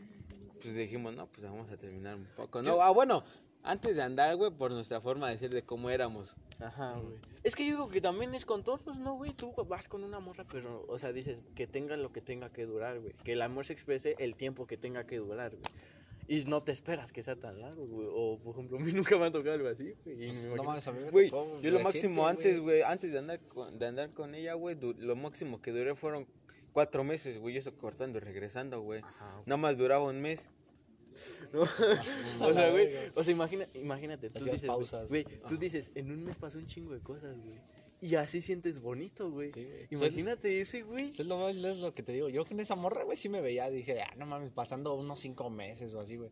pues 0.58 0.74
dijimos, 0.74 1.14
no, 1.14 1.26
pues 1.26 1.42
vamos 1.42 1.70
a 1.70 1.76
terminar 1.76 2.16
un 2.16 2.26
poco. 2.36 2.62
No, 2.62 2.82
ah, 2.82 2.90
bueno, 2.90 3.24
antes 3.62 3.96
de 3.96 4.02
andar, 4.02 4.34
güey, 4.36 4.50
por 4.50 4.70
nuestra 4.70 5.00
forma 5.00 5.30
de 5.30 5.38
ser, 5.38 5.50
de 5.50 5.62
cómo 5.62 5.90
éramos. 5.90 6.36
Ajá, 6.60 6.94
güey. 6.98 7.14
Es 7.42 7.54
que 7.54 7.64
yo 7.64 7.72
digo 7.72 7.88
que 7.88 8.00
también 8.00 8.34
es 8.34 8.44
con 8.44 8.64
todos, 8.64 8.98
¿no, 8.98 9.14
güey? 9.14 9.32
Tú 9.32 9.52
vas 9.68 9.88
con 9.88 10.04
una 10.04 10.20
morra, 10.20 10.44
pero, 10.50 10.84
o 10.88 10.98
sea, 10.98 11.12
dices 11.12 11.40
que 11.54 11.66
tenga 11.66 11.96
lo 11.96 12.12
que 12.12 12.20
tenga 12.20 12.50
que 12.50 12.66
durar, 12.66 13.00
güey. 13.00 13.12
Que 13.24 13.32
el 13.32 13.42
amor 13.42 13.64
se 13.64 13.72
exprese 13.72 14.16
el 14.18 14.36
tiempo 14.36 14.66
que 14.66 14.76
tenga 14.76 15.04
que 15.04 15.18
durar, 15.18 15.50
güey. 15.50 15.62
Y 16.28 16.44
no 16.44 16.62
te 16.62 16.72
esperas 16.72 17.10
que 17.10 17.22
sea 17.22 17.36
tan 17.36 17.58
largo, 17.60 17.86
güey. 17.86 18.06
O, 18.10 18.38
por 18.38 18.54
ejemplo, 18.54 18.76
a 18.76 18.80
mí 18.80 18.92
nunca 18.94 19.18
me 19.18 19.26
ha 19.26 19.30
tocado 19.30 19.54
algo 19.54 19.68
así, 19.68 19.94
güey. 20.04 20.16
me 20.16 20.56
No 20.56 20.62
mames, 20.62 20.86
a 20.86 20.92
mí 20.92 21.02
me 21.02 21.10
Güey, 21.10 21.30
tocó 21.30 21.60
yo 21.60 21.70
lo 21.70 21.80
máximo 21.80 22.26
antes, 22.26 22.60
güey, 22.60 22.82
antes 22.82 23.12
de 23.12 23.18
andar 23.18 23.40
con, 23.40 23.78
de 23.78 23.86
andar 23.86 24.10
con 24.10 24.34
ella, 24.34 24.54
güey, 24.54 24.76
lo 24.80 25.16
máximo 25.16 25.60
que 25.60 25.72
duré 25.72 25.94
fueron 25.94 26.26
cuatro 26.72 27.04
meses, 27.04 27.38
güey, 27.38 27.56
eso 27.56 27.74
cortando 27.76 28.18
y 28.18 28.20
regresando, 28.20 28.80
güey. 28.80 29.00
Ajá, 29.00 29.42
Nada 29.46 29.56
más 29.56 29.78
duraba 29.78 30.04
un 30.04 30.20
mes. 30.20 30.48
¿no? 31.52 31.62
o 32.40 32.54
sea, 32.54 32.70
güey, 32.70 32.90
o 33.14 33.24
sea, 33.24 33.32
imagina, 33.32 33.66
imagínate, 33.74 34.30
tú 34.30 34.38
Hacías 34.38 34.52
dices, 34.54 34.68
pausas. 34.68 35.08
güey, 35.08 35.24
tú 35.48 35.56
dices, 35.56 35.90
en 35.94 36.10
un 36.12 36.24
mes 36.24 36.36
pasó 36.36 36.58
un 36.58 36.66
chingo 36.66 36.92
de 36.92 37.00
cosas, 37.00 37.36
güey. 37.38 37.58
Y 38.00 38.14
así 38.14 38.40
sientes 38.40 38.80
bonito, 38.80 39.28
güey. 39.28 39.52
Sí, 39.52 39.64
güey. 39.64 39.86
Imagínate 39.90 40.60
ese, 40.60 40.82
güey. 40.82 41.08
Es 41.08 41.18
lo, 41.26 41.36
más- 41.38 41.56
es 41.56 41.78
lo 41.78 41.92
que 41.92 42.04
te 42.04 42.12
digo. 42.12 42.28
Yo 42.28 42.44
con 42.44 42.60
esa 42.60 42.76
morra, 42.76 43.02
güey, 43.02 43.16
sí 43.16 43.28
me 43.28 43.40
veía. 43.40 43.68
Dije, 43.70 44.00
ah, 44.00 44.12
no 44.16 44.24
mames, 44.24 44.52
pasando 44.52 44.94
unos 44.94 45.18
cinco 45.18 45.50
meses 45.50 45.92
o 45.94 46.00
así, 46.00 46.14
güey. 46.16 46.30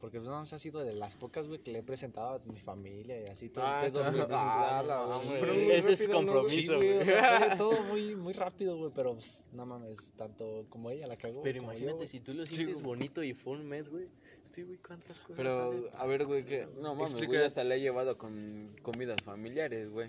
Porque 0.00 0.18
pues, 0.18 0.28
no, 0.30 0.46
se 0.46 0.54
ha 0.54 0.58
sido 0.60 0.84
de 0.84 0.92
las 0.92 1.16
pocas, 1.16 1.48
güey, 1.48 1.58
que 1.58 1.72
le 1.72 1.80
he 1.80 1.82
presentado 1.82 2.28
a 2.36 2.38
mi 2.52 2.58
familia 2.60 3.20
y 3.20 3.26
así 3.26 3.48
todo. 3.48 3.64
el 3.64 3.70
Ah, 3.70 3.80
pedo, 3.84 4.00
está. 4.22 4.78
Ah, 4.78 4.82
no, 4.86 4.92
Ah, 4.92 5.20
fueron 5.38 5.56
muy 5.64 5.72
Ese 5.72 5.92
es 5.94 6.08
¿no, 6.08 6.14
compromiso, 6.14 6.50
Sí, 6.54 6.66
güey, 6.68 6.78
güey. 6.78 6.98
o 7.00 7.04
sea, 7.04 7.56
todo 7.56 7.82
muy, 7.90 8.14
muy 8.14 8.32
rápido, 8.32 8.76
güey, 8.76 8.92
pero 8.94 9.14
pues, 9.14 9.46
no 9.52 9.66
mames, 9.66 10.12
tanto 10.16 10.66
como 10.68 10.90
ella 10.92 11.06
la 11.08 11.16
cagó. 11.16 11.42
Pero 11.42 11.56
yo, 11.58 11.62
imagínate, 11.64 12.06
si 12.06 12.20
tú 12.20 12.32
lo 12.32 12.46
Sí, 12.46 12.54
sientes 12.56 12.80
bonito 12.82 13.22
y 13.24 13.34
fue 13.34 13.54
un 13.54 13.66
mes, 13.68 13.88
güey. 13.88 14.06
Sí, 14.50 14.62
güey, 14.62 14.78
cuántas 14.78 15.18
cosas. 15.18 15.36
Pero, 15.36 15.72
salen? 15.72 15.84
a 15.98 16.06
ver, 16.06 16.24
güey, 16.26 16.44
que. 16.44 16.66
No 16.80 16.94
mames, 16.94 17.10
explica. 17.10 17.32
güey, 17.32 17.44
hasta 17.44 17.64
le 17.64 17.74
he 17.74 17.80
llevado 17.80 18.16
con 18.16 18.74
comidas 18.82 19.20
familiares, 19.22 19.90
güey. 19.90 20.08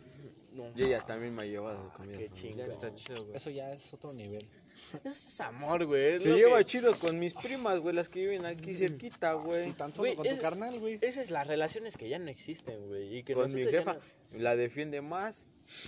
No, 0.53 0.71
Y 0.75 0.83
ella 0.85 1.01
también 1.05 1.35
me 1.35 1.43
ha 1.43 1.45
llevado 1.45 1.91
comidas 1.93 2.19
qué 2.21 2.29
familiares. 2.29 2.73
Está 2.73 2.93
chido, 2.93 3.23
güey. 3.23 3.35
Eso 3.35 3.49
ya 3.49 3.71
es 3.73 3.93
otro 3.93 4.13
nivel. 4.13 4.47
Eso 5.03 5.27
es 5.27 5.41
amor, 5.41 5.85
güey. 5.85 6.13
es 6.15 6.23
Se 6.23 6.33
lleva 6.35 6.57
que- 6.59 6.65
chido 6.65 6.95
con 6.97 7.19
mis 7.19 7.33
primas, 7.33 7.79
güey, 7.79 7.95
las 7.95 8.09
que 8.09 8.21
viven 8.21 8.45
aquí 8.45 8.73
cerquita, 8.73 9.33
güey. 9.33 9.65
Sí, 9.65 9.71
tan 9.73 9.89
solo 9.91 10.01
Güey, 10.03 10.15
con 10.15 10.25
es- 10.25 10.35
tu 10.37 10.41
carnal, 10.41 10.79
güey. 10.79 10.97
Esas 11.01 11.27
son 11.27 11.33
las 11.35 11.47
relaciones 11.47 11.97
que 11.97 12.09
ya 12.09 12.19
no 12.19 12.29
existen, 12.29 12.87
güey. 12.87 13.17
Y 13.17 13.23
que 13.23 13.33
Con 13.33 13.53
mi 13.53 13.63
jefa, 13.63 13.93
no- 14.31 14.39
la 14.39 14.55
defiende 14.55 15.01
más 15.01 15.45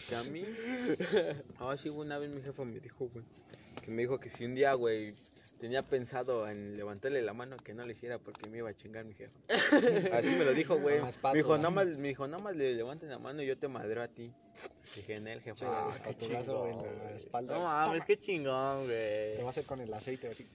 que 0.09 0.15
a 0.15 0.23
mí. 0.25 0.43
Ah, 1.59 1.75
sí, 1.77 1.89
una 1.89 2.17
vez 2.17 2.29
mi 2.29 2.41
jefa 2.41 2.63
me 2.65 2.79
dijo, 2.79 3.09
güey, 3.09 3.25
que 3.83 3.91
me 3.91 4.01
dijo 4.03 4.19
que 4.19 4.29
si 4.29 4.45
un 4.45 4.55
día, 4.55 4.73
güey, 4.73 5.13
tenía 5.61 5.83
pensado 5.83 6.49
en 6.49 6.75
levantarle 6.75 7.21
la 7.21 7.33
mano 7.33 7.55
que 7.55 7.75
no 7.75 7.85
le 7.85 7.93
hiciera 7.93 8.17
porque 8.17 8.49
me 8.49 8.57
iba 8.57 8.69
a 8.69 8.73
chingar 8.75 9.05
mi 9.05 9.13
jefa. 9.13 9.39
Así 10.17 10.31
me 10.31 10.43
lo 10.43 10.53
dijo, 10.55 10.77
güey. 10.79 10.99
Me 10.99 11.33
dijo, 11.35 11.55
nada 11.57 11.69
más, 11.69 11.85
me 11.85 12.07
dijo, 12.07 12.27
nada 12.27 12.41
más 12.41 12.55
le 12.55 12.73
levanten 12.73 13.09
la 13.09 13.19
mano 13.19 13.43
y 13.43 13.45
yo 13.45 13.55
te 13.57 13.67
madreo 13.67 14.01
a 14.01 14.07
ti. 14.07 14.33
Dije, 14.95 15.15
en 15.17 15.27
él, 15.27 15.37
Che, 15.43 15.51
jefa. 15.51 15.85
el 15.85 15.95
espatulazo, 15.95 16.59
güey, 16.61 16.71
en 16.73 16.97
la 16.97 17.11
espalda. 17.11 17.53
No 17.53 17.63
mames, 17.63 18.03
qué 18.05 18.17
chingón, 18.17 18.87
Te 18.87 19.29
va 19.29 19.35
güey. 19.35 19.45
a 19.45 19.49
hacer 19.49 19.63
con 19.65 19.79
el 19.81 19.93
aceite 19.93 20.27
así. 20.29 20.47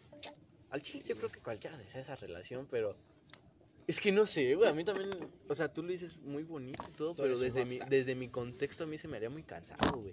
Al 0.71 0.83
chile 0.83 1.05
yo 1.07 1.17
creo 1.17 1.31
que 1.31 1.39
cualquiera 1.39 1.79
desea 1.79 2.01
esa 2.01 2.17
relación, 2.17 2.67
pero... 2.69 2.95
Es 3.87 4.01
que 4.01 4.11
no 4.11 4.27
sé, 4.27 4.57
güey, 4.57 4.69
a 4.69 4.73
mí 4.75 4.83
también... 4.83 5.11
O 5.49 5.55
sea, 5.55 5.73
tú 5.73 5.85
lo 5.85 5.93
dices 5.93 6.19
muy 6.19 6.43
bonito 6.43 6.85
y 6.89 6.93
todo, 6.97 7.15
Tú 7.15 7.23
pero 7.23 7.39
desde 7.39 7.65
mi, 7.65 7.79
desde 7.89 8.17
mi 8.17 8.27
contexto 8.27 8.83
a 8.83 8.87
mí 8.89 8.99
se 8.99 9.07
me 9.07 9.17
haría 9.19 9.31
muy 9.31 9.45
cansado, 9.45 9.93
güey. 9.99 10.13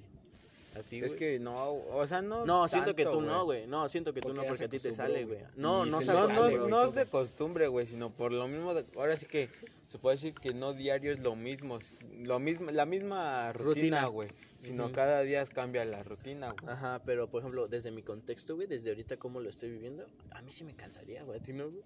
A 0.76 0.82
ti, 0.82 1.00
Es 1.00 1.14
que 1.14 1.40
no, 1.40 1.74
o 1.74 2.08
sea, 2.08 2.22
no. 2.22 2.46
No, 2.46 2.68
siento 2.68 2.96
que 2.96 3.04
tú 3.04 3.22
no, 3.22 3.46
güey. 3.46 3.68
No, 3.68 3.88
siento 3.90 4.14
que 4.14 4.22
tú 4.22 4.30
Porque 4.30 4.42
no, 4.42 4.48
porque 4.48 4.64
a 4.66 4.68
ti 4.70 4.80
te 4.80 4.92
sale, 4.92 5.26
güey. 5.26 5.40
No, 5.56 5.86
no 5.86 6.02
sale, 6.02 6.20
No, 6.20 6.28
sale, 6.28 6.58
no, 6.58 6.68
no 6.68 6.84
es 6.86 6.96
de 6.96 7.06
costumbre, 7.06 7.68
güey, 7.68 7.86
sino 7.86 8.10
por 8.10 8.32
lo 8.32 8.48
mismo, 8.48 8.74
de- 8.74 8.86
ahora 8.96 9.16
sí 9.16 9.26
que 9.28 9.50
se 9.88 10.00
puede 10.00 10.16
decir 10.16 10.34
que 10.34 10.54
no 10.54 10.74
diario 10.74 11.14
es 11.14 11.20
lo 11.20 11.36
mismo, 11.36 11.78
lo 12.18 12.40
mismo, 12.40 12.72
la 12.72 12.86
misma 12.88 13.54
rutina, 13.54 14.08
güey, 14.08 14.30
sino 14.60 14.92
cada 14.92 15.22
día 15.22 15.46
cambia 15.46 15.86
la 15.86 16.02
rutina, 16.02 16.52
güey. 16.52 16.74
Ajá, 16.74 17.00
pero 17.06 17.30
por 17.30 17.42
ejemplo, 17.42 17.68
desde 17.68 17.92
mi 17.92 18.02
contexto, 18.02 18.56
güey, 18.56 18.68
desde 18.68 18.90
ahorita 18.90 19.18
como 19.18 19.40
lo 19.40 19.50
estoy 19.50 19.70
viviendo, 19.70 20.08
a 20.32 20.42
mí 20.42 20.52
sí 20.52 20.64
me 20.64 20.74
cansaría, 20.76 21.24
güey, 21.24 21.40
a 21.40 21.44
ti 21.44 21.54
no, 21.54 21.66
güey. 21.70 21.84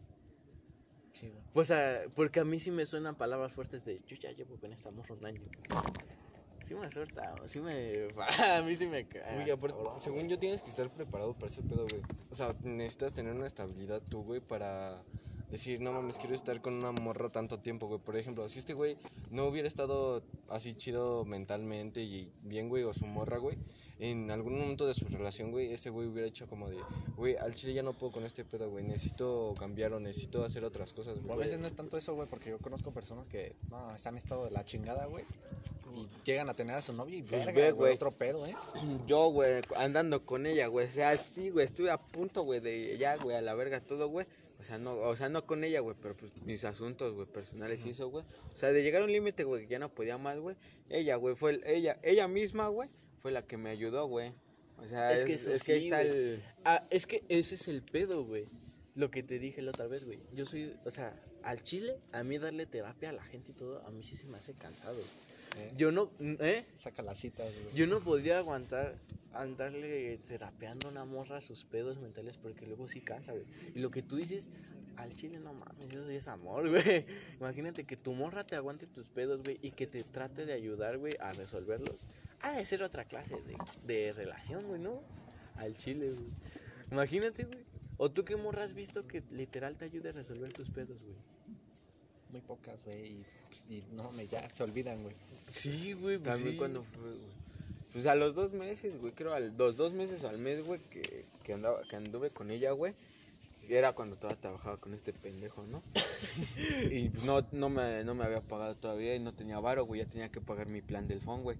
Sí, 1.12 1.28
güey. 1.28 1.44
Pues, 1.52 1.72
ah, 1.72 2.04
porque 2.16 2.40
a 2.40 2.46
mí 2.46 2.60
sí 2.60 2.72
me 2.72 2.86
suenan 2.86 3.16
palabras 3.16 3.52
fuertes 3.52 3.84
de 3.84 4.00
yo 4.08 4.16
ya 4.16 4.32
llevo 4.32 4.56
con 4.58 4.72
esta 4.72 4.92
morra 4.92 5.16
un 5.16 5.26
año. 5.26 5.42
Sí 6.68 6.76
me 6.76 6.92
suelta, 6.92 7.34
sí 7.46 7.62
me. 7.62 8.10
A 8.58 8.62
mí 8.62 8.76
sí 8.76 8.88
me 8.88 9.08
cae. 9.08 9.36
Güey, 9.36 9.52
aparte, 9.52 9.78
según 10.00 10.28
yo 10.28 10.38
tienes 10.38 10.62
que 10.62 10.70
estar 10.70 10.90
preparado 10.90 11.34
para 11.34 11.48
ese 11.48 11.62
pedo, 11.62 11.88
güey. 11.90 12.02
O 12.30 12.36
sea, 12.36 12.54
necesitas 12.62 13.14
tener 13.14 13.32
una 13.32 13.48
estabilidad 13.48 14.02
tú, 14.02 14.22
güey, 14.22 14.42
para 14.42 15.02
decir, 15.50 15.80
no 15.80 15.94
mames, 15.94 16.18
quiero 16.18 16.36
estar 16.36 16.60
con 16.60 16.74
una 16.74 16.92
morra 16.92 17.30
tanto 17.30 17.58
tiempo, 17.58 17.88
güey. 17.88 18.02
Por 18.02 18.18
ejemplo, 18.18 18.50
si 18.50 18.60
este 18.60 18.74
güey 18.74 18.98
no 19.32 19.46
hubiera 19.46 19.66
estado 19.66 20.22
así 20.50 20.74
chido 20.74 21.24
mentalmente 21.24 22.02
y 22.02 22.34
bien, 22.44 22.68
güey, 22.68 22.84
o 22.84 22.94
su 22.94 23.06
morra, 23.06 23.38
güey, 23.38 23.58
en 24.00 24.30
algún 24.30 24.60
momento 24.60 24.86
de 24.86 24.94
su 24.94 25.06
relación, 25.08 25.52
güey, 25.52 25.74
ese 25.74 25.90
güey 25.90 26.08
hubiera 26.08 26.28
hecho 26.28 26.48
como 26.48 26.70
de, 26.70 26.78
güey, 27.16 27.36
al 27.38 27.54
chile 27.56 27.74
ya 27.74 27.82
no 27.84 27.94
puedo 27.94 28.14
con 28.14 28.26
este 28.26 28.46
pedo, 28.46 28.70
güey, 28.70 28.84
necesito 28.84 29.54
cambiar 29.58 29.94
o 29.94 30.00
necesito 30.00 30.44
hacer 30.46 30.64
otras 30.64 30.94
cosas, 30.94 31.18
O 31.18 31.20
a 31.20 31.24
güey. 31.36 31.40
veces 31.40 31.60
no 31.60 31.66
es 31.68 31.74
tanto 31.76 31.98
eso, 31.98 32.14
güey, 32.14 32.28
porque 32.30 32.52
yo 32.52 32.60
conozco 32.60 32.92
personas 32.92 33.28
que 33.28 33.56
no, 33.72 33.94
están 33.96 34.14
en 34.14 34.20
estado 34.20 34.46
de 34.46 34.52
la 34.52 34.64
chingada, 34.66 35.06
güey. 35.08 35.26
Y 35.96 36.08
llegan 36.26 36.48
a 36.50 36.54
tener 36.54 36.76
a 36.76 36.82
su 36.82 36.94
novia 36.94 37.18
y 37.18 37.22
Pues 37.24 37.44
verga, 37.46 37.52
ve, 37.54 37.72
güey, 37.72 37.72
güey. 37.72 37.94
otro 37.96 38.12
pedo, 38.12 38.46
¿eh? 38.46 38.54
Yo, 39.08 39.30
güey, 39.32 39.62
andando 39.78 40.24
con 40.26 40.46
ella, 40.46 40.68
güey. 40.68 40.88
O 40.88 40.92
sea, 40.92 41.18
sí, 41.18 41.50
güey, 41.50 41.66
estuve 41.66 41.90
a 41.90 41.98
punto, 41.98 42.44
güey, 42.44 42.60
de 42.60 42.98
ya, 43.00 43.16
güey, 43.18 43.36
a 43.36 43.42
la 43.42 43.56
verga 43.56 43.80
todo, 43.82 44.08
güey. 44.10 44.28
O 44.60 44.64
sea, 44.64 44.78
no, 44.80 44.94
o 44.96 45.16
sea, 45.16 45.30
no 45.30 45.46
con 45.46 45.64
ella, 45.64 45.80
güey, 45.82 45.96
pero 46.02 46.16
pues 46.18 46.32
mis 46.46 46.66
asuntos, 46.66 47.14
güey, 47.14 47.26
personales 47.28 47.86
hizo, 47.86 48.10
güey. 48.10 48.26
O 48.54 48.58
sea, 48.58 48.72
de 48.72 48.84
llegar 48.84 49.02
a 49.02 49.06
un 49.06 49.12
límite, 49.12 49.44
güey, 49.44 49.64
que 49.64 49.70
ya 49.70 49.80
no 49.80 49.90
podía 49.90 50.18
más, 50.18 50.38
güey. 50.40 50.56
Ella, 50.90 51.16
güey, 51.16 51.36
fue 51.36 51.52
el- 51.52 51.64
ella, 51.66 51.98
ella 52.04 52.28
misma, 52.28 52.68
güey, 52.68 52.90
fue 53.28 53.34
la 53.34 53.42
que 53.42 53.58
me 53.58 53.70
ayudó, 53.70 54.08
güey. 54.08 54.32
O 54.78 54.88
sea, 54.88 55.12
Es 55.12 55.20
es, 55.20 55.26
que 55.26 55.34
eso 55.34 55.52
es 55.52 55.64
que 55.64 55.74
ahí 55.74 55.84
está 55.84 56.02
el... 56.02 56.42
Ah, 56.64 56.82
es 56.90 57.06
que 57.06 57.26
ese 57.28 57.56
es 57.56 57.68
el 57.68 57.82
pedo, 57.82 58.24
güey. 58.24 58.46
Lo 58.96 59.12
que 59.12 59.22
te 59.22 59.38
dije 59.38 59.62
la 59.62 59.72
otra 59.72 59.86
vez, 59.86 60.06
güey. 60.06 60.18
Yo 60.34 60.46
soy, 60.46 60.74
o 60.86 60.92
sea, 60.92 61.14
al 61.44 61.62
chile, 61.62 61.98
a 62.14 62.24
mí 62.24 62.38
darle 62.38 62.66
terapia 62.66 63.10
a 63.10 63.12
la 63.12 63.24
gente 63.24 63.52
y 63.52 63.54
todo, 63.54 63.86
a 63.86 63.92
mí 63.92 64.02
sí 64.02 64.16
se 64.16 64.28
me 64.28 64.38
hace 64.38 64.54
cansado. 64.54 64.98
¿Eh? 65.58 65.74
Yo 65.76 65.92
no, 65.92 66.10
¿eh? 66.22 66.64
Saca 66.78 67.02
las 67.02 67.18
citas, 67.20 67.54
güey. 67.64 67.76
Yo 67.76 67.86
no 67.86 68.00
podría 68.00 68.38
aguantar 68.38 68.96
andarle 69.34 70.20
terapeando 70.26 70.88
a 70.88 70.92
una 70.92 71.04
morra 71.04 71.42
sus 71.42 71.66
pedos 71.66 72.00
mentales 72.00 72.38
porque 72.38 72.66
luego 72.66 72.88
sí 72.88 73.02
cansa, 73.02 73.34
güey. 73.34 73.44
Y 73.76 73.80
lo 73.80 73.92
que 73.92 74.04
tú 74.04 74.16
dices, 74.16 74.48
al 74.96 75.14
chile 75.14 75.42
no 75.42 75.54
mames, 75.54 75.92
eso 75.92 76.08
sí 76.08 76.16
es 76.16 76.30
amor, 76.30 76.70
güey. 76.72 77.06
Imagínate 77.42 77.84
que 77.84 77.98
tu 77.98 78.14
morra 78.14 78.46
te 78.46 78.56
aguante 78.56 78.88
tus 78.88 79.08
pedos, 79.10 79.44
güey, 79.44 79.60
y 79.62 79.72
que 79.72 79.86
te 79.86 80.06
trate 80.06 80.46
de 80.46 80.54
ayudar, 80.54 80.98
güey, 80.98 81.14
a 81.20 81.34
resolverlos. 81.34 82.06
Ha 82.42 82.52
de 82.52 82.66
ser 82.66 82.84
otra 82.84 83.06
clase 83.06 83.36
de, 83.42 83.58
de 83.84 84.14
relación, 84.14 84.68
güey, 84.68 84.80
¿no? 84.80 85.02
Al 85.56 85.76
chile, 85.76 86.12
güey. 86.12 86.30
Imagínate, 86.92 87.46
güey. 87.46 87.66
O 87.98 88.12
tú 88.12 88.24
qué 88.24 88.36
morra 88.36 88.64
has 88.64 88.74
visto 88.74 89.08
que 89.08 89.24
literal 89.32 89.76
te 89.78 89.86
ayude 89.86 90.10
a 90.10 90.12
resolver 90.12 90.54
tus 90.54 90.70
pedos, 90.70 91.04
güey. 91.04 91.16
Muy 92.32 92.42
pocas, 92.42 92.84
güey. 92.84 93.18
Y, 93.70 93.74
y 93.74 93.84
no, 93.94 94.12
me 94.12 94.28
ya 94.28 94.48
se 94.54 94.64
olvidan, 94.64 95.02
güey. 95.02 95.16
Sí, 95.52 95.94
güey, 95.94 96.18
pues 96.18 96.36
También 96.36 96.52
sí. 96.52 96.58
cuando 96.58 96.84
fue, 96.84 97.04
güey. 97.04 97.38
Pues 97.94 98.06
a 98.06 98.14
los 98.14 98.36
dos 98.36 98.54
meses, 98.54 99.00
güey, 99.02 99.12
creo, 99.14 99.34
a 99.34 99.40
los 99.40 99.78
dos 99.78 99.94
meses 99.94 100.24
o 100.24 100.30
al 100.30 100.38
mes, 100.38 100.64
güey, 100.64 100.80
que, 100.92 101.26
que, 101.44 101.54
andaba, 101.54 101.82
que 101.90 101.96
anduve 101.96 102.30
con 102.30 102.52
ella, 102.52 102.72
güey. 102.72 102.94
Era 103.70 103.94
cuando 103.94 104.16
todavía 104.16 104.40
trabajaba 104.40 104.78
con 104.78 104.94
este 104.94 105.12
pendejo, 105.14 105.64
¿no? 105.64 105.82
y 106.92 107.10
pues 107.10 107.24
no, 107.24 107.46
no, 107.52 107.70
me, 107.70 108.04
no 108.04 108.14
me 108.14 108.24
había 108.24 108.42
pagado 108.42 108.76
todavía 108.76 109.16
y 109.16 109.20
no 109.20 109.34
tenía 109.34 109.60
varo, 109.60 109.86
güey. 109.86 110.02
Ya 110.02 110.08
tenía 110.08 110.30
que 110.30 110.40
pagar 110.40 110.68
mi 110.68 110.82
plan 110.82 111.08
del 111.08 111.22
phone, 111.22 111.42
güey. 111.42 111.58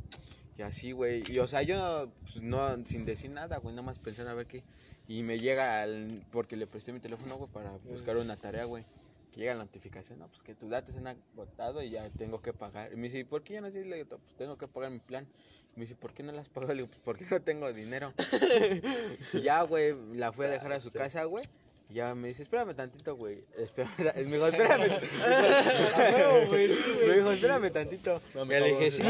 Y 0.58 0.64
así, 0.64 0.92
güey. 0.92 1.24
Y 1.30 1.40
o 1.40 1.48
sea, 1.48 1.62
yo, 1.62 2.12
pues 2.24 2.42
no, 2.42 2.86
sin 2.86 3.06
decir 3.06 3.30
nada, 3.30 3.58
güey, 3.58 3.76
nada 3.76 3.86
más 3.86 4.00
pensando 4.00 4.32
a 4.32 4.34
ver 4.34 4.48
qué. 4.48 4.64
Y 5.08 5.22
me 5.22 5.38
llega 5.38 5.84
al. 5.84 6.24
Porque 6.32 6.58
le 6.58 6.66
presté 6.66 6.92
mi 6.92 7.00
teléfono, 7.00 7.38
güey, 7.38 7.50
para 7.52 7.72
buscar 7.90 8.18
una 8.18 8.36
tarea, 8.36 8.66
güey. 8.66 8.84
Que 9.32 9.42
llega 9.42 9.54
la 9.54 9.66
notificación, 9.66 10.18
no, 10.18 10.28
pues 10.28 10.42
que 10.42 10.56
tus 10.56 10.70
datos 10.70 10.96
se 10.96 11.00
han 11.00 11.08
agotado 11.08 11.84
y 11.84 11.92
ya 11.92 12.10
tengo 12.10 12.42
que 12.42 12.54
pagar. 12.54 12.92
Y 12.92 12.96
me 12.96 13.04
dice, 13.04 13.20
¿y 13.20 13.24
por 13.24 13.44
qué 13.44 13.54
ya 13.54 13.62
no 13.62 13.72
tienes? 13.72 13.88
Le 13.88 13.98
digo, 13.98 14.18
pues 14.18 14.36
tengo 14.36 14.58
que 14.58 14.68
pagar 14.68 14.90
mi 14.90 15.00
plan. 15.00 15.28
Y 15.76 15.80
me 15.80 15.86
dice, 15.86 15.96
¿por 15.96 16.14
qué 16.14 16.24
no 16.24 16.32
la 16.32 16.42
has 16.42 16.50
pagado? 16.50 16.74
Le 16.74 16.82
digo, 16.82 16.90
pues 16.90 17.02
porque 17.04 17.28
no 17.30 17.40
tengo 17.42 17.72
dinero. 17.72 18.12
y 19.34 19.42
ya, 19.42 19.62
güey, 19.62 19.96
la 20.16 20.32
fui 20.32 20.46
a 20.46 20.50
dejar 20.50 20.72
a 20.72 20.82
su 20.82 20.90
casa, 20.90 21.24
güey. 21.26 21.48
Ya 21.90 22.14
me 22.16 22.28
dice, 22.28 22.44
espérame 22.44 22.76
tantito, 22.76 23.16
güey. 23.16 23.42
Espérame, 23.58 23.94
me 24.16 24.24
dijo, 24.24 24.48
espérame. 24.48 24.88
me 27.08 27.14
dijo, 27.16 27.32
espérame 27.32 27.72
tantito. 27.72 28.22
Le 28.48 28.64
dije, 28.64 28.92
sí. 28.92 29.04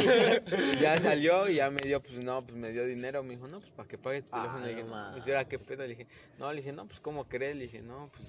Ya 0.80 1.00
salió 1.00 1.50
y 1.50 1.56
ya 1.56 1.72
me 1.72 1.80
dio, 1.84 2.02
pues 2.02 2.20
no, 2.20 2.42
pues 2.42 2.56
me 2.56 2.72
dio 2.72 2.86
dinero. 2.86 3.24
Me 3.24 3.36
dijo, 3.36 3.48
no, 3.48 3.60
pues 3.60 3.72
para 3.72 3.88
que 3.90 3.98
pague 3.98 4.22
tu 4.22 4.30
Ah, 4.32 4.60
teléfono. 4.62 4.66
le 4.66 4.76
dije, 4.76 5.14
pues 5.14 5.28
era 5.28 5.46
qué 5.46 5.58
pedo. 5.58 5.82
Le 5.84 5.88
dije, 5.90 6.08
no, 6.38 6.52
le 6.52 6.58
dije, 6.62 6.72
no, 6.72 6.86
pues 6.86 7.00
¿cómo 7.00 7.26
crees? 7.28 7.56
Le 7.56 7.64
dije, 7.64 7.82
no, 7.82 8.10
pues 8.16 8.28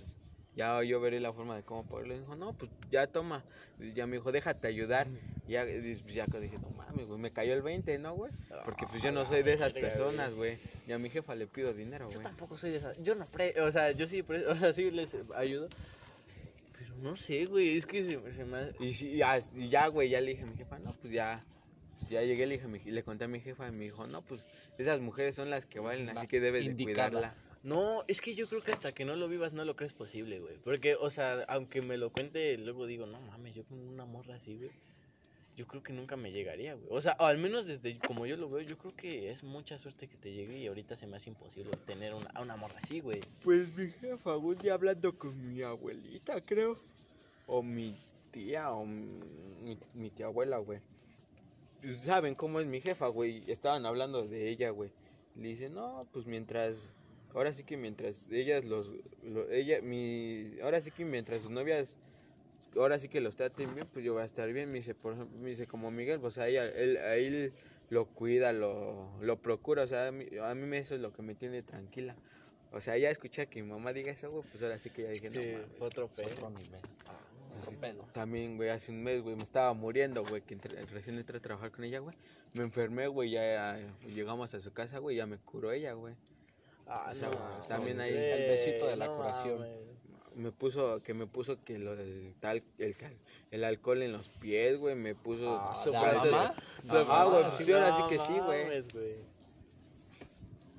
ya 0.58 0.82
yo 0.82 1.00
veré 1.00 1.20
la 1.20 1.32
forma 1.32 1.56
de 1.56 1.62
cómo 1.62 1.84
pagarlo. 1.84 2.14
Le 2.14 2.20
dijo, 2.20 2.34
no, 2.34 2.52
pues 2.52 2.70
ya 2.90 3.06
toma. 3.06 3.44
Y 3.78 3.92
ya 3.92 4.06
me 4.08 4.16
dijo, 4.16 4.32
déjate 4.32 4.66
ayudar. 4.66 5.06
Y 5.46 5.52
ya, 5.52 5.64
y 5.64 5.94
pues, 5.94 6.12
ya 6.12 6.26
dije, 6.26 6.58
no 6.58 6.68
mames, 6.70 7.06
güey, 7.06 7.20
me 7.20 7.30
cayó 7.30 7.54
el 7.54 7.62
20, 7.62 7.96
¿no, 8.00 8.14
güey? 8.14 8.32
Porque 8.64 8.84
pues 8.90 9.00
yo 9.00 9.12
no 9.12 9.24
soy 9.24 9.44
de 9.44 9.52
esas 9.54 9.72
personas, 9.72 10.34
güey. 10.34 10.58
Y 10.88 10.92
a 10.92 10.98
mi 10.98 11.10
jefa 11.10 11.36
le 11.36 11.46
pido 11.46 11.72
dinero, 11.72 12.06
Yo 12.08 12.16
güey. 12.16 12.22
tampoco 12.22 12.56
soy 12.58 12.72
de 12.72 12.78
esas. 12.78 13.00
Yo 13.02 13.14
no 13.14 13.24
pre. 13.26 13.54
O 13.62 13.70
sea, 13.70 13.92
yo 13.92 14.06
sí, 14.08 14.24
pre- 14.24 14.46
o 14.48 14.54
sea, 14.56 14.72
sí 14.72 14.90
les 14.90 15.16
ayudo. 15.36 15.68
Pero 16.76 16.96
no 16.96 17.14
sé, 17.14 17.46
güey. 17.46 17.78
Es 17.78 17.86
que 17.86 18.04
se, 18.04 18.32
se 18.32 18.44
me. 18.44 18.72
Y, 18.80 18.92
sí, 18.94 19.16
ya, 19.16 19.38
y 19.54 19.68
ya, 19.68 19.86
güey, 19.86 20.08
ya 20.10 20.20
le 20.20 20.32
dije 20.32 20.42
a 20.42 20.46
mi 20.46 20.56
jefa, 20.56 20.78
no, 20.80 20.92
pues 20.92 21.12
ya. 21.12 21.40
Ya 22.10 22.22
llegué, 22.22 22.46
le, 22.46 22.58
dije, 22.58 22.90
le 22.90 23.02
conté 23.02 23.24
a 23.24 23.28
mi 23.28 23.38
jefa 23.38 23.68
y 23.68 23.72
me 23.72 23.84
dijo, 23.84 24.06
no, 24.06 24.22
pues 24.22 24.46
esas 24.78 24.98
mujeres 24.98 25.34
son 25.34 25.50
las 25.50 25.66
que 25.66 25.78
valen, 25.78 26.16
así 26.16 26.26
que 26.26 26.40
debes 26.40 26.64
de 26.64 26.82
cuidarla. 26.84 27.34
No, 27.68 28.02
es 28.08 28.22
que 28.22 28.34
yo 28.34 28.48
creo 28.48 28.62
que 28.62 28.72
hasta 28.72 28.92
que 28.92 29.04
no 29.04 29.14
lo 29.14 29.28
vivas 29.28 29.52
no 29.52 29.62
lo 29.66 29.76
crees 29.76 29.92
posible, 29.92 30.40
güey. 30.40 30.56
Porque, 30.64 30.94
o 30.94 31.10
sea, 31.10 31.44
aunque 31.48 31.82
me 31.82 31.98
lo 31.98 32.10
cuente, 32.10 32.56
luego 32.56 32.86
digo, 32.86 33.04
no 33.04 33.20
mames, 33.20 33.54
yo 33.54 33.62
con 33.64 33.78
una 33.78 34.06
morra 34.06 34.36
así, 34.36 34.56
güey. 34.56 34.70
Yo 35.54 35.66
creo 35.66 35.82
que 35.82 35.92
nunca 35.92 36.16
me 36.16 36.32
llegaría, 36.32 36.74
güey. 36.74 36.86
O 36.90 37.02
sea, 37.02 37.14
o 37.20 37.26
al 37.26 37.36
menos 37.36 37.66
desde 37.66 37.98
como 37.98 38.24
yo 38.24 38.38
lo 38.38 38.48
veo, 38.48 38.62
yo 38.62 38.78
creo 38.78 38.96
que 38.96 39.30
es 39.30 39.42
mucha 39.42 39.78
suerte 39.78 40.08
que 40.08 40.16
te 40.16 40.32
llegue 40.32 40.56
y 40.56 40.66
ahorita 40.66 40.96
se 40.96 41.06
me 41.06 41.16
hace 41.18 41.28
imposible 41.28 41.76
tener 41.84 42.14
una, 42.14 42.32
una 42.40 42.56
morra 42.56 42.78
así, 42.82 43.00
güey. 43.00 43.20
Pues 43.44 43.68
mi 43.76 43.90
jefa, 43.90 44.38
un 44.38 44.56
día 44.56 44.72
hablando 44.72 45.18
con 45.18 45.52
mi 45.52 45.60
abuelita, 45.60 46.40
creo. 46.40 46.78
O 47.46 47.62
mi 47.62 47.94
tía, 48.30 48.70
o 48.72 48.86
mi, 48.86 49.76
mi 49.92 50.08
tía 50.08 50.26
abuela, 50.26 50.56
güey. 50.56 50.80
Saben 52.00 52.34
cómo 52.34 52.60
es 52.60 52.66
mi 52.66 52.80
jefa, 52.80 53.08
güey. 53.08 53.42
Estaban 53.46 53.84
hablando 53.84 54.26
de 54.26 54.48
ella, 54.48 54.70
güey. 54.70 54.90
Le 55.36 55.48
dice, 55.48 55.68
no, 55.68 56.08
pues 56.12 56.24
mientras. 56.24 56.94
Ahora 57.38 57.52
sí 57.52 57.62
que 57.62 57.76
mientras 57.76 58.26
ellas 58.32 58.64
los. 58.64 58.92
lo- 59.22 59.48
ella, 59.48 59.80
mi. 59.80 60.56
Ahora 60.60 60.80
sí 60.80 60.90
que 60.90 61.04
mientras 61.04 61.40
sus 61.42 61.52
novias. 61.52 61.96
Ahora 62.76 62.98
sí 62.98 63.08
que 63.08 63.20
los 63.20 63.36
traten 63.36 63.72
bien, 63.76 63.86
pues 63.92 64.04
yo 64.04 64.12
voy 64.14 64.22
a 64.22 64.24
estar 64.24 64.52
bien. 64.52 64.70
Me 64.72 64.78
dice, 64.78 64.92
por 64.96 65.12
ejemplo, 65.14 65.38
me 65.38 65.50
dice, 65.50 65.68
como 65.68 65.92
Miguel, 65.92 66.18
pues 66.18 66.36
a 66.38 66.48
ella, 66.48 66.64
él, 66.66 66.96
a 66.96 67.14
él 67.14 67.52
lo 67.90 68.06
cuida, 68.06 68.52
lo, 68.52 69.08
lo 69.20 69.40
procura. 69.40 69.84
O 69.84 69.86
sea, 69.86 70.08
a 70.08 70.12
mí, 70.12 70.26
a 70.42 70.52
mí 70.56 70.76
eso 70.76 70.96
es 70.96 71.00
lo 71.00 71.12
que 71.12 71.22
me 71.22 71.36
tiene 71.36 71.62
tranquila. 71.62 72.16
O 72.72 72.80
sea, 72.80 72.98
ya 72.98 73.08
escuchar 73.08 73.46
que 73.48 73.62
mi 73.62 73.68
mamá 73.70 73.92
diga 73.92 74.10
eso, 74.10 74.30
güey, 74.32 74.42
pues 74.50 74.60
ahora 74.64 74.76
sí 74.78 74.90
que 74.90 75.02
ya 75.04 75.10
dije, 75.10 75.30
Sí, 75.30 75.38
no 75.38 75.44
mames. 75.52 75.66
fue 75.78 75.86
otro 75.86 76.06
Es 76.06 76.16
pedo. 76.18 76.28
otro 76.32 76.50
nivel. 76.50 76.80
Otro 77.56 77.72
pedo. 77.80 78.02
También, 78.12 78.56
güey, 78.56 78.68
hace 78.70 78.90
un 78.90 79.02
mes, 79.04 79.22
güey, 79.22 79.36
me 79.36 79.44
estaba 79.44 79.72
muriendo, 79.74 80.24
güey, 80.26 80.42
que 80.42 80.54
entre- 80.54 80.84
recién 80.86 81.16
entré 81.16 81.38
a 81.38 81.40
trabajar 81.40 81.70
con 81.70 81.84
ella, 81.84 82.00
güey. 82.00 82.16
Me 82.54 82.64
enfermé, 82.64 83.06
güey, 83.06 83.30
ya, 83.30 83.40
ya 83.78 83.80
llegamos 84.08 84.52
a 84.54 84.60
su 84.60 84.72
casa, 84.72 84.98
güey, 84.98 85.16
ya 85.16 85.26
me 85.26 85.38
curó 85.38 85.70
ella, 85.72 85.92
güey. 85.94 86.14
Ah, 86.88 87.08
O 87.10 87.14
sea, 87.14 87.28
no, 87.30 87.36
también 87.68 88.00
ahí- 88.00 88.14
el 88.16 88.48
besito 88.50 88.86
de 88.86 88.96
la 88.96 89.06
no 89.06 89.16
curación. 89.16 89.58
mames. 89.60 89.78
Me 90.34 90.52
puso, 90.52 91.00
que 91.00 91.14
me 91.14 91.26
puso 91.26 91.62
que 91.64 91.78
lo 91.78 91.96
del 91.96 92.32
tal, 92.40 92.62
el, 92.78 92.94
el 93.50 93.64
alcohol 93.64 94.02
en 94.02 94.12
los 94.12 94.28
pies, 94.28 94.78
güey, 94.78 94.94
me 94.94 95.14
puso... 95.16 95.58
Ah, 95.60 95.76
Su 95.76 95.90
¿de 95.90 95.98
frase- 95.98 96.30
mamá? 96.30 96.54
Ah, 97.08 97.24
güey, 97.24 97.42
pues 97.42 97.66
sí, 97.66 97.72
ahora 97.72 97.96
sí 97.96 98.02
no 98.02 98.08
que 98.08 98.18
sí, 98.18 98.38
güey. 98.38 99.16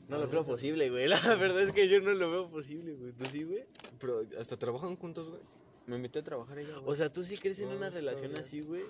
No 0.08 0.18
lo 0.18 0.30
creo 0.30 0.44
posible, 0.46 0.90
güey. 0.90 1.08
La 1.10 1.36
verdad 1.36 1.62
es 1.62 1.72
que 1.74 1.88
yo 1.90 2.00
no 2.02 2.14
lo 2.14 2.32
veo 2.32 2.50
posible, 2.50 2.96
güey. 2.96 3.12
¿Tú 3.12 3.26
sí, 3.26 3.44
güey? 3.44 3.66
Pero 4.00 4.22
hasta 4.40 4.58
trabajan 4.58 4.96
juntos, 4.96 5.30
güey. 5.30 5.42
Me 5.86 5.98
invitó 5.98 6.20
a 6.20 6.24
trabajar 6.24 6.58
ella, 6.58 6.78
güey. 6.78 6.92
O 6.92 6.96
sea, 6.96 7.12
¿tú 7.12 7.24
sí 7.24 7.38
crees 7.38 7.60
en 7.60 7.70
No, 7.70 7.76
una 7.76 7.90
relación 7.90 8.32
bien. 8.32 8.42
así, 8.44 8.62
güey? 8.62 8.84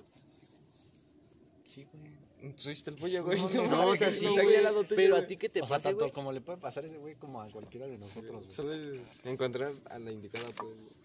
Sí, 1.66 1.86
güey. 1.92 2.12
Pues 2.42 2.88
el 2.88 2.96
pollo, 2.96 3.24
güey. 3.24 3.38
No, 3.70 3.88
o 3.88 3.96
sea, 3.96 4.12
sí, 4.12 4.26
güey. 4.26 4.56
Pero 4.96 5.18
a 5.18 5.26
ti 5.26 5.36
qué 5.36 5.50
te 5.50 5.62
o 5.62 5.68
sea, 5.68 5.78
pasa, 5.78 5.90
tanto 5.90 6.06
güey. 6.06 6.14
como 6.14 6.32
le 6.32 6.42
puede 6.42 6.58
pasar 6.58 6.86
a 6.86 6.88
ese 6.88 6.98
güey 6.98 7.16
como 7.16 7.42
a 7.42 7.50
cualquiera 7.50 7.86
de 7.88 7.98
nosotros, 7.98 8.44
güey. 8.44 8.56
Solo 8.56 8.74
es 8.74 9.26
encontrar 9.26 9.74
a 9.90 10.00
la 10.00 10.12
indicada, 10.12 10.46
pues. 10.46 10.74
güey. 10.76 11.00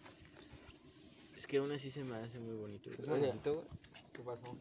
Es 1.37 1.47
que 1.47 1.57
aún 1.57 1.73
así 1.73 1.91
se 1.91 2.05
me 2.05 2.17
hace 2.17 2.39
muy 2.39 2.55
bonito. 2.55 2.91
Es 2.91 2.97
sea, 2.97 3.07
bonito, 3.07 3.55
güey. 3.55 3.67
¿Qué 4.13 4.23
pasó? 4.23 4.55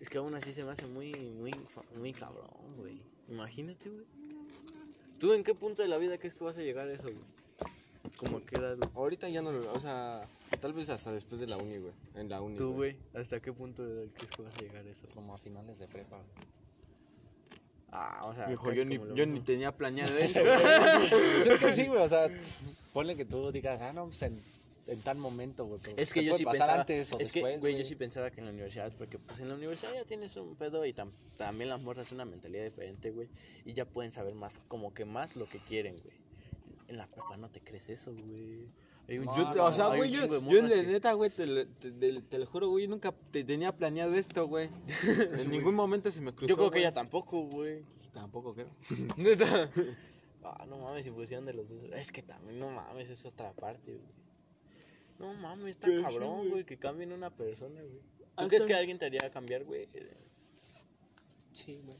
es 0.00 0.08
que 0.08 0.18
aún 0.18 0.34
así 0.34 0.52
se 0.52 0.64
me 0.64 0.70
hace 0.72 0.86
muy, 0.86 1.14
muy, 1.14 1.54
muy 1.96 2.12
cabrón, 2.12 2.50
güey. 2.76 2.98
Imagínate, 3.30 3.88
güey. 3.88 4.04
¿Tú 5.18 5.32
en 5.32 5.44
qué 5.44 5.54
punto 5.54 5.82
de 5.82 5.88
la 5.88 5.96
vida 5.96 6.18
crees 6.18 6.34
que 6.34 6.44
vas 6.44 6.58
a 6.58 6.60
llegar 6.60 6.88
a 6.88 6.92
eso, 6.92 7.04
güey? 7.04 7.16
Como 8.16 8.38
a 8.38 8.40
qué 8.44 8.56
edad, 8.56 8.76
güey? 8.76 8.90
Ahorita 8.94 9.28
ya 9.28 9.42
no 9.42 9.52
lo. 9.52 9.72
O 9.72 9.80
sea, 9.80 10.26
tal 10.64 10.72
vez 10.72 10.88
hasta 10.88 11.12
después 11.12 11.42
de 11.42 11.46
la 11.46 11.58
uni, 11.58 11.76
güey. 11.76 11.92
En 12.14 12.30
la 12.30 12.40
uni. 12.40 12.56
¿Tú, 12.56 12.72
güey? 12.72 12.96
¿Hasta 13.12 13.38
qué 13.38 13.52
punto 13.52 13.84
de 13.86 13.92
edad 14.04 14.10
crees 14.14 14.30
que 14.34 14.40
vas 14.42 14.54
a 14.56 14.60
llegar 14.62 14.86
a 14.86 14.88
eso? 14.90 15.06
Como 15.14 15.34
a 15.34 15.38
finales 15.38 15.78
de 15.78 15.86
prepa. 15.86 16.16
güey. 16.16 16.28
Ah, 17.90 18.24
o 18.24 18.34
sea, 18.34 18.46
Dijo, 18.48 18.64
casi 18.64 18.78
yo 18.78 18.84
ni, 18.86 18.96
yo 19.14 19.26
ni 19.26 19.40
tenía 19.40 19.76
planeado 19.76 20.16
eso, 20.18 20.40
güey. 20.42 21.10
Pues 21.10 21.46
es 21.48 21.58
que 21.58 21.70
sí, 21.70 21.86
güey, 21.86 22.00
o 22.00 22.08
sea, 22.08 22.30
ponle 22.94 23.14
que 23.14 23.26
tú 23.26 23.52
digas, 23.52 23.78
ah, 23.82 23.92
no, 23.92 24.06
pues 24.06 24.22
en, 24.22 24.40
en 24.86 25.02
tal 25.02 25.18
momento, 25.18 25.66
güey. 25.66 25.80
Es 25.98 26.14
que 26.14 26.24
yo 26.24 26.34
sí 26.34 26.44
pasar 26.46 26.60
pensaba, 26.60 26.80
antes 26.80 27.12
o 27.12 27.18
es 27.18 27.30
que, 27.30 27.40
después, 27.40 27.60
güey, 27.60 27.76
yo 27.76 27.84
sí 27.84 27.94
pensaba 27.94 28.30
que 28.30 28.40
en 28.40 28.46
la 28.46 28.52
universidad, 28.52 28.90
porque 28.96 29.18
pues 29.18 29.40
en 29.40 29.50
la 29.50 29.56
universidad 29.56 29.92
ya 29.92 30.04
tienes 30.06 30.34
un 30.36 30.56
pedo 30.56 30.86
y 30.86 30.94
tam- 30.94 31.12
también 31.36 31.68
las 31.68 31.82
morras 31.82 32.10
una 32.10 32.24
mentalidad 32.24 32.64
diferente, 32.64 33.10
güey, 33.10 33.28
y 33.66 33.74
ya 33.74 33.84
pueden 33.84 34.12
saber 34.12 34.34
más, 34.34 34.58
como 34.66 34.94
que 34.94 35.04
más 35.04 35.36
lo 35.36 35.46
que 35.46 35.58
quieren, 35.58 35.94
güey. 36.02 36.16
En 36.88 36.96
la 36.96 37.06
prepa 37.06 37.36
no 37.36 37.50
te 37.50 37.60
crees 37.60 37.90
eso, 37.90 38.14
güey. 38.14 38.66
Yo, 39.06 39.64
o 39.64 39.72
sea, 39.72 39.88
güey, 39.88 40.10
yo, 40.10 40.26
neta, 40.62 41.12
güey, 41.12 41.30
te, 41.30 41.46
lo- 42.38 42.46
juro, 42.46 42.68
güey, 42.70 42.88
nunca 42.88 43.12
te 43.30 43.44
tenía 43.44 43.70
planeado 43.76 44.14
esto, 44.14 44.46
güey. 44.48 44.70
en 45.44 45.50
ningún 45.50 45.74
momento 45.74 46.10
se 46.10 46.22
me 46.22 46.32
cruzó. 46.32 46.48
Yo 46.48 46.56
creo 46.56 46.70
que 46.70 46.78
ella 46.78 46.92
tampoco, 46.92 47.42
güey. 47.42 47.82
Tampoco, 48.12 48.54
creo. 48.54 48.70
Neta. 49.16 49.70
Ah, 50.42 50.64
no 50.68 50.78
mames, 50.78 51.04
si 51.04 51.10
pusieron 51.10 51.44
de 51.44 51.52
los 51.52 51.68
dos. 51.68 51.82
Es 51.92 52.12
que 52.12 52.22
también, 52.22 52.58
no 52.58 52.70
mames, 52.70 53.10
es 53.10 53.24
otra 53.26 53.52
parte, 53.52 53.92
güey. 53.92 54.14
No 55.18 55.34
mames, 55.34 55.68
está 55.68 55.88
cabrón, 56.02 56.48
güey. 56.50 56.64
que 56.64 56.78
cambien 56.78 57.12
una 57.12 57.30
persona, 57.30 57.80
güey. 57.80 57.98
¿Tú 58.00 58.24
Hasta- 58.36 58.48
crees 58.48 58.64
que 58.64 58.74
alguien 58.74 58.98
te 58.98 59.06
haría 59.06 59.30
cambiar, 59.30 59.64
güey? 59.64 59.86
Sí, 61.52 61.80
güey. 61.84 61.96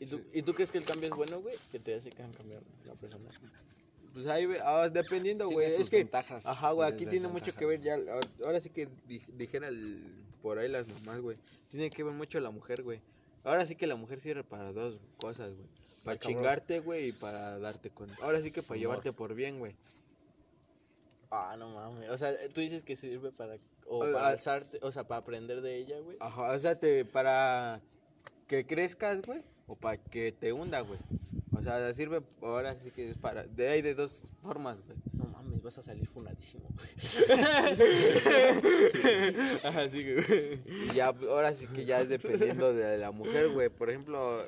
¿Y 0.00 0.06
tú, 0.06 0.20
¿Y 0.32 0.42
tú 0.42 0.54
crees 0.54 0.72
que 0.72 0.78
el 0.78 0.84
cambio 0.84 1.08
es 1.10 1.14
bueno, 1.14 1.40
güey? 1.40 1.54
Que 1.70 1.78
te 1.78 1.94
hace 1.94 2.10
cambiar 2.10 2.62
la 2.86 2.94
persona. 2.94 3.28
Pues 4.12 4.26
ahí, 4.26 4.46
ah, 4.64 4.88
dependiendo, 4.92 5.48
güey. 5.48 5.70
sus 5.70 5.80
Es 5.80 5.90
que. 5.90 5.98
ventajas 5.98 6.46
Ajá, 6.46 6.72
güey, 6.72 6.90
aquí 6.90 7.06
tiene 7.06 7.28
mucho 7.28 7.54
que 7.54 7.64
ver 7.66 7.80
ya. 7.80 7.96
ahora- 8.44 8.60
sí 8.60 8.70
que 8.70 8.88
di- 9.06 9.22
dijera 9.36 9.68
el- 9.68 10.02
por 10.42 10.58
ahí 10.58 10.68
las 10.68 10.86
mamás, 10.88 11.20
güey. 11.20 11.36
Tiene 11.70 11.90
que 11.90 12.02
ver 12.02 12.14
mucho 12.14 12.40
la 12.40 12.50
mujer, 12.50 12.82
güey. 12.82 13.00
Ahora 13.44 13.64
sí 13.66 13.76
que 13.76 13.86
la 13.86 13.94
mujer 13.96 14.20
sirve 14.20 14.42
para 14.44 14.72
dos 14.72 14.98
cosas, 15.18 15.54
güey. 15.54 15.66
Para 16.04 16.18
chingarte, 16.18 16.80
güey, 16.80 17.08
y 17.08 17.12
para 17.12 17.58
darte 17.58 17.90
con. 17.90 18.08
Ahora 18.22 18.40
sí 18.40 18.50
que 18.50 18.62
para 18.62 18.78
llevarte 18.80 19.12
por 19.12 19.34
bien, 19.34 19.58
güey. 19.58 19.74
Ah, 21.30 21.54
no 21.58 21.68
mames. 21.70 22.08
O 22.10 22.16
sea, 22.16 22.34
tú 22.52 22.60
dices 22.60 22.82
que 22.82 22.96
sirve 22.96 23.30
para. 23.32 23.56
O 23.86 24.02
Ah, 24.02 24.08
para 24.12 24.26
ah. 24.26 24.30
alzarte, 24.30 24.78
o 24.82 24.90
sea, 24.92 25.06
para 25.06 25.20
aprender 25.20 25.60
de 25.60 25.76
ella, 25.76 25.98
güey. 26.00 26.16
Ajá, 26.20 26.52
o 26.52 26.58
sea, 26.58 26.78
te, 26.78 27.04
para 27.04 27.80
que 28.46 28.64
crezcas, 28.66 29.20
güey, 29.22 29.42
o 29.66 29.74
para 29.76 29.96
que 29.96 30.32
te 30.32 30.52
hunda, 30.52 30.80
güey. 30.80 30.98
O 31.60 31.62
sea, 31.62 31.92
sirve, 31.92 32.22
ahora 32.40 32.74
sí 32.80 32.90
que 32.90 33.10
es 33.10 33.18
para, 33.18 33.44
de 33.44 33.68
ahí 33.68 33.82
de 33.82 33.94
dos 33.94 34.22
formas, 34.42 34.80
güey. 34.86 34.96
No 35.12 35.26
mames, 35.26 35.60
vas 35.62 35.76
a 35.76 35.82
salir 35.82 36.08
funadísimo, 36.08 36.66
güey. 36.74 36.88
Ajá, 39.64 39.86
sí, 39.90 40.02
güey. 40.02 40.62
Y 40.90 40.94
ya, 40.94 41.08
ahora 41.08 41.52
sí 41.52 41.66
que 41.66 41.84
ya 41.84 42.00
es 42.00 42.08
dependiendo 42.08 42.72
de 42.72 42.96
la 42.96 43.10
mujer, 43.10 43.50
güey. 43.50 43.68
Por 43.68 43.90
ejemplo, 43.90 44.42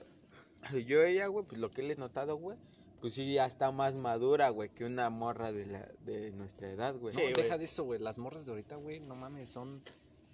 yo 0.87 1.03
ella, 1.03 1.27
güey, 1.27 1.45
pues 1.45 1.61
lo 1.61 1.71
que 1.71 1.83
le 1.83 1.93
he 1.93 1.97
notado, 1.97 2.37
güey, 2.37 2.57
pues 3.03 3.13
sí 3.13 3.35
ya 3.35 3.45
está 3.45 3.71
más 3.73 3.95
madura, 3.97 4.49
güey, 4.49 4.71
que 4.71 4.87
una 4.87 5.11
morra 5.11 5.53
de, 5.53 5.67
la, 5.67 5.87
de 6.07 6.31
nuestra 6.33 6.71
edad, 6.71 6.95
güey. 6.97 7.13
No, 7.15 7.21
Sí, 7.21 7.31
güey. 7.33 7.43
deja 7.43 7.59
de 7.59 7.65
eso, 7.65 7.85
güey. 7.85 8.01
Las 8.01 8.17
morras 8.17 8.47
de 8.47 8.53
ahorita, 8.53 8.77
güey, 8.77 9.01
no 9.01 9.15
mames, 9.17 9.51
son 9.51 9.83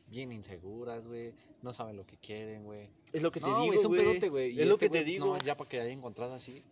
bien 0.09 0.33
inseguras, 0.33 1.07
güey. 1.07 1.35
No 1.63 1.73
saben 1.73 1.97
lo 1.97 2.07
que 2.07 2.17
quieren, 2.17 2.65
güey. 2.65 2.89
Es 3.13 3.23
lo 3.23 3.31
que 3.33 3.41
te 3.41 3.47
no, 3.47 3.55
digo, 3.61 3.67
güey, 3.67 3.79
es 3.79 3.85
un 3.85 3.97
pedote, 3.97 4.29
güey. 4.29 4.51
y 4.57 4.61
Es 4.61 4.67
lo 4.67 4.75
este 4.75 4.87
que 4.87 4.91
te 4.91 4.99
güey, 5.01 5.13
digo. 5.13 5.27
No, 5.27 5.39
ya 5.39 5.55
para 5.57 5.69
que 5.69 5.81
haya 5.81 5.91
encontrado 5.91 6.35
así. 6.35 6.63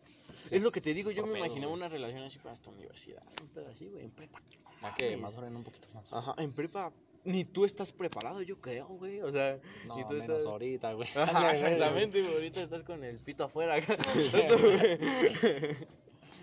Es 0.50 0.62
lo 0.62 0.70
que 0.70 0.80
te 0.80 0.92
digo, 0.94 1.10
yo 1.10 1.24
me 1.26 1.32
pedo, 1.32 1.44
imaginé 1.44 1.66
güey. 1.66 1.78
una 1.78 1.88
relación 1.88 2.22
así 2.22 2.38
para 2.38 2.52
hasta 2.52 2.70
universidad. 2.70 3.22
Un 3.42 3.48
pedo 3.48 3.68
así, 3.68 3.86
güey, 3.86 4.04
en 4.04 4.10
prepa. 4.10 4.40
Ya 4.82 4.94
que 4.94 5.16
maduren 5.16 5.56
un 5.56 5.64
poquito 5.64 5.88
más. 5.94 6.12
Ajá, 6.12 6.34
en 6.38 6.52
prepa 6.52 6.92
ni 7.24 7.44
tú 7.44 7.64
estás 7.64 7.90
preparado, 7.90 8.40
yo 8.42 8.60
creo, 8.60 8.86
güey. 8.86 9.20
O 9.20 9.32
sea, 9.32 9.58
No, 9.86 9.96
ni 9.96 10.04
tú 10.04 10.12
menos 10.14 10.28
estás. 10.30 10.46
ahorita, 10.46 10.92
güey. 10.92 11.08
Ajá, 11.16 11.52
exactamente, 11.52 12.20
güey. 12.22 12.34
Ahorita 12.34 12.62
estás 12.62 12.82
con 12.84 13.02
el 13.02 13.18
pito 13.18 13.44
afuera 13.44 13.74
acá. 13.76 13.96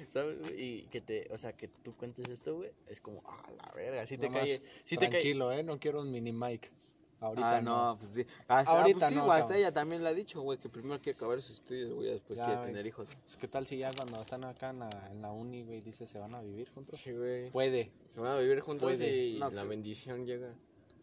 ¿Sabes, 0.09 0.39
güey? 0.39 0.61
Y 0.61 0.81
que 0.91 1.01
te, 1.01 1.27
o 1.31 1.37
sea, 1.37 1.53
que 1.53 1.67
tú 1.67 1.95
cuentes 1.95 2.29
esto, 2.29 2.55
güey, 2.57 2.71
es 2.87 2.99
como, 2.99 3.21
ah, 3.25 3.49
la 3.57 3.71
verga, 3.73 4.05
si 4.05 4.17
te 4.17 4.27
Nomás 4.27 4.43
cae, 4.43 4.61
si 4.83 4.95
te 4.97 5.05
cae. 5.05 5.09
Tranquilo, 5.11 5.51
eh, 5.53 5.63
no 5.63 5.79
quiero 5.79 6.01
un 6.01 6.11
mini 6.11 6.31
mic. 6.31 6.71
Ahorita 7.23 7.57
ah, 7.57 7.61
no, 7.61 7.95
pues 7.97 8.11
sí. 8.11 8.25
Hasta, 8.49 8.71
Ahorita 8.71 8.99
pues 8.99 9.09
sí, 9.11 9.15
no, 9.15 9.25
güey, 9.25 9.39
hasta 9.39 9.57
ella 9.57 9.71
también 9.71 10.03
le 10.03 10.09
ha 10.09 10.13
dicho, 10.13 10.41
güey, 10.41 10.57
que 10.59 10.67
primero 10.67 11.01
quiere 11.01 11.15
acabar 11.15 11.41
sus 11.41 11.53
estudios, 11.53 11.93
güey, 11.93 12.09
después 12.09 12.35
Ya, 12.37 12.45
quiere 12.45 12.59
güey. 12.59 12.71
tener 12.71 12.85
hijos. 12.85 13.07
Es 13.25 13.37
que 13.37 13.47
tal 13.47 13.65
si 13.65 13.77
ya 13.77 13.91
cuando 13.93 14.21
están 14.21 14.43
acá 14.43 14.71
en 14.71 14.79
la, 14.79 14.89
en 15.09 15.21
la 15.21 15.31
uni, 15.31 15.63
güey, 15.63 15.79
dice 15.81 16.05
se 16.05 16.19
van 16.19 16.35
a 16.35 16.41
vivir 16.41 16.69
juntos. 16.73 16.99
Sí, 16.99 17.11
güey. 17.13 17.49
Puede. 17.51 17.89
Se 18.09 18.19
van 18.19 18.31
a 18.33 18.37
vivir 18.39 18.59
juntos 18.59 18.89
Puede. 18.91 19.25
y 19.27 19.39
No, 19.39 19.49
la 19.51 19.61
que- 19.61 19.67
bendición 19.69 20.25
llega. 20.25 20.53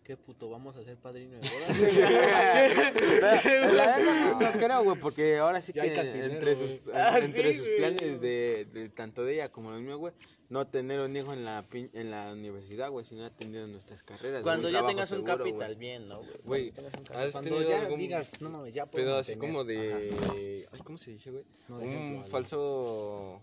¿Qué 0.04 0.16
puto? 0.16 0.48
¿Vamos 0.50 0.74
a 0.76 0.82
ser 0.82 0.96
padrino 0.96 1.38
de 1.38 1.48
bodas? 1.48 1.96
La 3.74 3.98
neta 3.98 4.14
no, 4.14 4.40
no 4.40 4.52
creo, 4.52 4.82
güey, 4.84 4.98
porque 4.98 5.38
ahora 5.38 5.60
sí 5.60 5.72
Ya 5.72 5.82
que 5.82 6.24
entre 6.24 6.56
sus. 6.56 6.78
Ah, 6.92 7.18
entre 7.22 7.52
sí, 7.52 7.58
sus 7.58 7.66
güey. 7.66 7.78
planes 7.78 8.20
de, 8.20 8.66
de 8.72 8.88
tanto 8.88 9.24
de 9.24 9.34
ella 9.34 9.48
como 9.50 9.70
los 9.70 9.80
míos, 9.80 9.98
güey, 9.98 10.12
no 10.48 10.66
tener 10.66 11.00
un 11.00 11.14
hijo 11.16 11.32
en 11.32 11.44
la 11.44 11.64
pin- 11.68 11.90
en 11.92 12.10
la 12.10 12.32
universidad, 12.32 12.90
güey, 12.90 13.04
sino 13.04 13.24
atendiendo 13.24 13.68
nuestras 13.68 14.02
carreras. 14.02 14.42
Cuando 14.42 14.68
ya 14.68 14.84
tengas 14.86 15.12
un 15.12 15.22
capital 15.22 15.76
bien, 15.76 16.08
¿no, 16.08 16.18
güey? 16.18 16.30
Güey, 16.44 16.72
Cuando 16.72 16.90
tengas 16.90 16.94
un 16.98 17.04
capital. 17.04 17.26
¿has 17.26 17.32
Cuando 17.32 17.50
tenido 17.50 17.70
ya 17.70 17.80
algún 17.82 17.98
digas, 18.00 18.32
no 18.40 18.50
mames, 18.50 18.72
ya 18.74 18.86
puedo 18.86 19.04
pedo 19.06 19.16
así 19.18 19.36
como 19.36 19.64
de... 19.64 20.12
Ajá. 20.18 20.32
Ay, 20.72 20.80
¿cómo 20.82 20.98
se 20.98 21.12
dice, 21.12 21.30
güey? 21.30 21.44
No, 21.68 21.78
de 21.78 21.84
un 21.86 21.92
ejemplo, 21.92 22.26
falso... 22.26 23.40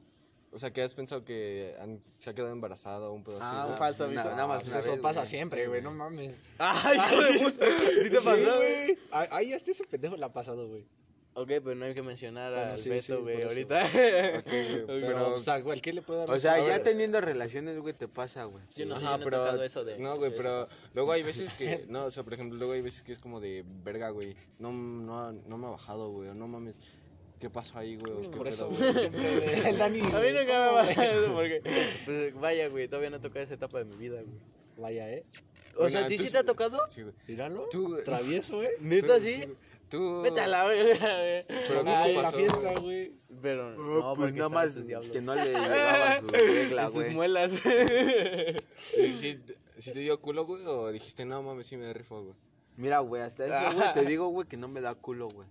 O 0.57 0.59
sea, 0.59 0.71
que 0.71 0.81
has 0.81 0.95
pensado 0.95 1.21
que 1.23 1.75
han- 1.79 2.01
se 2.17 2.31
ha 2.31 2.33
quedado 2.33 2.51
embarazado 2.51 3.11
o 3.11 3.13
un 3.13 3.23
pedo 3.23 3.37
Ah, 3.39 3.51
así. 3.51 3.59
un 3.61 3.67
güey. 3.67 3.77
falso 3.77 4.03
aviso. 4.05 4.23
nada 4.31 4.47
más 4.47 4.63
Pues 4.63 4.71
una 4.73 4.79
eso 4.79 4.91
vez, 4.93 5.01
pasa 5.01 5.19
güey. 5.19 5.29
siempre, 5.29 5.67
güey, 5.67 5.83
no 5.83 5.91
mames. 5.91 6.35
Ay, 6.57 6.97
¿Sí 8.03 8.09
te 8.09 8.21
pasó, 8.21 8.55
güey? 8.57 8.97
Ahí 9.11 9.53
hasta 9.53 9.69
ese 9.69 9.83
pendejo 9.83 10.17
le 10.17 10.25
ha 10.25 10.33
pasado, 10.33 10.67
güey. 10.67 10.83
Ok, 11.35 11.47
pero 11.63 11.75
no 11.75 11.85
hay 11.85 11.93
que 11.93 12.01
mencionar 12.01 12.51
Bueno, 12.51 12.71
al 12.71 12.79
sí, 12.79 12.89
Beto, 12.89 13.01
sí, 13.03 13.13
güey, 13.21 13.35
por 13.35 13.41
eso. 13.41 13.49
ahorita. 13.49 13.83
Pero, 13.93 14.85
Pero- 14.87 15.33
o 15.35 15.37
sea, 15.37 15.61
cualquier 15.61 15.93
le 15.93 16.01
puede 16.01 16.21
dar 16.21 16.31
O 16.31 16.33
un- 16.33 16.41
sea, 16.41 16.53
A 16.53 16.57
ya 16.57 16.63
ver, 16.65 16.81
teniendo 16.83 17.21
relaciones, 17.21 17.77
güey, 17.79 17.93
te 17.93 18.07
pasa, 18.07 18.45
güey. 18.45 18.63
Yo 18.75 18.87
no 18.87 18.97
sé, 18.97 19.05
Ajá, 19.05 19.19
yo 19.19 19.23
no 19.23 19.27
he 19.27 19.29
tocado 19.37 19.63
eso 19.63 19.83
de... 19.85 19.99
No, 19.99 20.17
güey, 20.17 20.31
pero 20.35 20.67
luego 20.95 21.11
hay 21.11 21.21
veces 21.21 21.53
que... 21.53 21.85
No, 21.89 22.05
o 22.05 22.09
sea, 22.11 22.23
por 22.23 22.33
ejemplo, 22.33 22.57
luego 22.57 22.73
hay 22.73 22.81
veces 22.81 23.03
que 23.03 23.11
es 23.11 23.19
como 23.19 23.39
de... 23.39 23.63
Verga, 23.83 24.09
güey. 24.09 24.35
No, 24.57 24.71
no, 24.71 25.31
no 25.31 25.57
me 25.59 25.67
ha 25.67 25.69
bajado, 25.69 26.09
güey. 26.09 26.29
O 26.29 26.33
no 26.33 26.47
mames. 26.47 26.79
¿Qué 27.39 27.49
pasó 27.49 27.77
ahí, 27.77 27.97
güey? 27.97 28.29
Por 28.31 28.47
eso, 28.47 28.69
güey, 28.69 28.93
siempre, 28.93 29.39
güey, 29.39 29.59
el 29.69 29.77
Dani. 29.77 29.99
A 29.99 30.03
mí 30.03 30.09
güey, 30.11 30.33
nunca 30.33 30.59
me 30.59 30.67
¿cómo, 30.67 30.77
pasa 30.77 30.93
güey? 30.95 31.23
eso 31.23 31.33
porque... 31.33 31.61
Pues 32.05 32.33
vaya, 32.39 32.67
güey, 32.69 32.87
todavía 32.87 33.09
no 33.11 33.17
he 33.17 33.19
tocado 33.19 33.43
esa 33.43 33.53
etapa 33.53 33.77
de 33.79 33.85
mi 33.85 33.95
vida, 33.97 34.21
güey. 34.21 34.37
Vaya, 34.77 35.09
eh. 35.11 35.23
O 35.75 35.89
sea, 35.89 36.05
¿a 36.05 36.07
ti 36.07 36.17
sí 36.17 36.31
te 36.31 36.39
ha 36.39 36.43
tocado? 36.43 36.79
Sí, 36.89 37.03
güey. 37.03 37.13
Míralo. 37.27 37.67
Tú, 37.69 37.87
güey. 37.89 38.03
Travieso, 38.03 38.55
güey. 38.57 38.69
¿Neta 38.79 39.19
sí? 39.19 39.35
güey. 39.37 39.55
Tú... 39.89 40.21
Vete 40.21 40.41
a 40.41 40.47
la 40.47 40.65
verga, 40.65 41.17
güey. 41.19 41.45
Pero 41.67 41.83
¿qué 41.83 41.89
Ay, 41.91 42.09
te 42.09 42.15
la 42.15 42.23
pasó, 42.23 42.37
fiesta, 42.37 42.57
güey? 42.57 42.81
güey. 42.81 43.11
Pero 43.41 43.71
No, 43.75 43.83
no, 43.99 44.01
pues 44.01 44.17
porque 44.17 44.33
nada 44.39 44.49
más 44.49 44.73
sus 44.73 44.85
que 45.11 45.21
no 45.21 45.35
le 45.35 45.43
llegaba 45.53 46.19
su 46.19 46.27
regla, 46.27 46.81
En 46.85 46.87
sus 46.91 47.03
güey. 47.03 47.15
muelas. 47.15 47.61
¿Y 48.97 49.13
¿Sí, 49.13 49.39
sí 49.77 49.93
te 49.93 49.99
dio 49.99 50.19
culo, 50.19 50.45
güey? 50.45 50.65
¿O 50.65 50.91
dijiste, 50.91 51.23
no 51.25 51.41
mames, 51.43 51.67
sí 51.67 51.77
me 51.77 51.93
rifo, 51.93 52.21
güey? 52.23 52.35
Mira, 52.75 52.99
güey, 52.99 53.21
hasta 53.21 53.45
eso, 53.45 53.75
güey, 53.77 53.93
te 53.93 54.05
digo, 54.05 54.27
güey, 54.29 54.47
que 54.47 54.57
no 54.57 54.67
me 54.67 54.81
da 54.81 54.93
culo, 54.95 55.29
güey. 55.29 55.47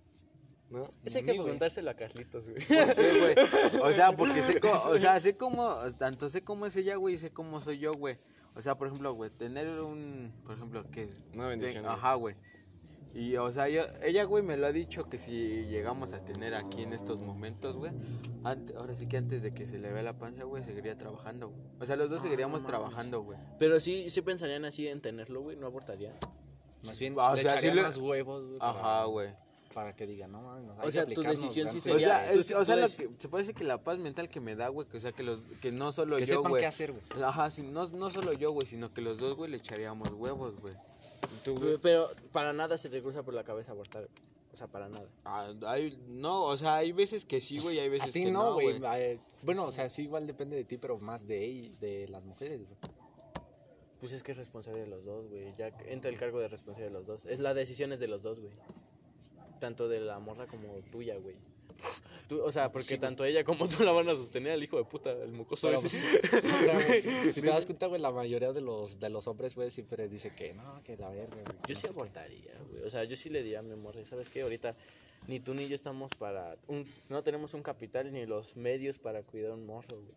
¿No? 0.69 0.89
Eso 1.05 1.17
hay 1.19 1.23
que 1.23 1.33
preguntárselo 1.33 1.89
a 1.89 1.93
Carlitos, 1.93 2.49
güey. 2.49 2.61
¿Por 2.65 2.95
qué, 2.95 3.19
güey? 3.19 3.81
O 3.81 3.93
sea, 3.93 4.11
porque 4.11 4.41
sé 4.41 4.59
cómo, 4.59 4.73
o 4.73 4.97
sea, 4.99 5.19
sé 5.21 5.37
cómo, 5.37 5.75
tanto 5.97 6.27
sé 6.29 6.43
cómo 6.43 6.65
es 6.65 6.75
ella, 6.75 6.95
güey, 6.97 7.15
y 7.15 7.17
sé 7.17 7.31
cómo 7.31 7.61
soy 7.61 7.77
yo, 7.79 7.93
güey. 7.93 8.17
O 8.55 8.61
sea, 8.61 8.75
por 8.77 8.87
ejemplo, 8.87 9.13
güey, 9.13 9.29
tener 9.29 9.67
un, 9.69 10.33
por 10.45 10.55
ejemplo, 10.55 10.83
que... 10.91 11.09
Una 11.33 11.47
bendición. 11.47 11.85
Ajá, 11.85 12.15
güey. 12.15 12.35
Y, 13.13 13.35
o 13.37 13.51
sea, 13.51 13.69
yo, 13.69 13.83
ella, 14.03 14.25
güey, 14.25 14.43
me 14.43 14.57
lo 14.57 14.67
ha 14.67 14.71
dicho 14.71 15.07
que 15.09 15.17
si 15.17 15.65
llegamos 15.67 16.13
a 16.13 16.23
tener 16.25 16.53
aquí 16.53 16.83
en 16.83 16.91
estos 16.93 17.21
momentos, 17.21 17.75
güey, 17.77 17.91
ante- 18.43 18.75
ahora 18.75 18.93
sí 18.95 19.07
que 19.07 19.17
antes 19.17 19.41
de 19.41 19.51
que 19.51 19.65
se 19.65 19.79
le 19.79 19.91
vea 19.91 20.03
la 20.03 20.17
panza, 20.19 20.43
güey, 20.43 20.63
seguiría 20.63 20.95
trabajando, 20.97 21.49
güey. 21.49 21.61
O 21.79 21.85
sea, 21.85 21.95
los 21.95 22.09
dos 22.09 22.21
seguiríamos 22.21 22.65
trabajando, 22.65 23.21
güey. 23.21 23.39
Pero 23.57 23.79
sí, 23.79 24.09
sí 24.09 24.21
pensarían 24.21 24.65
así 24.65 24.87
en 24.87 25.01
tenerlo, 25.01 25.41
güey, 25.41 25.55
no 25.55 25.65
abortarían. 25.67 26.13
Más 26.85 26.99
bien, 26.99 27.15
Ah, 27.17 27.31
o 27.31 27.35
le 27.35 27.41
sea, 27.43 27.59
sí 27.61 27.71
le- 27.71 27.81
más 27.81 27.97
huevos, 27.97 28.45
güey. 28.45 28.57
Ajá, 28.61 29.05
güey. 29.05 29.29
Para 29.29 29.46
que 29.95 30.07
diga, 30.07 30.27
no 30.27 30.41
mames. 30.41 30.71
O 30.83 30.91
sea, 30.91 31.05
tu 31.05 31.21
decisión 31.21 31.69
sí 31.71 31.77
O 31.77 31.81
sería- 31.81 32.19
sea, 32.19 32.33
tú- 32.33 32.39
es- 32.39 32.51
o 32.51 32.65
sea, 32.65 32.75
lo 32.75 32.87
que, 32.87 33.09
se 33.17 33.29
puede 33.29 33.43
decir 33.43 33.55
que 33.55 33.63
la 33.63 33.83
paz 33.83 33.97
mental 33.97 34.27
que 34.27 34.39
me 34.39 34.55
da, 34.55 34.67
güey, 34.69 34.87
que 34.87 34.97
o 34.97 34.99
sea, 34.99 35.11
que, 35.11 35.23
los, 35.23 35.39
que 35.61 35.71
no 35.71 35.91
solo 35.91 36.17
Que 36.17 36.25
yo, 36.25 36.37
sepan 36.37 36.49
güey. 36.51 36.61
qué 36.61 36.67
hacer, 36.67 36.91
güey. 36.91 37.23
Ajá, 37.23 37.49
sí, 37.51 37.63
no, 37.63 37.87
no 37.89 38.09
solo 38.11 38.33
yo, 38.33 38.51
güey, 38.51 38.65
sino 38.67 38.93
que 38.93 39.01
los 39.01 39.17
dos, 39.17 39.35
güey, 39.35 39.51
le 39.51 39.57
echaríamos 39.57 40.11
huevos, 40.13 40.59
güey. 40.61 40.73
Tú, 41.43 41.55
güey. 41.55 41.77
Pero 41.81 42.07
para 42.31 42.53
nada 42.53 42.77
se 42.77 42.89
te 42.89 43.01
cruza 43.01 43.23
por 43.23 43.33
la 43.33 43.43
cabeza 43.43 43.71
abortar. 43.71 44.03
güey. 44.07 44.27
O 44.53 44.57
sea, 44.57 44.67
para 44.67 44.89
nada. 44.89 45.07
Ah, 45.23 45.53
hay, 45.67 46.01
no, 46.07 46.45
o 46.45 46.57
sea, 46.57 46.77
hay 46.77 46.91
veces 46.91 47.25
que 47.25 47.39
sí, 47.39 47.59
güey, 47.59 47.75
y 47.75 47.79
hay 47.79 47.89
veces 47.89 48.09
A 48.09 48.11
ti 48.11 48.23
que 48.25 48.31
no, 48.31 48.43
no, 48.43 48.53
güey. 48.55 48.79
güey. 48.79 49.19
bueno, 49.43 49.65
o 49.65 49.71
sea, 49.71 49.87
sí 49.89 50.03
igual 50.03 50.25
depende 50.25 50.55
de 50.55 50.63
ti, 50.63 50.77
pero 50.77 50.97
más 50.97 51.27
de 51.27 51.69
de 51.79 52.07
las 52.07 52.23
mujeres, 52.23 52.61
güey. 52.65 52.77
Pues 53.99 54.11
es 54.11 54.21
que 54.23 54.31
es 54.31 54.37
responsable 54.37 54.81
de 54.81 54.87
los 54.87 55.05
dos, 55.05 55.27
güey. 55.27 55.51
Ya 55.57 55.67
entra 55.87 56.09
el 56.11 56.17
cargo 56.17 56.39
de 56.39 56.47
responsabilidad 56.47 56.91
de 56.93 56.97
los 56.99 57.07
dos. 57.07 57.25
Es 57.25 57.39
la 57.39 57.53
decisión 57.55 57.91
es 57.93 57.99
de 57.99 58.07
los 58.07 58.21
dos, 58.21 58.39
güey. 58.39 58.51
Tanto 59.59 59.87
de 59.87 59.99
la 59.99 60.19
morra 60.19 60.47
como 60.47 60.73
tuya, 60.91 61.15
güey. 61.17 61.35
Tú, 62.27 62.41
o 62.41 62.51
sea, 62.51 62.71
porque 62.71 62.97
tanto 62.97 63.23
ella 63.23 63.43
como 63.43 63.69
tú 63.69 63.83
la 63.83 63.91
van 63.91 64.09
a 64.09 64.15
sostener 64.15 64.51
al 64.53 64.63
hijo 64.63 64.77
de 64.77 64.83
puta, 64.83 65.11
el 65.11 65.31
mocoso 65.31 65.67
Pero, 65.67 65.79
ese. 65.79 66.19
pues, 66.19 66.43
o 66.43 66.65
sea, 66.65 66.85
pues, 66.87 67.03
si 67.35 67.41
te 67.41 67.47
das 67.47 67.65
cuenta, 67.65 67.85
güey, 67.85 68.01
la 68.01 68.11
mayoría 68.11 68.51
de 68.51 68.61
los, 68.61 68.99
de 68.99 69.09
los 69.09 69.27
hombres, 69.27 69.55
güey, 69.55 69.69
siempre 69.71 70.07
dice 70.09 70.33
que 70.35 70.53
no, 70.53 70.83
que 70.83 70.97
la 70.97 71.09
verga, 71.09 71.35
güey. 71.35 71.45
Yo 71.67 71.75
sí 71.75 71.87
abortaría, 71.87 72.51
güey. 72.71 72.83
O 72.83 72.89
sea, 72.89 73.03
yo 73.05 73.15
sí 73.15 73.29
le 73.29 73.43
diría 73.43 73.59
a 73.59 73.61
mi 73.61 73.75
morra, 73.75 74.03
¿sabes 74.05 74.27
qué? 74.29 74.41
Ahorita 74.41 74.75
ni 75.27 75.39
tú 75.39 75.53
ni 75.53 75.67
yo 75.67 75.75
estamos 75.75 76.11
para... 76.17 76.57
Un, 76.67 76.85
no 77.09 77.21
tenemos 77.23 77.53
un 77.53 77.61
capital 77.63 78.11
ni 78.11 78.25
los 78.25 78.55
medios 78.57 78.97
para 78.99 79.21
cuidar 79.23 79.51
un 79.51 79.65
morro, 79.65 79.97
güey. 80.01 80.15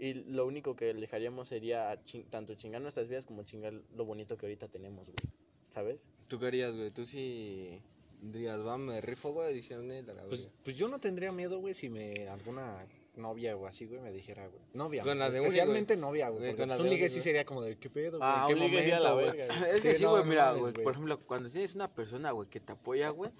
Y 0.00 0.14
lo 0.30 0.46
único 0.46 0.76
que 0.76 0.94
dejaríamos 0.94 1.48
sería 1.48 1.98
chin- 2.04 2.24
tanto 2.30 2.54
chingar 2.54 2.80
nuestras 2.80 3.08
vidas 3.08 3.26
como 3.26 3.42
chingar 3.42 3.72
lo 3.96 4.04
bonito 4.04 4.36
que 4.38 4.46
ahorita 4.46 4.68
tenemos, 4.68 5.08
güey. 5.08 5.34
¿Sabes? 5.70 6.00
¿Tú 6.28 6.38
qué 6.38 6.46
harías, 6.46 6.74
güey? 6.74 6.90
Tú 6.90 7.04
sí 7.04 7.80
dirías, 8.20 8.64
va, 8.66 8.78
me 8.78 9.00
rifo, 9.00 9.32
güey, 9.32 9.50
edición 9.52 9.88
de 9.88 10.02
la 10.02 10.22
Pues, 10.24 10.42
verga. 10.42 10.54
pues 10.64 10.76
yo 10.76 10.88
no 10.88 10.98
tendría 10.98 11.32
miedo, 11.32 11.58
güey, 11.60 11.74
si 11.74 11.88
me 11.88 12.28
alguna 12.28 12.86
novia 13.16 13.56
o 13.56 13.66
así, 13.66 13.86
güey, 13.86 14.00
me 14.00 14.12
dijera, 14.12 14.46
güey. 14.46 14.60
Novia. 14.74 15.02
Con 15.02 15.18
la 15.18 15.28
de 15.30 15.38
Especialmente 15.38 15.94
güey. 15.96 16.00
novia, 16.02 16.28
güey. 16.28 16.54
Con 16.54 16.68
la 16.68 16.74
pues 16.76 16.80
un 16.80 16.90
ligue 16.90 17.08
sí 17.08 17.20
sería 17.20 17.44
como 17.44 17.62
de, 17.62 17.76
¿qué 17.76 17.90
pedo, 17.90 18.18
güey? 18.18 18.30
Ah, 18.32 18.44
¿Qué 18.46 18.54
un 18.54 18.60
ligue 18.60 18.84
sí 18.84 18.90
a 18.92 19.00
la 19.00 19.12
güey? 19.14 19.26
verga. 19.26 19.70
Es 19.70 19.82
que 19.82 19.98
Sí, 19.98 20.04
güey, 20.04 20.22
no 20.22 20.28
mira, 20.28 20.52
güey, 20.52 20.72
güey. 20.72 20.84
por 20.84 20.92
ejemplo, 20.92 21.18
cuando 21.20 21.50
tienes 21.50 21.74
una 21.74 21.88
persona, 21.92 22.30
güey, 22.30 22.48
que 22.48 22.60
te 22.60 22.72
apoya, 22.72 23.08
güey, 23.10 23.30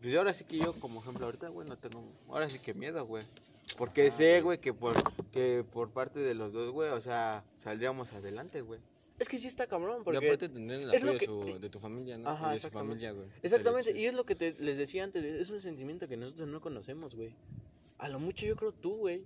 pues 0.00 0.14
ahora 0.16 0.32
sí 0.32 0.44
que 0.44 0.58
yo, 0.58 0.72
como 0.74 1.00
ejemplo, 1.00 1.26
ahorita, 1.26 1.48
güey, 1.48 1.68
no 1.68 1.76
tengo, 1.76 2.02
ahora 2.28 2.48
sí 2.48 2.58
que 2.58 2.72
miedo, 2.74 3.04
güey. 3.04 3.24
Porque 3.76 4.10
sé, 4.10 4.40
güey, 4.40 4.58
que 4.58 4.72
por, 4.72 4.94
que 5.30 5.62
por 5.72 5.90
parte 5.90 6.20
de 6.20 6.34
los 6.34 6.54
dos, 6.54 6.70
güey, 6.72 6.88
o 6.90 7.02
sea, 7.02 7.44
saldríamos 7.58 8.14
adelante, 8.14 8.62
güey. 8.62 8.80
Es 9.18 9.28
que 9.28 9.36
sí 9.36 9.48
está 9.48 9.66
cabrón, 9.66 10.02
Y 10.02 10.04
porque... 10.04 10.26
aparte 10.26 10.48
tendrían 10.48 10.82
el 10.82 10.94
es 10.94 11.02
lo 11.02 11.10
apoyo 11.10 11.12
de, 11.12 11.18
que- 11.18 11.52
su- 11.52 11.58
de 11.60 11.68
tu 11.70 11.78
familia, 11.80 12.18
¿no? 12.18 12.28
Ajá, 12.28 12.50
Y 12.50 12.52
de 12.54 12.58
su 12.60 12.66
exactamente. 12.68 13.04
familia, 13.06 13.12
güey. 13.26 13.38
Exactamente, 13.42 13.98
y 14.00 14.06
es 14.06 14.14
lo 14.14 14.24
que 14.24 14.34
te, 14.34 14.54
les 14.60 14.76
decía 14.76 15.04
antes, 15.04 15.24
es 15.24 15.50
un 15.50 15.60
sentimiento 15.60 16.06
que 16.08 16.16
nosotros 16.16 16.48
no 16.48 16.60
conocemos, 16.60 17.14
güey. 17.16 17.34
A 17.98 18.08
lo 18.08 18.20
mucho 18.20 18.46
yo 18.46 18.54
creo 18.56 18.72
tú, 18.72 18.94
güey. 18.96 19.22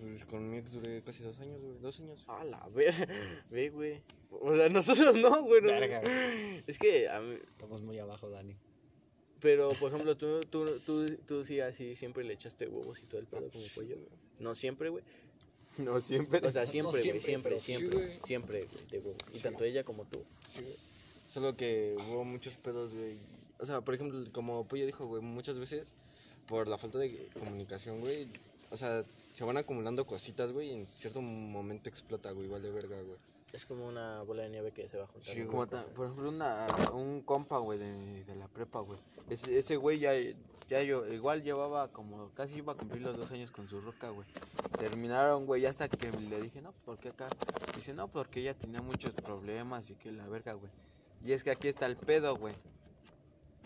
Pues 0.00 0.24
con 0.26 0.50
mi 0.50 0.58
ex 0.58 0.72
duré 0.72 1.00
casi 1.02 1.22
dos 1.22 1.38
años, 1.40 1.60
güey. 1.62 1.78
Dos 1.80 2.00
años. 2.00 2.24
A 2.28 2.44
la 2.44 2.68
ver, 2.74 2.92
ve, 3.50 3.70
güey. 3.70 4.00
O 4.30 4.54
sea, 4.54 4.68
nosotros 4.68 5.16
no, 5.16 5.42
güey. 5.44 5.62
no. 5.62 5.68
Verga. 5.68 6.02
Es 6.66 6.78
que, 6.78 7.08
a 7.08 7.20
mí- 7.20 7.38
Estamos 7.48 7.80
muy 7.82 7.98
abajo, 7.98 8.28
Dani. 8.28 8.54
pero 9.40 9.70
por 9.78 9.90
ejemplo, 9.92 10.16
tú, 10.16 10.40
tú, 10.50 10.80
tú, 10.80 11.06
tú 11.26 11.44
sí 11.44 11.60
así 11.60 11.94
siempre 11.94 12.24
le 12.24 12.34
echaste 12.34 12.66
huevos 12.68 13.00
y 13.02 13.06
todo 13.06 13.20
el 13.20 13.26
pedo 13.26 13.48
como 13.50 13.64
pollo, 13.74 13.96
güey. 13.96 14.08
No 14.40 14.54
siempre, 14.54 14.88
güey. 14.90 15.04
No 15.78 16.00
siempre. 16.00 16.46
O 16.46 16.50
sea, 16.50 16.66
siempre, 16.66 16.90
güey, 16.90 17.02
siempre, 17.02 17.26
siempre, 17.26 17.60
siempre, 17.60 17.98
güey. 17.98 18.18
siempre, 18.24 18.64
güey, 18.64 18.86
de 18.90 18.98
huevos. 18.98 19.22
Y 19.34 19.38
tanto 19.40 19.64
ella 19.64 19.84
como 19.84 20.04
tú. 20.04 20.22
Sí, 20.48 20.60
güey. 20.62 20.76
Solo 21.28 21.56
que 21.56 21.96
hubo 22.08 22.24
muchos 22.24 22.56
pedos, 22.56 22.92
güey. 22.94 23.16
O 23.58 23.66
sea, 23.66 23.80
por 23.80 23.94
ejemplo, 23.94 24.20
como 24.32 24.66
Pollo 24.66 24.86
dijo, 24.86 25.06
güey, 25.06 25.22
muchas 25.22 25.58
veces 25.58 25.96
por 26.46 26.68
la 26.68 26.78
falta 26.78 26.98
de 26.98 27.28
comunicación, 27.38 28.00
güey. 28.00 28.28
O 28.70 28.76
sea, 28.76 29.04
se 29.32 29.44
van 29.44 29.56
acumulando 29.56 30.06
cositas, 30.06 30.52
güey, 30.52 30.70
y 30.70 30.72
en 30.72 30.86
cierto 30.94 31.20
momento 31.20 31.88
explota, 31.88 32.30
güey, 32.30 32.48
vale 32.48 32.70
verga, 32.70 32.96
güey. 33.00 33.18
Es 33.56 33.64
como 33.64 33.86
una 33.88 34.20
bola 34.24 34.42
de 34.42 34.50
nieve 34.50 34.70
que 34.70 34.86
se 34.86 34.98
va 34.98 35.04
a 35.04 35.06
juntar. 35.06 35.32
Sí. 35.34 35.44
Como 35.46 35.66
ta- 35.66 35.82
por 35.94 36.04
ejemplo, 36.04 36.28
una, 36.28 36.66
un 36.92 37.22
compa, 37.22 37.56
güey, 37.56 37.78
de, 37.78 38.22
de 38.24 38.34
la 38.36 38.48
prepa, 38.48 38.80
güey. 38.80 38.98
Ese, 39.30 39.56
ese 39.58 39.76
güey 39.76 39.98
ya, 39.98 40.12
ya 40.68 40.82
yo, 40.82 41.06
igual 41.10 41.42
llevaba 41.42 41.88
como, 41.88 42.28
casi 42.32 42.56
iba 42.56 42.74
a 42.74 42.76
cumplir 42.76 43.00
los 43.00 43.16
dos 43.16 43.30
años 43.30 43.50
con 43.50 43.66
su 43.66 43.80
roca, 43.80 44.10
güey. 44.10 44.28
Terminaron, 44.78 45.46
güey, 45.46 45.64
hasta 45.64 45.88
que 45.88 46.12
le 46.12 46.42
dije, 46.42 46.60
no, 46.60 46.72
¿por 46.84 46.98
qué 46.98 47.08
acá? 47.08 47.28
Dice, 47.74 47.94
no, 47.94 48.08
porque 48.08 48.40
ella 48.40 48.52
tenía 48.52 48.82
muchos 48.82 49.12
problemas 49.12 49.88
y 49.88 49.94
que 49.94 50.12
la 50.12 50.28
verga, 50.28 50.52
güey. 50.52 50.70
Y 51.24 51.32
es 51.32 51.42
que 51.42 51.50
aquí 51.50 51.68
está 51.68 51.86
el 51.86 51.96
pedo, 51.96 52.36
güey. 52.36 52.54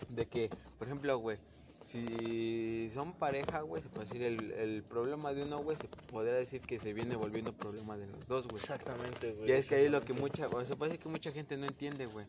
De 0.07 0.25
que, 0.25 0.49
por 0.79 0.87
ejemplo, 0.87 1.17
güey, 1.17 1.37
si 1.83 2.89
son 2.93 3.13
pareja, 3.13 3.61
güey, 3.61 3.81
se 3.81 3.89
puede 3.89 4.05
decir, 4.05 4.23
el, 4.23 4.51
el 4.51 4.83
problema 4.83 5.33
de 5.33 5.43
uno, 5.43 5.59
güey, 5.59 5.77
se 5.77 5.87
podría 6.09 6.33
decir 6.33 6.61
que 6.61 6.79
se 6.79 6.93
viene 6.93 7.15
volviendo 7.15 7.51
problema 7.53 7.97
de 7.97 8.07
los 8.07 8.27
dos, 8.27 8.45
güey. 8.47 8.57
Exactamente, 8.57 9.31
güey. 9.33 9.49
Y 9.49 9.53
es 9.53 9.65
que 9.65 9.75
ahí 9.75 9.89
lo 9.89 10.01
que 10.01 10.13
mucha, 10.13 10.47
o 10.47 10.63
se 10.63 10.75
puede 10.75 10.91
decir 10.91 11.03
que 11.03 11.09
mucha 11.09 11.31
gente 11.31 11.57
no 11.57 11.65
entiende, 11.65 12.05
güey. 12.05 12.25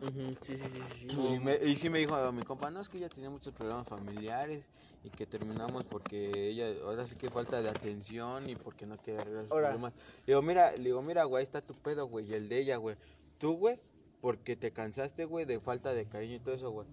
Ujú, 0.00 0.32
Sí, 0.40 0.56
sí, 0.56 0.68
sí, 0.68 0.82
sí. 1.00 1.06
Y, 1.10 1.38
me- 1.40 1.58
y 1.64 1.74
sí 1.74 1.90
me 1.90 1.98
dijo 1.98 2.14
a 2.14 2.30
mi 2.30 2.44
compa, 2.44 2.70
no, 2.70 2.80
es 2.80 2.88
que 2.88 2.98
ella 2.98 3.08
tenía 3.08 3.30
muchos 3.30 3.52
problemas 3.52 3.88
familiares 3.88 4.68
y 5.02 5.10
que 5.10 5.26
terminamos 5.26 5.84
porque 5.84 6.48
ella, 6.48 6.68
ahora 6.84 7.04
sí 7.06 7.16
que 7.16 7.28
falta 7.30 7.60
de 7.60 7.68
atención 7.68 8.48
y 8.48 8.54
porque 8.54 8.86
no 8.86 8.96
quiere 8.98 9.18
arreglar 9.20 9.42
sus 9.42 9.52
Ahora. 9.52 9.68
problemas. 9.68 9.92
Le 10.26 10.32
digo, 10.34 10.42
mira, 10.42 10.70
le 10.76 10.84
digo, 10.84 11.02
mira, 11.02 11.24
güey, 11.24 11.40
ahí 11.40 11.44
está 11.44 11.60
tu 11.60 11.74
pedo, 11.74 12.06
güey, 12.06 12.30
y 12.30 12.34
el 12.34 12.48
de 12.48 12.58
ella, 12.60 12.76
güey. 12.76 12.96
Tú, 13.38 13.54
güey, 13.56 13.80
porque 14.20 14.54
te 14.54 14.72
cansaste, 14.72 15.24
güey, 15.24 15.44
de 15.46 15.58
falta 15.58 15.92
de 15.94 16.06
cariño 16.06 16.36
y 16.36 16.40
todo 16.40 16.54
eso, 16.54 16.70
güey. 16.70 16.86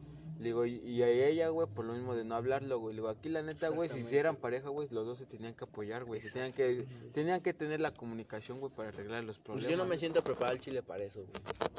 Le 0.46 0.50
digo, 0.50 0.64
y, 0.68 1.02
a 1.02 1.10
ella, 1.10 1.50
güey, 1.50 1.68
por 1.68 1.86
lo 1.86 1.94
mismo 1.94 2.14
de 2.14 2.24
no 2.24 2.36
hablarlo, 2.36 2.78
güey. 2.78 2.94
Le 2.94 3.02
digo, 3.02 3.10
aquí 3.10 3.30
la 3.30 3.42
neta, 3.42 3.70
güey, 3.70 3.90
si 3.90 4.02
hicieran 4.02 4.36
pareja, 4.36 4.70
güey, 4.70 4.88
los 4.92 5.08
dos 5.08 5.18
se 5.18 5.26
tenían 5.26 5.56
que 5.56 5.64
apoyar, 5.64 6.04
güey. 6.04 6.22
Se 6.22 6.30
tenían 6.30 6.52
que, 6.52 6.86
tenían 7.14 7.42
que 7.42 7.52
tener 7.56 7.80
la 7.82 7.92
comunicación, 7.92 8.60
güey, 8.60 8.72
para 8.72 8.90
arreglar 8.90 9.24
los 9.24 9.38
Pues 9.38 9.46
problemas. 9.46 9.72
yo 9.72 9.78
no 9.78 9.86
me 9.90 9.98
siento 9.98 10.24
preparado 10.24 10.54
al 10.54 10.60
chile 10.60 10.84
para 10.84 11.04
eso, 11.04 11.22
güey. 11.22 11.32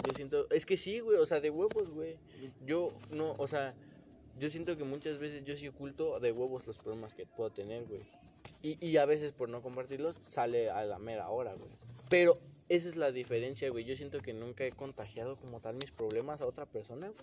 Yo 0.09 0.15
siento, 0.17 0.51
es 0.51 0.67
que 0.67 0.77
sí, 0.77 0.99
güey, 0.99 1.17
o 1.17 1.27
sea, 1.27 1.39
de 1.39 1.51
huevos, 1.51 1.91
güey. 1.91 2.17
Yo 2.67 2.93
no, 3.13 3.37
o 3.39 3.47
sea, 3.47 3.73
yo 4.37 4.51
siento 4.51 4.77
que 4.77 4.83
muchas 4.83 5.21
veces 5.21 5.45
yo 5.45 5.55
sí 5.55 5.69
oculto 5.69 6.19
de 6.19 6.33
huevos 6.33 6.67
los 6.67 6.79
problemas 6.79 7.15
que 7.15 7.25
puedo 7.25 7.51
tener, 7.51 7.85
güey. 7.85 8.03
Y, 8.63 8.85
y 8.85 8.97
a 8.97 9.07
veces 9.07 9.31
por 9.31 9.49
no 9.49 9.63
compartirlos 9.63 10.19
sale 10.27 10.71
a 10.71 10.83
la 10.85 10.99
mera 10.99 11.29
hora, 11.29 11.55
güey. 11.55 11.71
Pero 12.11 12.37
esa 12.69 12.89
es 12.89 12.97
la 12.97 13.13
diferencia, 13.13 13.71
güey. 13.71 13.85
Yo 13.85 13.95
siento 13.95 14.19
que 14.19 14.33
nunca 14.33 14.65
he 14.65 14.73
contagiado 14.73 15.37
como 15.37 15.61
tal 15.61 15.77
mis 15.77 15.93
problemas 15.93 16.41
a 16.41 16.47
otra 16.49 16.67
persona. 16.67 17.07
güey. 17.07 17.19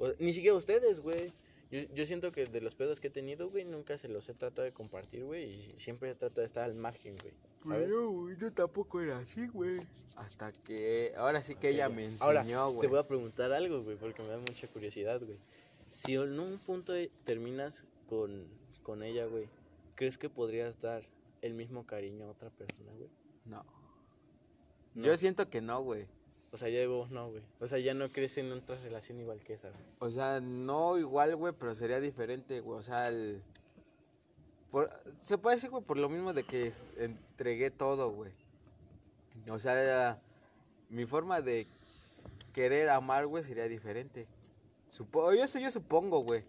O- 0.00 0.12
ni 0.18 0.32
siquiera 0.32 0.56
ustedes, 0.56 0.98
güey. 1.00 1.30
Yo, 1.70 1.82
yo 1.94 2.04
siento 2.04 2.32
que 2.32 2.46
de 2.46 2.60
los 2.60 2.74
pedos 2.74 2.98
que 2.98 3.06
he 3.06 3.10
tenido, 3.10 3.48
güey, 3.48 3.64
nunca 3.64 3.96
se 3.96 4.08
los 4.08 4.28
he 4.28 4.34
tratado 4.34 4.62
de 4.64 4.72
compartir, 4.72 5.22
güey. 5.24 5.44
Y 5.44 5.74
siempre 5.78 6.10
he 6.10 6.14
tratado 6.16 6.40
de 6.40 6.46
estar 6.46 6.64
al 6.64 6.74
margen, 6.74 7.16
güey. 7.22 7.32
¿sabes? 7.64 7.88
yo, 7.88 8.10
güey, 8.10 8.36
yo 8.38 8.52
tampoco 8.52 9.00
era 9.00 9.18
así, 9.18 9.46
güey. 9.46 9.80
Hasta 10.16 10.50
que, 10.52 11.12
ahora 11.16 11.40
sí 11.42 11.54
que 11.54 11.68
ella 11.68 11.88
me 11.88 12.10
Ahora, 12.20 12.40
enseñó, 12.40 12.68
te 12.70 12.74
güey. 12.74 12.88
voy 12.88 12.98
a 12.98 13.06
preguntar 13.06 13.52
algo, 13.52 13.82
güey, 13.84 13.96
porque 13.96 14.22
me 14.22 14.28
da 14.28 14.38
mucha 14.38 14.66
curiosidad, 14.68 15.20
güey. 15.22 15.38
Si 15.90 16.14
en 16.14 16.40
un 16.40 16.58
punto 16.58 16.92
de- 16.92 17.10
terminas 17.24 17.84
con, 18.08 18.44
con 18.82 19.02
ella, 19.04 19.26
güey, 19.26 19.46
¿crees 19.94 20.18
que 20.18 20.28
podrías 20.28 20.80
dar 20.80 21.04
el 21.42 21.54
mismo 21.54 21.86
cariño 21.86 22.26
a 22.26 22.30
otra 22.30 22.50
persona, 22.50 22.90
güey? 22.96 23.08
No. 23.44 23.64
No. 24.94 25.04
Yo 25.06 25.16
siento 25.16 25.48
que 25.48 25.60
no, 25.60 25.82
güey. 25.82 26.06
O 26.52 26.58
sea, 26.58 26.68
ya 26.68 26.86
vos 26.88 27.10
no, 27.10 27.30
güey. 27.30 27.42
O 27.60 27.66
sea, 27.68 27.78
ya 27.78 27.94
no 27.94 28.08
crees 28.08 28.36
en 28.38 28.50
otra 28.52 28.76
relación 28.76 29.20
igual 29.20 29.40
que 29.40 29.54
esa, 29.54 29.68
güey. 29.70 29.82
O 30.00 30.10
sea, 30.10 30.40
no 30.40 30.98
igual, 30.98 31.36
güey, 31.36 31.52
pero 31.56 31.74
sería 31.74 32.00
diferente, 32.00 32.60
güey. 32.60 32.78
O 32.78 32.82
sea, 32.82 33.08
el... 33.08 33.40
por- 34.70 34.90
se 35.22 35.38
puede 35.38 35.56
decir, 35.56 35.70
güey, 35.70 35.84
por 35.84 35.96
lo 35.98 36.08
mismo 36.08 36.32
de 36.32 36.42
que 36.42 36.72
entregué 36.96 37.70
todo, 37.70 38.10
güey. 38.10 38.32
O 39.48 39.58
sea, 39.60 40.20
mi 40.88 41.06
forma 41.06 41.40
de 41.40 41.66
querer 42.52 42.88
amar, 42.90 43.26
güey, 43.26 43.44
sería 43.44 43.68
diferente. 43.68 44.26
Supo 44.88 45.32
yo, 45.32 45.44
yo 45.46 45.70
supongo, 45.70 46.20
güey. 46.24 46.44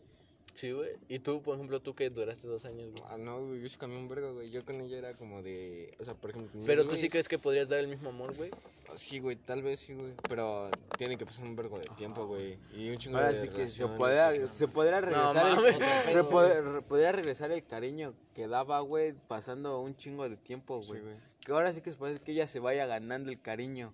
Sí, 0.55 0.71
güey. 0.71 0.91
Y 1.07 1.19
tú, 1.19 1.41
por 1.41 1.55
ejemplo, 1.55 1.79
tú 1.79 1.95
que 1.95 2.09
duraste 2.09 2.47
dos 2.47 2.65
años, 2.65 2.91
güey. 2.91 3.03
Ah, 3.09 3.17
no, 3.17 3.43
güey, 3.47 3.61
yo 3.61 3.69
sí 3.69 3.77
cambié 3.77 3.97
un 3.97 4.07
vergo, 4.07 4.33
güey. 4.33 4.51
Yo 4.51 4.63
con 4.63 4.79
ella 4.79 4.97
era 4.97 5.13
como 5.15 5.41
de. 5.41 5.95
O 5.99 6.03
sea, 6.03 6.13
por 6.13 6.29
ejemplo. 6.31 6.61
Pero 6.65 6.85
tú 6.85 6.95
sí 6.97 7.09
crees 7.09 7.27
que 7.27 7.39
podrías 7.39 7.67
dar 7.67 7.79
el 7.79 7.87
mismo 7.87 8.09
amor, 8.09 8.35
güey. 8.35 8.51
Sí, 8.95 9.19
güey, 9.19 9.37
tal 9.37 9.63
vez 9.63 9.79
sí, 9.79 9.93
güey. 9.93 10.13
Pero 10.29 10.69
tiene 10.97 11.17
que 11.17 11.25
pasar 11.25 11.45
un 11.45 11.55
vergo 11.55 11.79
de 11.79 11.87
tiempo, 11.97 12.27
güey. 12.27 12.59
Y 12.75 12.89
un 12.89 12.97
chingo 12.97 13.17
Ahora 13.17 13.31
de 13.31 13.41
sí 13.41 13.47
que 13.47 13.67
se 13.69 13.85
güey. 13.85 14.47
se 14.49 14.67
podría 14.67 15.01
regresar, 15.01 15.47
el, 15.47 15.55
mames. 15.55 16.13
re- 16.13 16.23
poder- 16.25 16.83
podría 16.83 17.11
regresar 17.13 17.51
el 17.51 17.65
cariño 17.65 18.13
que 18.35 18.47
daba, 18.47 18.79
güey, 18.81 19.13
pasando 19.27 19.79
un 19.79 19.95
chingo 19.95 20.27
de 20.29 20.35
tiempo, 20.37 20.81
Sí, 20.83 20.89
güey. 20.89 21.01
güey. 21.01 21.15
que 21.45 21.51
ahora 21.53 21.73
sí 21.73 21.81
que 21.81 21.91
se 21.91 21.97
puede 21.97 22.11
decir 22.13 22.25
que 22.25 22.31
ella 22.33 22.47
se 22.47 22.59
vaya 22.59 22.85
ganando 22.85 23.31
el 23.31 23.41
cariño. 23.41 23.93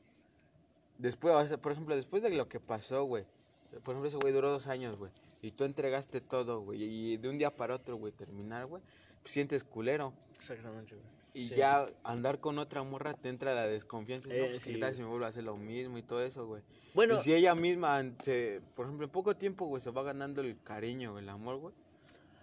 Después, 0.97 1.34
o 1.36 1.45
sea, 1.47 1.58
por 1.58 1.72
ejemplo, 1.72 1.95
después 1.95 2.24
de 2.24 2.32
lo 2.32 2.49
que 2.49 2.60
pasó, 2.60 3.03
güey. 3.03 3.24
Por 3.84 3.93
ejemplo, 3.93 4.07
ese 4.07 4.18
güey 4.18 4.34
duró 4.34 4.51
dos 4.51 4.68
años, 4.68 4.97
güey. 4.97 5.11
Y 5.41 5.51
tú 5.51 5.63
entregaste 5.65 6.22
todo, 6.22 6.61
güey. 6.61 6.84
Y 6.84 7.18
de 7.18 7.30
un 7.30 7.38
día 7.38 7.55
para 7.55 7.76
otro, 7.76 7.95
güey, 7.97 8.11
terminar, 8.11 8.65
güey. 8.65 8.82
Pues 9.22 9.34
sientes 9.34 9.63
culero. 9.63 10.13
Exactamente, 10.36 10.95
güey. 10.95 11.05
Y 11.34 11.49
Sí. 11.49 11.55
ya 11.55 11.86
andar 12.03 12.39
con 12.39 12.57
otra 12.57 12.82
morra 12.82 13.13
te 13.13 13.30
entra 13.30 13.53
la 13.53 13.68
desconfianza. 13.68 14.34
Eh, 14.34 14.39
no, 14.39 14.45
pues, 14.47 14.63
¿qué 14.63 14.74
sí. 14.74 14.80
tal 14.80 14.95
si 14.95 15.01
me 15.01 15.07
vuelve 15.07 15.26
a 15.26 15.30
hacer 15.30 15.43
lo 15.43 15.55
mismo 15.55 15.97
y 15.97 16.01
todo 16.01 16.24
eso, 16.24 16.47
güey? 16.47 16.63
Bueno, 16.95 17.18
Y 17.18 17.20
si 17.22 17.34
ella 17.34 17.53
misma, 17.53 18.03
se, 18.24 18.61
por 18.76 18.86
ejemplo, 18.88 19.05
en 19.05 19.11
poco 19.11 19.36
tiempo, 19.36 19.65
güey, 19.68 19.82
se 19.82 19.91
va 19.91 20.01
ganando 20.01 20.41
el 20.41 20.59
cariño, 20.63 21.20
el 21.20 21.30
amor, 21.30 21.57
güey. 21.57 21.76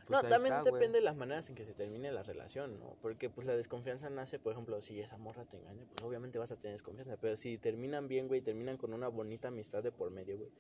pues 0.07 0.23
no, 0.23 0.29
también 0.29 0.55
está, 0.55 0.71
depende 0.71 0.99
de 0.99 1.05
las 1.05 1.17
maneras 1.17 1.49
en 1.49 1.55
que 1.57 1.65
se 1.65 1.73
termine 1.73 2.13
la 2.13 2.23
relación, 2.23 2.79
¿no? 2.79 2.95
Porque 3.01 3.31
pues 3.31 3.47
la 3.47 3.57
desconfianza 3.57 4.11
nace, 4.11 4.39
por 4.39 4.53
ejemplo, 4.53 4.79
si 4.83 5.01
esa 5.01 5.17
morra 5.17 5.45
te 5.47 5.57
engaña, 5.57 5.83
pues 5.89 6.03
obviamente 6.07 6.39
vas 6.39 6.53
a 6.53 6.57
tener 6.57 6.75
desconfianza. 6.77 7.17
Pero 7.17 7.37
si 7.37 7.57
terminan 7.57 8.07
bien, 8.07 8.29
güey, 8.29 8.43
terminan 8.43 8.77
con 8.77 8.93
una 8.93 9.09
bonita 9.09 9.49
amistad 9.49 9.83
de 9.83 9.91
por 9.93 10.11
medio, 10.11 10.37
güey. 10.37 10.51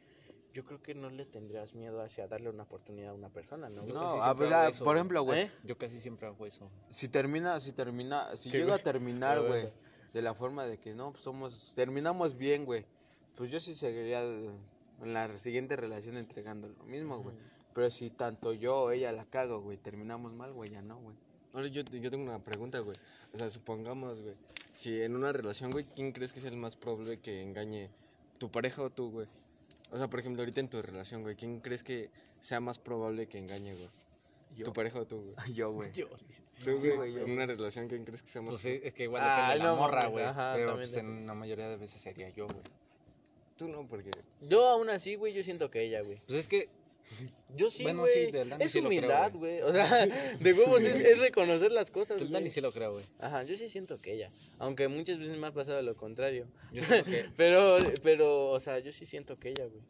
Yo 0.54 0.64
creo 0.64 0.80
que 0.80 0.94
no 0.94 1.10
le 1.10 1.26
tendrías 1.26 1.74
miedo 1.74 2.00
hacia 2.00 2.28
darle 2.28 2.48
una 2.48 2.62
oportunidad 2.62 3.10
a 3.10 3.14
una 3.14 3.28
persona, 3.28 3.68
¿no? 3.68 3.82
No, 3.86 4.36
por 4.84 4.96
ejemplo, 4.96 5.24
güey. 5.24 5.42
¿Eh? 5.42 5.50
Yo 5.64 5.76
casi 5.76 5.98
siempre 5.98 6.28
hago 6.28 6.46
eso. 6.46 6.70
Si 6.92 7.08
termina, 7.08 7.58
si 7.58 7.72
termina, 7.72 8.28
si 8.36 8.52
¿Qué, 8.52 8.58
llega 8.58 8.76
a 8.76 8.78
terminar, 8.78 9.40
¿Qué, 9.40 9.48
güey, 9.48 9.68
de 10.12 10.22
la 10.22 10.32
forma 10.32 10.64
de 10.64 10.78
que 10.78 10.94
no, 10.94 11.10
pues 11.10 11.24
somos, 11.24 11.72
terminamos 11.74 12.38
bien, 12.38 12.64
güey. 12.64 12.86
Pues 13.34 13.50
yo 13.50 13.58
sí 13.58 13.74
seguiría 13.74 14.22
en 14.22 15.12
la 15.12 15.36
siguiente 15.38 15.74
relación 15.74 16.16
entregando 16.16 16.68
lo 16.68 16.84
mismo, 16.84 17.18
güey. 17.18 17.34
Pero 17.74 17.90
si 17.90 18.10
tanto 18.10 18.52
yo 18.52 18.76
o 18.76 18.90
ella 18.92 19.10
la 19.10 19.24
cago, 19.24 19.60
güey, 19.60 19.76
terminamos 19.76 20.32
mal, 20.34 20.52
güey, 20.52 20.70
ya 20.70 20.82
no, 20.82 21.00
güey. 21.00 21.16
Ahora 21.52 21.66
yo, 21.66 21.82
yo 21.82 22.10
tengo 22.12 22.22
una 22.22 22.38
pregunta, 22.38 22.78
güey. 22.78 22.96
O 23.32 23.38
sea, 23.38 23.50
supongamos, 23.50 24.20
güey. 24.20 24.36
Si 24.72 25.02
en 25.02 25.16
una 25.16 25.32
relación, 25.32 25.72
güey, 25.72 25.84
¿quién 25.96 26.12
crees 26.12 26.32
que 26.32 26.38
es 26.38 26.44
el 26.44 26.56
más 26.56 26.76
probable 26.76 27.16
que 27.16 27.42
engañe? 27.42 27.90
¿Tu 28.38 28.48
pareja 28.48 28.82
o 28.82 28.90
tú, 28.90 29.10
güey? 29.10 29.26
O 29.94 29.96
sea, 29.96 30.08
por 30.10 30.18
ejemplo, 30.18 30.42
ahorita 30.42 30.58
en 30.60 30.68
tu 30.68 30.82
relación, 30.82 31.22
güey, 31.22 31.36
¿quién 31.36 31.60
crees 31.60 31.84
que 31.84 32.10
sea 32.40 32.58
más 32.60 32.78
probable 32.78 33.28
que 33.28 33.38
engañe, 33.38 33.74
güey? 33.74 33.88
Yo. 34.56 34.64
¿Tu 34.66 34.72
pareja 34.72 34.98
o 35.00 35.06
tú, 35.06 35.20
güey? 35.22 35.34
Yo, 35.54 35.70
güey. 35.72 35.92
Yo, 35.92 36.08
Tú, 36.08 36.76
Sí, 36.78 36.88
güey, 36.90 36.96
güey, 36.96 37.12
yo. 37.14 37.20
en 37.22 37.30
una 37.32 37.46
relación, 37.46 37.88
¿quién 37.88 38.04
crees 38.04 38.22
que 38.22 38.28
sea 38.28 38.42
más 38.42 38.52
Pues 38.54 38.62
probable? 38.62 38.80
es, 38.82 38.86
es 38.88 38.94
que 38.94 39.02
igual 39.04 39.22
Ah, 39.24 39.36
depende 39.36 39.52
de 39.52 39.58
la 39.58 39.64
no 39.64 39.76
morra, 39.76 40.06
güey. 40.06 40.24
ajá, 40.24 40.52
Pero 40.56 40.74
pues, 40.74 40.94
en 40.96 41.26
la 41.26 41.34
mayoría 41.34 41.68
de 41.68 41.76
veces 41.76 42.00
sería 42.02 42.28
yo, 42.30 42.46
güey. 42.46 42.58
Tú 43.56 43.68
no, 43.68 43.86
porque... 43.86 44.10
yo 44.42 44.66
aún 44.68 44.90
así, 44.90 45.14
güey, 45.14 45.32
yo 45.32 45.42
siento 45.44 45.70
que 45.70 45.82
ella, 45.82 46.02
güey. 46.02 46.18
Pues 46.26 46.38
es 46.40 46.48
que 46.48 46.68
Yo 47.56 47.70
sí, 47.70 47.84
Bueno, 47.84 48.00
güey. 48.00 48.26
sí, 48.26 48.32
del 48.32 48.48
Dani 48.48 48.64
es 48.64 48.72
sí 48.72 48.80
humildad, 48.80 49.32
güey. 49.32 49.62
O 49.62 49.72
sea, 49.72 50.06
de 50.40 50.52
huevos 50.52 50.82
es, 50.82 50.98
es 50.98 51.18
reconocer 51.18 51.70
las 51.70 51.90
cosas, 51.90 52.16
El 52.20 52.28
güey. 52.28 52.32
Dani 52.32 52.50
sí 52.50 52.60
lo 52.60 52.72
creo, 52.72 52.92
güey. 52.92 53.04
Ajá, 53.20 53.44
yo 53.44 53.56
sí 53.56 53.68
siento 53.68 53.98
que 54.00 54.12
ella. 54.14 54.30
Aunque 54.58 54.88
muchas 54.88 55.18
veces 55.18 55.38
me 55.38 55.46
ha 55.46 55.52
pasado 55.52 55.80
lo 55.82 55.94
contrario. 55.96 56.46
Yo 56.72 56.82
que- 57.04 57.26
pero, 57.36 57.78
pero, 58.02 58.50
o 58.50 58.60
sea, 58.60 58.78
yo 58.80 58.90
sí 58.92 59.06
siento 59.06 59.36
que 59.36 59.50
ella, 59.50 59.66
güey. 59.66 59.82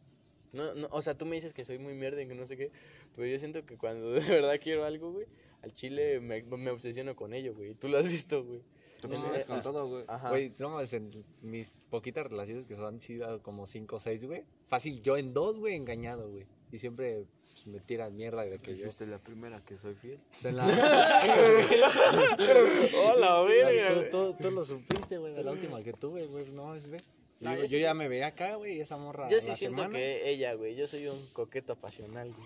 No, 0.53 0.73
no, 0.75 0.87
o 0.91 1.01
sea, 1.01 1.17
tú 1.17 1.25
me 1.25 1.35
dices 1.35 1.53
que 1.53 1.65
soy 1.65 1.79
muy 1.79 1.95
mierda 1.95 2.21
y 2.21 2.27
que 2.27 2.35
no 2.35 2.45
sé 2.45 2.55
qué. 2.55 2.71
Pero 3.15 3.27
yo 3.27 3.39
siento 3.39 3.65
que 3.65 3.77
cuando 3.77 4.11
de 4.13 4.21
verdad 4.21 4.59
quiero 4.61 4.85
algo, 4.85 5.11
güey, 5.11 5.25
al 5.63 5.73
chile 5.73 6.19
me, 6.19 6.43
me 6.43 6.71
obsesiono 6.71 7.15
con 7.15 7.33
ello, 7.33 7.55
güey. 7.55 7.73
Tú 7.73 7.87
lo 7.87 7.97
has 7.97 8.05
visto, 8.05 8.43
güey. 8.43 8.61
Tú 9.01 9.09
piensas 9.09 9.43
con 9.43 9.59
ah, 9.59 9.61
todo, 9.61 9.87
güey. 9.87 10.03
Ajá. 10.07 10.29
Güey, 10.29 10.53
no, 10.57 10.79
es 10.79 10.93
en 10.93 11.11
mis 11.41 11.73
poquitas 11.89 12.25
relaciones 12.25 12.65
que 12.65 12.75
son 12.75 12.85
han 12.85 12.99
sido 12.99 13.41
como 13.43 13.65
5 13.67 13.95
o 13.95 13.99
6, 13.99 14.25
güey. 14.25 14.43
Fácil, 14.67 15.01
yo 15.01 15.17
en 15.17 15.33
dos, 15.33 15.57
güey, 15.57 15.75
engañado, 15.75 16.29
güey. 16.29 16.45
Y 16.75 16.77
siempre 16.77 17.23
pues, 17.53 17.67
me 17.67 17.79
tiran 17.79 18.17
mierda 18.17 18.43
de 18.43 18.59
que 18.59 18.75
yo. 18.75 18.89
Esta 18.89 19.05
es 19.05 19.09
la 19.09 19.17
primera 19.17 19.61
que 19.61 19.77
soy 19.77 19.95
fiel. 19.95 20.19
Pues, 20.29 20.43
en 20.43 20.57
la- 20.57 20.65
Hola, 23.01 23.47
tú, 23.87 24.03
tú, 24.11 24.35
tú 24.43 24.51
lo 24.51 24.65
supiste, 24.65 25.17
güey, 25.17 25.33
de 25.33 25.41
la 25.41 25.53
última 25.53 25.81
que 25.81 25.93
tuve, 25.93 26.27
güey. 26.27 26.49
No, 26.51 26.75
es, 26.75 26.87
güey. 26.87 26.99
No, 27.39 27.53
yo, 27.53 27.61
yo 27.61 27.67
sí 27.67 27.71
yo 27.75 27.79
ya 27.79 27.93
me 27.93 28.09
veía 28.09 28.27
acá, 28.27 28.55
güey, 28.55 28.81
esa 28.81 28.97
morra. 28.97 29.29
Yo 29.29 29.37
a 29.37 29.41
sí 29.41 29.51
la 29.51 29.55
siento 29.55 29.77
semana. 29.83 29.97
que 29.97 30.29
ella, 30.29 30.53
güey. 30.55 30.75
Yo 30.75 30.85
soy 30.85 31.07
un 31.07 31.17
coqueto 31.31 31.77
pasional, 31.77 32.29
güey. 32.33 32.45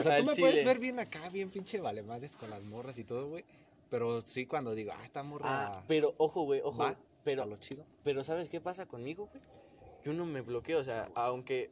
O 0.00 0.02
sea, 0.02 0.18
tú 0.18 0.24
me 0.24 0.34
chile. 0.34 0.48
puedes 0.48 0.64
ver 0.64 0.80
bien 0.80 0.98
acá, 0.98 1.30
bien 1.30 1.50
pinche 1.50 1.80
vale 1.80 2.02
madres 2.02 2.34
con 2.34 2.50
las 2.50 2.64
morras 2.64 2.98
y 2.98 3.04
todo, 3.04 3.28
güey. 3.28 3.44
Pero 3.90 4.20
sí 4.22 4.44
cuando 4.46 4.74
digo, 4.74 4.90
ah, 4.92 5.04
esta 5.04 5.22
morra. 5.22 5.66
Ah, 5.68 5.84
pero 5.86 6.16
ojo, 6.18 6.42
güey, 6.42 6.60
ojo. 6.64 6.82
va 6.82 6.96
pero, 7.22 7.44
a 7.44 7.46
lo 7.46 7.58
chido. 7.58 7.84
pero 8.02 8.24
¿sabes 8.24 8.48
qué 8.48 8.60
pasa 8.60 8.86
conmigo, 8.86 9.28
güey? 9.30 9.40
Yo 10.04 10.12
no 10.14 10.26
me 10.26 10.40
bloqueo, 10.40 10.80
o 10.80 10.84
sea, 10.84 11.08
aunque... 11.14 11.70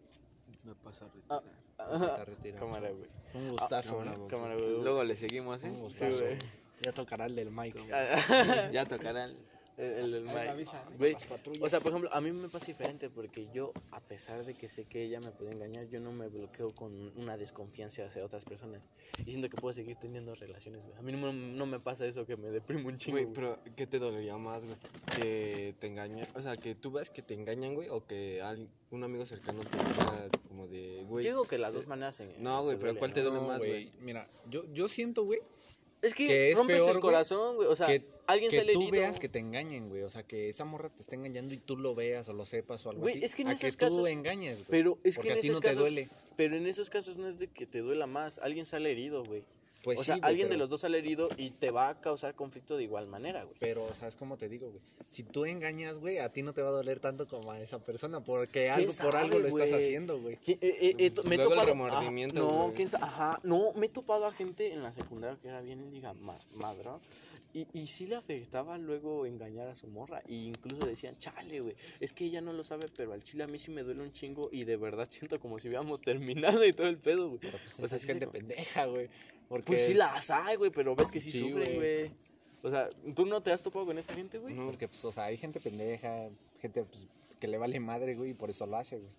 Me 0.65 0.75
pasa 0.77 1.05
a 1.05 1.09
Ah, 1.29 1.43
retirar. 1.91 2.17
te 2.19 2.25
retiras. 2.25 2.61
cámara, 2.61 2.91
güey. 2.91 3.07
Un 3.35 3.51
gustazo, 3.51 3.99
cámara, 3.99 4.17
¿no? 4.19 4.29
Cámara, 4.29 4.55
güey. 4.55 4.83
Luego 4.83 5.03
le 5.05 5.17
seguimos, 5.17 5.63
¿eh? 5.65 5.69
Un 5.69 5.75
Sí, 5.75 5.81
gustazo. 5.81 6.21
güey. 6.25 6.39
ya 6.83 6.93
tocará 6.93 7.27
el 7.27 7.35
del 7.35 7.51
Mike. 7.51 7.79
Ya 8.73 8.85
tocarán. 8.87 9.31
El, 9.31 9.37
el 9.85 10.23
Mike. 10.23 10.63
¿eh? 10.63 10.67
Güey, 10.99 11.17
patrullas. 11.29 11.63
o 11.63 11.69
sea, 11.69 11.81
por 11.81 11.93
ejemplo, 11.93 12.11
a 12.13 12.21
mí 12.21 12.33
me 12.33 12.49
pasa 12.49 12.67
diferente 12.67 13.11
porque 13.11 13.49
yo, 13.53 13.73
a 13.91 14.01
pesar 14.01 14.45
de 14.45 14.55
que 14.55 14.69
sé 14.69 14.85
que 14.85 15.03
ella 15.05 15.21
me 15.21 15.31
puede 15.31 15.53
engañar, 15.53 15.89
yo 15.89 16.01
no 16.01 16.13
me 16.13 16.29
bloqueo 16.29 16.71
con 16.71 17.13
una 17.19 17.37
desconfianza 17.37 18.05
hacia 18.05 18.25
otras 18.25 18.45
personas. 18.45 18.83
Y 19.27 19.31
siento 19.31 19.49
que 19.49 19.57
puedo 19.57 19.75
seguir 19.75 19.97
teniendo 19.97 20.35
relaciones, 20.35 20.85
güey. 20.85 20.97
A 20.99 21.03
mí 21.03 21.13
no, 21.13 21.33
me- 21.33 21.57
no 21.57 21.67
me 21.67 21.81
pasa 21.81 22.07
eso 22.07 22.25
que 22.27 22.37
me 22.37 22.49
deprimo 22.51 22.89
un 22.89 22.97
chingo. 22.99 23.19
Güey, 23.19 23.33
pero 23.35 23.59
¿qué 23.77 23.87
te 23.87 23.99
dolería 23.99 24.37
más, 24.39 24.65
güey? 24.65 24.77
Que 25.17 25.75
te 25.79 25.87
engañan, 25.89 26.27
o 26.35 26.41
sea, 26.43 26.57
que 26.57 26.75
tú 26.75 26.91
ves 26.93 27.11
que 27.11 27.23
te 27.23 27.35
engañan, 27.35 27.75
güey, 27.75 27.89
o 27.91 28.05
que 28.07 28.41
alguien- 28.43 28.69
un 28.91 29.05
amigo 29.05 29.25
cercano 29.25 29.63
te 29.65 29.77
diga 29.77 30.29
como 30.49 30.67
de, 30.69 31.03
güey. 31.09 31.25
Yo 31.25 31.31
digo 31.33 31.45
que 31.45 31.57
las 31.59 31.73
dos 31.75 31.87
maneras 31.87 32.15
se- 32.17 32.37
No, 32.39 32.63
güey, 32.63 32.77
pero 32.77 32.89
duele, 32.89 32.99
¿cuál 32.99 33.13
te 33.13 33.23
duele 33.23 33.41
más, 33.41 33.59
güey? 33.59 33.91
Mira, 34.01 34.29
yo, 34.51 34.65
yo 34.73 34.89
siento, 34.89 35.25
güey, 35.25 35.41
Es 36.03 36.15
que, 36.15 36.27
que 36.27 36.51
es 36.51 36.59
rompes 36.59 36.83
peor, 36.83 36.97
el 36.97 37.01
corazón, 37.01 37.57
güey. 37.57 37.69
O 37.69 37.77
sea, 37.77 37.87
que, 37.87 38.03
alguien 38.27 38.51
que 38.51 38.57
sale 38.59 38.73
tú 38.73 38.81
herido. 38.83 38.93
veas 38.93 39.19
que 39.21 39.29
te 39.29 39.39
engañen, 39.39 39.89
güey. 39.89 40.03
O 40.03 40.11
sea, 40.11 40.23
que 40.25 40.49
esa 40.49 40.65
morra 40.65 40.89
te 40.91 41.01
está 41.01 41.15
engañando 41.15 41.55
y 41.55 41.59
tú 41.59 41.77
lo 41.77 41.95
veas 41.95 42.29
o 42.29 42.33
lo 42.33 42.45
sepas 42.45 42.85
o 42.87 42.91
algo 42.91 43.03
Güey, 43.03 43.17
así. 43.17 43.25
es 43.25 43.35
que 43.37 43.43
en 43.43 43.49
a 43.49 43.53
esos 43.53 43.77
que 43.77 43.87
tú 43.87 43.97
casos- 43.97 44.09
engañes, 44.09 44.57
güey. 44.57 44.67
Pero 44.69 44.99
es 45.05 45.15
Porque 45.17 45.29
que 45.29 45.33
en 45.33 45.39
a 45.39 45.41
ti 45.41 45.47
esos 45.47 45.57
no 45.57 45.61
te 45.61 45.67
casos, 45.69 45.81
duele. 45.81 46.09
Pero 46.37 46.57
en 46.57 46.67
esos 46.67 46.91
casos 46.91 47.17
no 47.17 47.29
es 47.29 47.39
de 47.39 47.47
que 47.47 47.67
te 47.67 47.79
duela 47.79 48.07
más. 48.09 48.39
Alguien 48.39 48.67
sale 48.67 48.91
herido, 48.91 49.23
güey. 49.25 49.45
Pues 49.83 49.99
o 49.99 50.03
sí, 50.03 50.07
sea, 50.07 50.17
güey, 50.19 50.29
alguien 50.29 50.49
de 50.49 50.57
los 50.57 50.69
dos 50.69 50.83
sale 50.83 50.99
herido 50.99 51.29
y 51.37 51.51
te 51.51 51.71
va 51.73 51.89
a 51.89 52.01
causar 52.01 52.35
conflicto 52.35 52.77
de 52.77 52.85
igual 52.85 53.09
manera, 53.09 53.43
güey. 53.43 53.57
Pero, 53.59 53.93
¿sabes 53.95 54.15
cómo 54.17 54.37
te 54.37 54.49
digo, 54.49 54.69
güey? 54.71 54.81
Si 55.09 55.25
tú 55.25 55.45
engañas, 55.45 55.99
güey, 55.99 56.19
a 56.19 56.29
ti 56.31 56.43
no 56.43 56.53
te 56.55 56.63
va 56.63 56.69
a 56.69 56.73
doler 56.73 57.01
tanto 57.01 57.27
como 57.27 57.51
a 57.51 57.61
esa 57.61 57.83
persona. 57.83 58.21
Porque 58.21 58.71
algo, 58.71 58.87
por 58.87 58.95
sabe, 58.95 59.19
algo 59.19 59.39
lo 59.41 59.49
estás 59.49 59.73
haciendo, 59.73 60.21
güey. 60.21 60.37
¿Quién- 60.37 60.59
eh, 60.61 60.77
eh, 60.81 60.95
eh, 60.99 61.13
he 61.15 61.37
Luego 61.37 61.55
el 61.55 61.67
remordimiento, 61.67 62.43
ajá, 62.49 62.57
no, 62.57 62.63
güey. 62.65 62.75
quién 62.77 62.91
sa- 62.91 62.99
ajá, 63.05 63.41
no, 63.43 63.73
me 63.75 63.87
he 63.87 63.89
topado 63.89 64.27
a 64.27 64.33
gente 64.33 64.73
en 64.73 64.83
la 64.85 64.93
secundaria 64.93 65.37
que 65.43 65.49
era 65.49 65.61
bien 65.61 65.91
liga 65.91 66.15
ma- 66.15 66.39
madra 66.55 66.99
y, 67.53 67.67
y 67.75 67.87
sí 67.89 68.07
le 68.07 68.15
afectaba 68.15 68.79
luego 68.79 69.27
engañar 69.27 69.69
a 69.69 69.75
su 69.75 69.87
morra 69.89 70.23
y 70.29 70.47
incluso 70.47 70.87
decían, 70.87 71.17
chale, 71.19 71.61
güey, 71.61 71.75
es 72.01 72.13
que 72.13 72.25
ella 72.25 72.41
no 72.41 72.53
lo 72.53 72.63
sabe, 72.65 72.87
pero 72.97 73.13
al 73.13 73.23
chile 73.23 73.45
a 73.45 73.47
mí 73.49 73.59
sí 73.59 73.71
me 73.73 73.83
duele 73.83 74.01
un 74.03 74.13
chingo 74.13 74.49
y 74.53 74.65
de 74.65 74.77
verdad 74.77 75.07
siento 75.11 75.41
como 75.41 75.59
si 75.59 75.67
hubiéramos 75.69 76.01
terminado 76.03 76.65
y 76.65 76.73
todo 76.73 76.87
el 76.87 76.99
pedo, 76.99 77.29
güey. 77.29 77.41
Pero 77.41 77.59
pues 77.59 77.73
O 77.75 77.77
sea, 77.77 77.85
esa 77.87 77.97
es 77.97 78.05
gente 78.05 78.27
se- 78.27 78.31
pendeja, 78.33 78.87
güey. 78.87 79.11
Porque 79.53 79.67
Pues 79.67 79.85
sí 79.85 79.93
es- 79.93 79.99
las 79.99 80.31
hay, 80.31 80.57
güey, 80.57 80.71
pero 80.71 80.97
ves 80.97 81.11
que 81.11 81.21
sí, 81.21 81.31
Sí, 81.31 81.41
sufren, 81.41 81.75
güey. 81.77 82.11
O 82.63 82.71
sea, 82.71 82.89
¿tú 83.15 83.27
no 83.27 83.43
te 83.43 83.53
has 83.53 83.63
topado 83.63 83.85
con 83.85 83.99
esa 83.99 84.15
gente, 84.15 84.39
güey? 84.39 84.55
No. 84.55 84.65
Porque, 84.65 84.89
pues, 84.89 85.05
o 85.05 85.13
sea, 85.13 85.25
hay 85.25 85.37
gente 85.37 85.61
pendeja, 85.61 86.31
gente 86.63 86.85
pues, 86.85 87.07
que 87.39 87.49
le 87.49 87.59
vale 87.59 87.79
madre, 87.81 88.15
güey, 88.15 88.31
y 88.31 88.35
por 88.35 88.49
eso 88.49 88.65
lo 88.67 88.79
hace, 88.79 88.97
güey. 88.97 89.11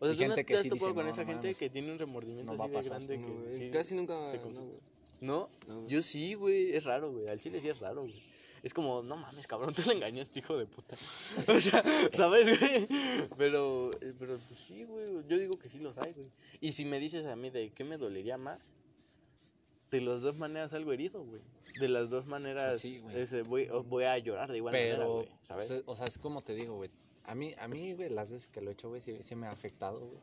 O 0.00 0.06
sea, 0.06 0.14
y 0.14 0.16
¿tú 0.16 0.22
no 0.22 0.28
gente 0.30 0.34
te 0.34 0.44
que 0.46 0.54
has 0.56 0.62
sí 0.64 0.68
topado 0.68 0.86
dice, 0.88 0.94
con 0.96 1.04
"No, 1.04 1.10
esa 1.12 1.22
no 1.22 1.28
gente 1.28 1.54
que 1.54 1.70
tiene 1.70 1.92
un 1.92 1.98
remordimiento 2.00 2.52
así 2.52 2.60
a 2.62 2.66
de 2.66 2.72
pasar". 2.72 2.90
grande? 2.90 3.18
No, 3.18 3.26
que 3.26 3.32
güey, 3.32 3.54
sí 3.54 3.70
Casi 3.70 3.94
nunca, 3.94 4.14
se 4.32 4.36
no, 4.38 4.42
conflictúa? 4.42 4.64
güey. 4.64 4.80
¿No? 5.20 5.48
No, 5.68 5.74
güey. 5.76 5.86
Yo 5.88 6.02
sí, 6.02 6.34
güey, 6.34 6.74
es 6.74 6.82
raro, 6.82 7.12
güey. 7.12 7.28
Al 7.28 7.40
chile 7.40 7.60
sí 7.60 7.68
es 7.68 7.78
raro, 7.78 8.02
güey. 8.02 8.26
Es 8.64 8.74
como, 8.74 9.02
no 9.04 9.16
mames, 9.16 9.46
cabrón, 9.46 9.72
tú 9.74 9.82
le 9.86 9.92
engañaste, 9.94 10.40
hijo 10.40 10.56
de 10.56 10.66
puta. 10.66 10.96
O 11.48 11.60
sea, 11.60 11.82
¿sabes, 12.12 12.58
güey? 12.58 12.88
Pero, 13.36 13.90
eh, 14.00 14.12
pero 14.18 14.36
pues 14.48 14.58
sí, 14.58 14.82
güey. 14.84 15.06
Yo 15.28 15.38
digo 15.38 15.54
que 15.58 15.68
sí 15.68 15.78
los 15.78 15.96
hay, 15.98 16.12
güey. 16.12 16.28
Y 16.60 16.72
si 16.72 16.84
me 16.84 16.98
dices 16.98 17.26
a 17.26 17.36
mí 17.36 17.50
de 17.50 17.70
qué 17.70 17.84
me 17.84 17.98
dolería 17.98 18.36
más, 18.38 18.58
de 19.90 20.00
las 20.00 20.22
dos 20.22 20.36
maneras 20.36 20.72
algo 20.72 20.92
herido, 20.92 21.24
güey. 21.24 21.40
De 21.80 21.88
las 21.88 22.10
dos 22.10 22.26
maneras 22.26 22.80
sí, 22.80 23.02
ese, 23.14 23.42
voy, 23.42 23.68
voy 23.86 24.04
a 24.04 24.18
llorar 24.18 24.50
de 24.50 24.58
igual 24.58 24.72
manera, 24.72 24.96
Pero, 24.98 25.14
güey. 25.14 25.28
¿Sabes? 25.42 25.70
o 25.70 25.74
sea, 25.74 25.82
o 25.86 25.96
sea, 25.96 26.06
es 26.06 26.18
como 26.18 26.42
te 26.42 26.54
digo, 26.54 26.76
güey. 26.76 26.90
A 27.24 27.34
mí, 27.34 27.54
a 27.58 27.68
mí, 27.68 27.92
güey, 27.94 28.08
las 28.10 28.30
veces 28.30 28.48
que 28.48 28.60
lo 28.60 28.70
he 28.70 28.72
hecho, 28.72 28.88
güey, 28.88 29.00
sí, 29.02 29.16
sí 29.22 29.34
me 29.34 29.46
ha 29.46 29.50
afectado, 29.50 29.98
güey. 30.00 30.20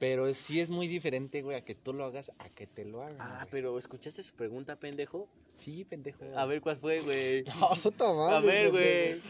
Pero 0.00 0.32
sí 0.34 0.60
es 0.60 0.70
muy 0.70 0.88
diferente, 0.88 1.42
güey, 1.42 1.56
a 1.56 1.64
que 1.64 1.74
tú 1.74 1.92
lo 1.92 2.04
hagas 2.04 2.32
a 2.38 2.48
que 2.48 2.66
te 2.66 2.84
lo 2.84 3.00
hagan. 3.00 3.16
Ah, 3.20 3.38
güey. 3.42 3.48
pero 3.50 3.78
¿escuchaste 3.78 4.22
su 4.22 4.34
pregunta, 4.34 4.76
pendejo? 4.76 5.28
Sí, 5.56 5.84
pendejo. 5.84 6.24
A 6.36 6.44
ver 6.46 6.60
cuál 6.60 6.76
fue, 6.76 7.00
güey. 7.00 7.44
No, 7.60 7.70
puta 7.80 8.12
madre. 8.12 8.36
A 8.36 8.40
ver, 8.40 8.70
güey. 8.70 9.20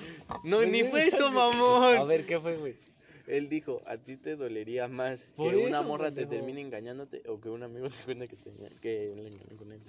No, 0.43 0.63
ni 0.63 0.83
fue 0.85 1.07
eso, 1.07 1.27
A 1.27 1.31
mamón. 1.31 2.09
ver, 2.09 2.25
¿qué 2.25 2.41
fue, 2.41 2.57
güey? 2.57 2.75
Él 3.27 3.49
dijo, 3.49 3.83
a 3.87 3.97
ti 3.97 4.17
te 4.17 4.37
dolería 4.37 4.87
más 4.89 5.29
Por 5.35 5.51
que 5.51 5.57
una 5.57 5.81
morra 5.83 6.11
te 6.13 6.27
termine 6.27 6.61
engañándote 6.61 7.23
o 7.29 7.41
que 7.41 7.49
un 7.49 7.63
amigo 7.63 7.89
te 7.89 8.03
cuente 8.05 8.29
que, 8.29 8.37
te, 8.37 8.51
que 8.83 9.13
le 9.17 9.29
engañó 9.29 9.57
con 9.59 9.73
él. 9.73 9.81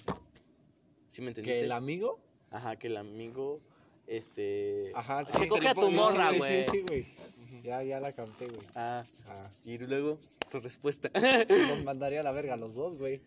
¿Sí 1.10 1.22
me 1.22 1.30
entendiste? 1.30 1.60
¿Que 1.60 1.66
el 1.66 1.72
amigo? 1.74 2.20
Ajá, 2.52 2.78
que 2.78 2.88
el 2.88 2.98
amigo, 2.98 3.60
este... 4.08 4.92
Ajá, 4.96 5.26
Se 5.26 5.40
sí. 5.40 5.48
coge 5.48 5.68
a 5.68 5.74
tu 5.76 5.90
Sí, 5.90 5.96
morra, 5.96 6.32
sí, 6.32 6.38
güey. 6.38 6.64
Sí, 6.64 6.70
sí, 6.72 6.84
güey. 6.88 7.06
Ya, 7.64 7.82
ya 7.84 8.00
la 8.00 8.12
canté, 8.14 8.46
güey. 8.48 8.68
Ah, 8.76 9.04
Ah, 9.28 9.50
y 9.66 9.78
luego, 9.80 10.18
tu 10.52 10.60
respuesta. 10.60 11.10
los 11.50 11.84
mandaría 11.84 12.20
a 12.22 12.24
la 12.24 12.32
verga 12.32 12.54
a 12.54 12.58
los 12.58 12.76
dos, 12.76 12.98
güey. 12.98 13.20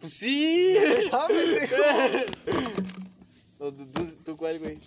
pues 0.00 0.12
sí. 0.18 0.76
Pendejo. 0.78 1.18
¿O 3.60 3.72
tú, 3.72 3.86
tú- 3.86 4.16
tú 4.24 4.36
cuál, 4.36 4.58
güey? 4.58 4.78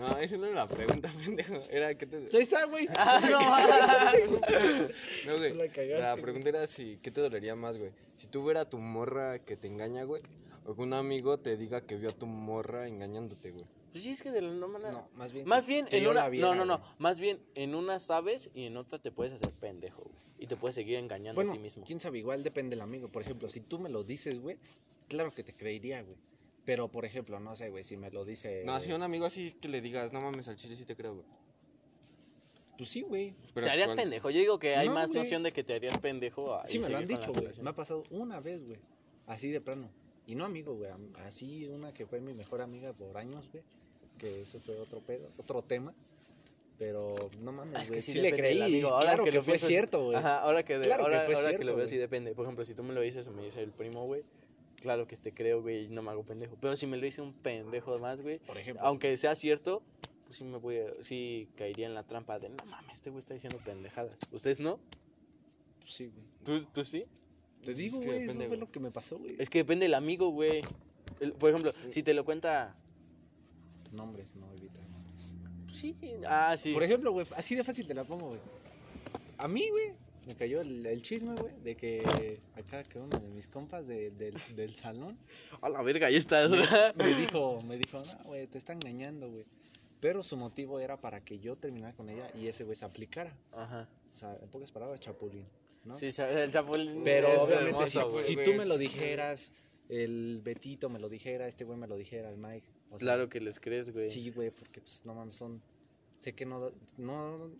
No, 0.00 0.18
esa 0.18 0.36
no 0.38 0.46
era 0.46 0.54
la 0.56 0.66
pregunta, 0.68 1.10
pendejo. 1.24 1.54
Era 1.70 1.94
que 1.94 2.06
te. 2.06 2.16
Ahí 2.16 2.42
está, 2.42 2.64
güey. 2.66 2.88
Ah, 2.96 3.20
No, 5.26 5.36
güey. 5.38 5.54
La 5.54 5.68
cagaste, 5.68 5.98
La 5.98 6.12
güey. 6.12 6.22
pregunta 6.22 6.48
era 6.48 6.66
si, 6.66 6.96
¿qué 6.96 7.10
te 7.10 7.20
dolería 7.20 7.54
más, 7.54 7.76
güey? 7.78 7.90
Si 8.14 8.26
tú 8.26 8.44
ver 8.44 8.56
a 8.56 8.68
tu 8.68 8.78
morra 8.78 9.38
que 9.38 9.56
te 9.56 9.66
engaña, 9.66 10.04
güey. 10.04 10.22
O 10.66 10.74
que 10.74 10.82
un 10.82 10.92
amigo 10.92 11.38
te 11.38 11.56
diga 11.56 11.80
que 11.80 11.96
vio 11.96 12.10
a 12.10 12.12
tu 12.12 12.26
morra 12.26 12.86
engañándote, 12.86 13.50
güey. 13.50 13.64
Pues 13.92 14.04
sí, 14.04 14.12
es 14.12 14.22
que 14.22 14.30
de 14.30 14.40
la 14.40 14.50
no 14.52 14.68
manera... 14.68 14.92
No, 14.92 15.08
más 15.14 15.32
bien. 15.32 15.48
Más 15.48 15.66
bien, 15.66 15.88
en 15.90 16.06
una... 16.06 16.20
la 16.22 16.28
viera, 16.28 16.48
no, 16.48 16.54
no, 16.54 16.64
no. 16.64 16.78
güey. 16.78 16.90
Más 16.98 17.18
bien, 17.18 17.40
en 17.56 17.74
una 17.74 17.98
sabes 17.98 18.50
y 18.54 18.66
en 18.66 18.76
otra 18.76 18.98
te 19.00 19.10
puedes 19.10 19.32
hacer 19.32 19.50
pendejo, 19.54 20.02
güey. 20.02 20.14
Y 20.38 20.46
te 20.46 20.56
puedes 20.56 20.76
seguir 20.76 20.96
engañando 20.98 21.34
Bueno, 21.36 21.50
a 21.52 21.54
ti 21.54 21.58
mismo. 21.60 21.82
quién 21.84 21.98
sabe, 21.98 22.18
igual 22.18 22.44
depende 22.44 22.76
del 22.76 22.82
amigo. 22.82 23.08
Por 23.08 23.22
ejemplo, 23.22 23.48
si 23.48 23.60
tú 23.60 23.78
me 23.80 23.88
lo 23.88 24.04
dices, 24.04 24.38
güey, 24.38 24.58
claro 25.08 25.32
que 25.32 25.42
te 25.42 25.52
creería, 25.54 26.02
güey. 26.02 26.16
Pero, 26.64 26.88
por 26.88 27.04
ejemplo, 27.04 27.40
no 27.40 27.56
sé, 27.56 27.70
güey, 27.70 27.82
si 27.84 27.96
me 27.96 28.10
lo 28.10 28.24
dice... 28.24 28.62
No, 28.66 28.80
si 28.80 28.92
un 28.92 29.02
amigo 29.02 29.24
así 29.26 29.50
que 29.52 29.68
le 29.68 29.80
digas, 29.80 30.12
no 30.12 30.20
mames, 30.20 30.46
al 30.48 30.56
chile 30.56 30.76
sí 30.76 30.84
te 30.84 30.94
creo, 30.94 31.14
güey. 31.14 31.26
Pues 32.76 32.90
sí, 32.90 33.02
güey. 33.02 33.34
Pero 33.54 33.66
te 33.66 33.72
harías 33.72 33.88
¿cuál 33.88 33.98
es? 33.98 34.04
pendejo. 34.04 34.30
Yo 34.30 34.38
digo 34.40 34.58
que 34.58 34.76
hay 34.76 34.88
No, 34.88 34.94
más 34.94 35.08
güey. 35.10 35.20
noción 35.22 35.42
de 35.42 35.52
que 35.52 35.62
te 35.64 35.74
harías 35.74 35.98
pendejo. 35.98 36.54
a- 36.54 36.64
Sí, 36.66 36.78
y 36.78 36.80
me 36.80 36.88
lo 36.88 36.96
han 36.98 37.02
seguir 37.02 37.16
con 37.16 37.20
la 37.20 37.26
dicho, 37.26 37.32
güey. 37.32 37.42
relación. 37.44 37.64
Me 37.64 37.70
ha 37.70 37.74
pasado 37.74 38.04
una 38.10 38.40
vez, 38.40 38.66
güey. 38.66 38.78
Así 39.26 39.50
de 39.50 39.60
plano. 39.60 39.88
Y 40.26 40.34
no 40.34 40.44
amigo, 40.44 40.74
güey. 40.76 40.90
am- 40.90 41.12
Así 41.26 41.66
una 41.68 41.92
que 41.92 42.06
fue 42.06 42.20
mi 42.20 42.32
mejor 42.32 42.62
amiga 42.62 42.92
por 42.92 43.16
años, 43.18 43.44
güey. 43.52 43.62
Que 44.18 44.42
eso 44.42 44.60
fue 44.60 44.78
otro 44.80 45.00
pedo, 45.00 45.28
otro 45.38 45.62
tema. 45.62 45.92
Pero 46.78 47.14
no 47.42 47.52
mames, 47.52 47.74
Ah, 47.76 47.82
es 47.82 47.88
güey. 47.88 47.98
que 47.98 48.02
sí, 48.02 48.12
sí, 48.12 48.18
le 48.18 48.30
depende 48.30 48.48
del 48.48 48.58
creí. 48.58 48.72
amigo. 48.72 48.88
Ahora 48.88 49.02
claro 49.02 49.24
que, 49.24 49.32
lo 49.32 49.42
fue 49.42 49.54
piensas- 49.54 49.68
cierto, 49.68 50.04
güey. 50.04 50.16
Ajá, 50.16 50.38
ahora 50.38 50.62
que, 50.64 50.78
de- 50.78 50.86
Claro 50.86 51.04
que 51.04 51.10
ahora, 51.10 51.24
fue 51.26 51.34
ahora 51.34 51.48
que 51.50 51.56
cierto, 51.56 51.66
lo 51.72 51.76
veo 51.76 51.86
sí 51.86 51.90
güey. 51.96 52.00
depende. 52.00 52.34
Por 52.34 52.44
ejemplo, 52.46 52.64
si 52.64 52.74
tú 52.74 52.82
me 52.82 52.94
lo 52.94 53.02
dices 53.02 53.26
o 53.26 53.32
me 53.32 53.42
dice 53.44 53.62
el 53.62 53.70
primo, 53.72 54.06
güey, 54.06 54.22
claro 54.80 55.06
que 55.06 55.16
te 55.16 55.32
creo, 55.32 55.62
güey, 55.62 55.88
no 55.88 56.02
me 56.02 56.10
hago 56.10 56.24
pendejo. 56.24 56.56
Pero 56.60 56.76
si 56.76 56.86
me 56.86 56.96
lo 56.96 57.04
dice 57.04 57.22
un 57.22 57.32
pendejo 57.32 57.98
más, 57.98 58.20
güey, 58.22 58.38
Por 58.40 58.58
ejemplo. 58.58 58.84
aunque 58.84 59.16
sea 59.16 59.34
cierto, 59.36 59.82
pues 60.26 60.38
sí 60.38 60.44
me 60.44 60.58
voy 60.58 60.78
a- 60.78 61.02
sí 61.02 61.48
caería 61.56 61.86
en 61.86 61.94
la 61.94 62.02
trampa 62.02 62.38
de, 62.38 62.48
no 62.48 62.64
mames, 62.66 62.94
este 62.94 63.10
güey 63.10 63.18
está 63.20 63.34
diciendo 63.34 63.58
pendejadas. 63.64 64.18
¿Ustedes 64.32 64.60
no? 64.60 64.78
Sí, 65.86 66.06
güey. 66.06 66.24
¿Tú, 66.44 66.64
tú 66.72 66.84
sí? 66.84 67.04
Te 67.64 67.72
Es 67.72 67.76
digo, 67.76 68.00
que 68.00 68.06
güey, 68.06 68.22
eso 68.24 68.34
fue 68.34 68.46
güey. 68.48 68.60
lo 68.60 68.70
que 68.70 68.80
me 68.80 68.90
pasó, 68.90 69.18
güey. 69.18 69.36
Es 69.38 69.50
que 69.50 69.58
depende 69.58 69.84
del 69.84 69.94
amigo, 69.94 70.30
güey. 70.30 70.62
Por 71.38 71.50
ejemplo, 71.50 71.72
si 71.90 72.02
te 72.02 72.14
lo 72.14 72.24
cuenta... 72.24 72.74
Nombres, 73.92 74.36
no 74.36 74.50
evita 74.54 74.80
nombres. 74.80 75.34
Sí, 75.72 75.96
ah, 76.26 76.56
sí. 76.58 76.72
Por 76.72 76.82
ejemplo, 76.84 77.12
güey, 77.12 77.26
así 77.36 77.54
de 77.56 77.64
fácil 77.64 77.86
te 77.86 77.92
la 77.94 78.04
pongo, 78.04 78.28
güey. 78.28 78.40
A 79.38 79.48
mí, 79.48 79.68
güey, 79.68 79.92
me 80.26 80.34
cayó 80.36 80.60
el, 80.60 80.84
el 80.86 81.02
chisme, 81.02 81.34
güey, 81.34 81.54
de 81.62 81.76
que 81.76 82.38
acá 82.54 82.82
que 82.82 82.98
uno 82.98 83.18
de 83.18 83.28
mis 83.30 83.48
compas 83.48 83.86
de- 83.86 84.10
del, 84.10 84.34
del 84.54 84.74
salón 84.74 85.16
A 85.60 85.68
la 85.68 85.82
verga, 85.82 86.06
ahí 86.08 86.16
está. 86.16 86.48
me 86.94 87.14
dijo, 87.14 87.62
me 87.62 87.76
dijo, 87.78 88.02
no, 88.04 88.24
güey, 88.24 88.46
te 88.46 88.58
está 88.58 88.72
engañando, 88.72 89.30
güey. 89.30 89.44
Pero 90.00 90.22
su 90.22 90.36
motivo 90.36 90.80
era 90.80 90.98
para 90.98 91.20
que 91.20 91.38
yo 91.38 91.56
terminara 91.56 91.94
con 91.94 92.08
ella 92.08 92.30
y 92.34 92.46
ese 92.48 92.64
güey 92.64 92.74
se 92.76 92.84
aplicara. 92.84 93.36
Ajá. 93.52 93.88
O 94.14 94.16
sea, 94.16 94.34
en 94.40 94.48
pocas 94.48 94.72
palabras, 94.72 94.98
chapulín, 95.00 95.44
¿no? 95.84 95.94
Sí, 95.94 96.10
el 96.18 96.50
chapulín. 96.50 97.02
Pero 97.04 97.28
es 97.28 97.38
obviamente 97.40 97.82
hermoso, 97.84 98.22
si, 98.22 98.36
tú 98.36 98.54
me 98.54 98.64
lo 98.64 98.78
dijeras, 98.78 99.52
el 99.88 100.40
Betito 100.42 100.88
me 100.88 100.98
lo 100.98 101.08
dijera, 101.08 101.46
este 101.48 101.64
güey 101.64 101.78
me 101.78 101.86
lo 101.86 101.96
dijera, 101.96 102.30
el 102.30 102.38
Mike. 102.38 102.66
o 102.86 102.88
sea, 102.90 102.98
Claro 102.98 103.28
que 103.28 103.40
les 103.40 103.60
crees, 103.60 103.92
güey. 103.92 104.08
Sí, 104.08 104.30
güey, 104.30 104.50
porque 104.50 104.80
pues 104.80 105.04
no 105.04 105.14
mames, 105.14 105.34
son... 105.34 105.60
Sé 106.18 106.34
que 106.34 106.44
no, 106.46 106.70
no 106.98 107.50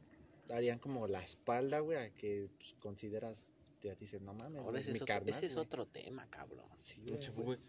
darían 0.51 0.79
como 0.79 1.07
la 1.07 1.23
espalda, 1.23 1.81
güey, 1.81 1.99
a 1.99 2.11
que 2.11 2.49
pues, 2.59 2.75
consideras, 2.81 3.43
ya 3.81 3.95
dices, 3.95 4.21
no 4.21 4.35
mames, 4.35 4.59
Ahora 4.59 4.79
ese 4.81 4.91
mi 4.91 4.97
es, 4.97 5.03
otro, 5.03 5.15
carnal, 5.15 5.29
ese 5.31 5.47
es 5.47 5.55
güey". 5.55 5.65
otro 5.67 5.87
tema, 5.87 6.27
cabrón. 6.29 6.67
Sí, 6.79 7.03
güey, 7.09 7.21
chapo, 7.21 7.43
güey. 7.43 7.57
güey. 7.57 7.69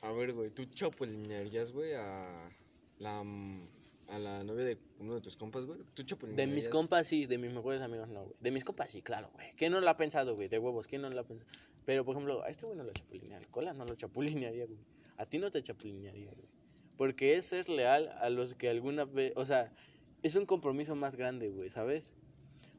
A 0.00 0.12
ver, 0.12 0.32
güey, 0.32 0.50
tú 0.50 0.64
chapulinearías, 0.66 1.72
güey, 1.72 1.94
a 1.94 2.50
la, 2.98 3.20
a 4.08 4.18
la 4.18 4.44
novia 4.44 4.64
de 4.64 4.78
uno 5.00 5.14
de 5.14 5.20
tus 5.20 5.34
compas, 5.36 5.64
güey. 5.66 5.80
Tú 5.94 6.02
De 6.02 6.06
chapulinearías. 6.06 6.54
mis 6.54 6.68
compas 6.68 7.06
sí, 7.06 7.26
de 7.26 7.38
mis 7.38 7.52
mejores 7.52 7.80
amigos 7.80 8.08
no, 8.10 8.22
güey. 8.22 8.36
De 8.40 8.50
mis 8.50 8.64
compas 8.64 8.90
sí, 8.90 9.02
claro, 9.02 9.28
güey. 9.34 9.52
¿Quién 9.56 9.72
no 9.72 9.80
lo 9.80 9.88
ha 9.88 9.96
pensado, 9.96 10.36
güey? 10.36 10.48
De 10.48 10.58
huevos, 10.58 10.86
¿quién 10.86 11.02
no 11.02 11.10
lo 11.10 11.20
ha 11.20 11.24
pensado? 11.24 11.50
Pero, 11.84 12.04
por 12.04 12.14
ejemplo, 12.14 12.42
a 12.44 12.48
este 12.50 12.66
güey 12.66 12.76
no 12.76 12.84
lo 12.84 12.92
chapulinea. 12.92 13.38
Al 13.38 13.48
cola 13.48 13.72
no 13.72 13.86
lo 13.86 13.94
chapulinearía, 13.94 14.66
güey. 14.66 14.78
A 15.16 15.26
ti 15.26 15.38
no 15.38 15.50
te 15.50 15.62
chapulinearía, 15.62 16.30
güey. 16.32 16.46
Porque 16.98 17.36
es 17.36 17.46
ser 17.46 17.68
leal 17.68 18.08
a 18.20 18.28
los 18.28 18.54
que 18.54 18.68
alguna 18.68 19.04
vez... 19.04 19.32
O 19.36 19.46
sea, 19.46 19.72
es 20.22 20.36
un 20.36 20.46
compromiso 20.46 20.94
más 20.96 21.16
grande, 21.16 21.50
güey, 21.50 21.70
¿sabes? 21.70 22.12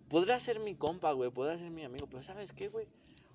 Podrá 0.09 0.39
ser 0.39 0.59
mi 0.59 0.75
compa, 0.75 1.11
güey. 1.11 1.29
Podrá 1.29 1.57
ser 1.57 1.69
mi 1.69 1.83
amigo. 1.83 2.07
Pero, 2.07 2.23
¿sabes 2.23 2.51
qué, 2.51 2.67
güey? 2.67 2.87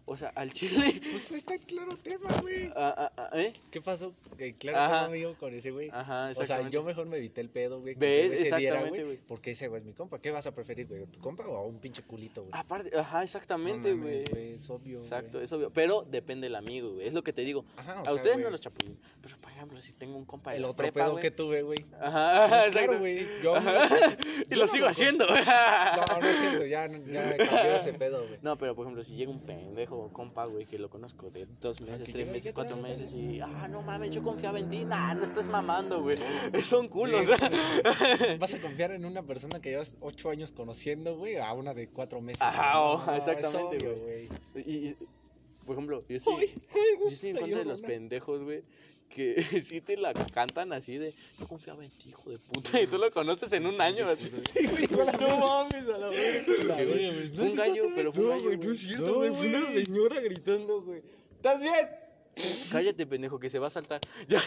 O 0.07 0.17
sea, 0.17 0.29
al 0.35 0.53
chile... 0.53 1.01
Pues 1.11 1.33
está 1.33 1.57
claro 1.59 1.97
tema, 1.97 2.29
güey. 2.43 2.71
Ah, 2.77 2.95
ah, 2.97 3.13
ah, 3.17 3.31
¿Eh? 3.41 3.53
¿Qué 3.71 3.81
pasó? 3.81 4.13
Que 4.37 4.53
claro, 4.53 4.79
Ajá. 4.79 4.93
tengo 4.95 5.07
amigo 5.07 5.35
con 5.39 5.55
ese 5.55 5.71
güey. 5.71 5.89
Ajá, 5.93 6.33
O 6.37 6.45
sea, 6.45 6.69
yo 6.69 6.83
mejor 6.83 7.07
me 7.07 7.17
evité 7.17 7.41
el 7.41 7.49
pedo, 7.49 7.81
güey. 7.81 7.95
que 7.95 8.01
¿Ves? 8.01 8.31
diera, 8.31 8.59
Exactamente, 8.59 9.05
güey. 9.05 9.19
Porque 9.27 9.53
ese 9.53 9.69
güey 9.69 9.81
es 9.81 9.87
mi 9.87 9.93
compa. 9.93 10.21
¿Qué 10.21 10.31
vas 10.31 10.47
a 10.47 10.53
preferir, 10.53 10.87
güey? 10.89 11.07
¿Tu 11.07 11.21
compa 11.21 11.47
o 11.47 11.67
un 11.67 11.79
pinche 11.79 12.03
culito, 12.03 12.43
güey? 12.43 12.53
Aparte, 12.53 12.97
ajá, 12.99 13.23
exactamente, 13.23 13.95
No 13.95 14.03
güey. 14.03 14.25
Es 14.55 14.69
obvio, 14.69 14.99
Exacto, 14.99 15.41
es 15.41 15.51
obvio. 15.53 15.71
Pero 15.71 16.03
depende 16.03 16.47
del 16.47 16.57
amigo, 16.57 16.95
güey. 16.95 17.07
Es 17.07 17.15
lo 17.15 17.23
que 17.25 17.33
te 17.33 17.43
digo. 17.43 17.65
Ajá, 17.77 17.95
o 17.99 18.03
a 18.03 18.05
sea, 18.05 18.15
ustedes 18.15 18.39
no 18.39 18.51
los 18.51 18.61
chapulín. 18.61 18.99
Pero, 19.23 19.39
por 19.39 19.53
ejemplo, 19.53 19.81
si 19.81 19.93
tengo 19.95 20.19
un 20.19 20.25
compa 20.27 20.51
de 20.51 20.57
El 20.57 20.63
la 20.63 20.69
otro 20.69 20.85
prepa, 20.85 21.07
pedo 21.07 21.17
que 21.17 21.31
tuve, 21.31 21.63
güey. 21.63 21.85
Ajá, 21.99 22.49
Pues 22.65 22.75
claro, 22.75 22.99
güey. 22.99 23.27
Yo 23.43 23.55
Ajá. 23.55 23.89
y 24.51 24.55
yo 24.55 24.57
lo 24.57 24.67
no 24.67 24.73
sigo 24.73 24.87
haciendo. 24.87 25.27
No, 25.27 25.35
no 26.21 26.29
es 26.29 26.37
cierto. 26.39 26.67
Ya, 26.67 26.87
ya 26.89 27.37
cambió 27.39 27.77
ese 27.77 27.93
pedo, 27.99 28.27
güey. 28.27 28.39
No, 28.43 28.59
pero 28.59 28.75
por 28.75 28.85
ejemplo, 28.85 29.03
si 29.03 29.15
llega 29.15 29.31
un 29.31 29.41
pendejo 29.41 29.94
compa, 30.13 30.47
güey, 30.47 30.67
que 30.67 30.79
lo 30.79 30.89
conozco 30.91 31.31
de 31.31 31.47
dos 31.61 31.81
meses, 31.81 32.07
que 32.07 32.13
tres 32.13 32.27
meses, 32.29 32.43
¿qué 32.43 32.53
cuatro 32.53 32.77
meses 32.77 33.13
y, 33.13 33.41
ah, 33.41 33.69
no 33.69 33.83
mames, 33.83 34.15
yo 34.15 34.23
confiaba 34.23 34.59
en 34.59 34.69
ti. 34.69 34.85
Nah, 34.85 35.15
no 35.15 35.25
estás 35.25 35.49
mamando, 35.49 36.03
güey. 36.03 36.17
Son 36.65 36.89
culos. 36.89 37.29
Vas 38.39 38.55
a 38.55 38.61
confiar 38.61 38.93
en 38.93 39.05
una 39.05 39.23
persona 39.23 39.61
que 39.61 39.71
llevas 39.71 39.97
ocho 40.01 40.31
años 40.31 40.53
conociendo, 40.53 41.17
güey, 41.17 41.37
a 41.37 41.53
una 41.53 41.75
de 41.75 41.89
cuatro 41.89 42.21
meses. 42.21 42.43
Ajá, 42.43 42.75
No, 42.75 43.07
no, 43.07 43.15
exactamente, 43.15 43.79
güey. 43.79 44.29
y, 44.67 44.89
y, 44.89 44.97
por 45.65 45.75
ejemplo, 45.75 46.05
yo 46.09 46.17
estoy, 46.17 46.53
yo 47.01 47.09
estoy 47.09 47.31
en 47.31 47.37
contra 47.39 47.59
de 47.59 47.65
los 47.65 47.81
pendejos, 47.81 48.43
güey. 48.43 48.63
Que 49.11 49.43
sí 49.65 49.81
te 49.81 49.97
la 49.97 50.13
cantan 50.13 50.73
así 50.73 50.99
de 50.99 51.15
Yo 51.39 51.47
confiaba 51.47 51.85
en 51.85 51.91
ti, 51.91 52.09
hijo 52.09 52.31
de 52.31 52.39
puta 52.39 52.81
Y 52.81 52.87
tú 52.87 52.99
lo 52.99 53.11
conoces 53.13 53.53
en 53.53 53.67
un 53.67 53.81
año 53.81 54.09
así. 54.09 54.31
No 55.21 55.39
mames, 55.39 55.89
a 55.89 55.99
la 55.99 56.09
verga. 56.09 56.75
Fue 57.35 57.45
un 57.51 57.55
gallo, 57.57 57.85
pero 57.95 58.13
fue 58.13 58.25
un 58.25 58.29
No, 58.31 58.35
gallo, 58.37 58.45
güey, 58.45 58.57
no 58.57 58.63
güey. 58.63 58.75
es 58.75 58.81
cierto, 58.81 59.15
güey. 59.15 59.31
Fue 59.35 59.47
una 59.49 59.71
señora 59.71 60.21
gritando, 60.21 60.83
güey. 60.83 61.03
¿Estás 61.37 61.61
bien? 61.63 61.89
Cállate, 62.73 63.07
pendejo, 63.07 63.39
que 63.39 63.49
se 63.49 63.59
va 63.61 63.69
a 63.69 63.71
saltar 63.71 64.01
Ya, 64.29 64.43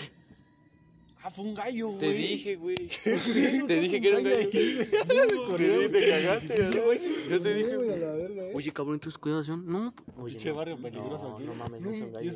Ah, 1.23 1.29
fue 1.31 1.45
un 1.45 1.55
gallo, 1.55 1.87
güey. 1.89 1.99
te 1.99 2.11
dije, 2.13 2.55
güey 2.57 2.75
Te 2.75 3.79
dije 3.79 4.01
que 4.01 4.07
era 4.09 4.17
un 4.17 4.23
gallo 4.23 4.51
Sí, 4.51 5.89
te 5.91 6.09
cagaste, 6.09 6.63
¿no? 6.63 6.93
Yo 7.29 7.41
te 7.41 7.53
dije 7.53 7.71
eh. 7.81 8.51
Oye, 8.53 8.71
cabrón, 8.71 8.99
¿tus 8.99 9.17
cuidados 9.17 9.47
son? 9.47 9.65
No. 9.65 9.93
Oye, 10.17 10.37
no. 10.45 10.55
barrio 10.55 10.77
peligroso 10.77 11.39
no. 11.39 11.39
No 11.39 11.53
mames, 11.55 11.81
no, 11.81 11.87
No, 11.89 11.95
es 11.95 12.01
un 12.01 12.13
gallo, 12.13 12.31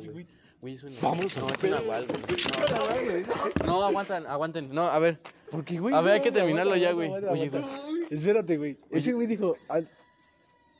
güey. 0.62 0.74
güey- 0.74 0.74
Güey, 0.74 0.74
es 0.74 0.82
un 0.84 0.92
Vamos 1.02 1.36
No, 1.36 1.48
a 1.48 1.52
es 1.52 1.62
un 1.64 1.70
nahual, 1.70 2.06
güey. 2.06 3.24
No, 3.60 3.66
no, 3.66 3.84
aguantan, 3.84 4.26
aguanten. 4.26 4.72
No, 4.72 4.82
a 4.86 4.98
ver. 4.98 5.20
Porque, 5.50 5.78
güey. 5.78 5.94
A 5.94 6.00
ver, 6.00 6.14
hay 6.14 6.20
que 6.20 6.28
aguanta, 6.28 6.40
terminarlo 6.40 6.76
ya, 6.76 6.90
aguanta, 6.90 7.18
güey. 7.18 7.24
aguanta, 7.26 7.32
Oye, 7.32 7.74
aguanta. 7.80 8.14
Espérate, 8.14 8.56
güey. 8.56 8.76
Ese 8.90 9.12
güey 9.12 9.26
dijo, 9.26 9.56
"Ah, 9.68 9.80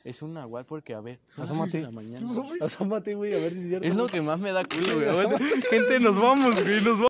Es 0.05 0.21
un 0.21 0.33
nahual 0.33 0.65
porque, 0.65 0.93
a 0.93 0.99
ver, 0.99 1.17
Asómate. 1.37 1.81
la 1.81 1.89
mañana. 1.91 2.27
asómate, 2.61 3.15
güey, 3.15 3.33
a 3.33 3.37
ver 3.37 3.53
si 3.53 3.59
es 3.59 3.67
cierto. 3.69 3.87
Es 3.87 3.95
lo 3.95 4.05
que 4.07 4.19
más 4.21 4.37
me 4.37 4.51
da 4.51 4.63
culo, 4.65 4.95
güey. 4.95 5.61
Gente, 5.69 5.99
nos 6.01 6.19
vamos, 6.19 6.55
güey, 6.61 6.81
nos 6.81 6.97
vamos. 6.99 7.07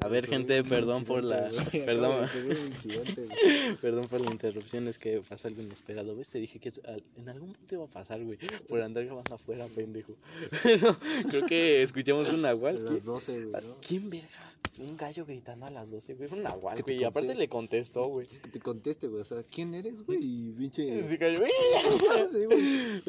A 0.00 0.08
ver, 0.08 0.26
gente, 0.26 0.62
perdón 0.64 1.04
por 1.04 1.22
la... 1.22 1.50
Perdón, 1.84 2.28
perdón 3.80 4.08
por 4.08 4.20
la 4.20 4.30
interrupción, 4.30 4.88
es 4.88 4.98
que 4.98 5.20
pasó 5.28 5.48
algo 5.48 5.62
inesperado. 5.62 6.16
¿Ves? 6.16 6.28
Te 6.28 6.38
dije 6.38 6.58
que 6.58 6.72
en 7.16 7.28
algún 7.28 7.52
punto 7.52 7.74
iba 7.74 7.84
a 7.84 7.88
pasar, 7.88 8.22
güey. 8.22 8.38
Por 8.68 8.80
andar 8.82 9.04
más 9.06 9.30
afuera, 9.30 9.66
pendejo. 9.74 10.16
Pero 10.62 10.96
creo 11.30 11.46
que 11.46 11.82
escuchamos 11.82 12.28
un 12.32 12.42
nahual. 12.42 12.76
A 12.76 12.90
las 12.92 13.04
12, 13.04 13.44
güey, 13.44 13.62
¿no? 13.64 13.76
¿Quién 13.80 14.10
verga? 14.10 14.53
Un 14.80 14.96
gallo 14.96 15.24
gritando 15.24 15.66
a 15.66 15.70
las 15.70 15.90
12, 15.90 16.14
güey. 16.14 16.28
Un 16.32 16.42
nahual, 16.42 16.82
güey. 16.82 16.96
Y 17.00 17.04
aparte 17.04 17.34
le 17.34 17.48
contestó, 17.48 18.04
güey. 18.06 18.26
Es 18.26 18.40
que 18.40 18.48
te 18.50 18.58
conteste, 18.60 19.06
güey. 19.06 19.20
O 19.20 19.24
sea, 19.24 19.42
¿quién 19.44 19.72
eres, 19.74 20.02
güey? 20.04 20.18
Y 20.20 20.52
pinche. 20.52 21.08
Sí. 21.08 21.16
Sí, 22.32 22.44
güey. 22.44 23.02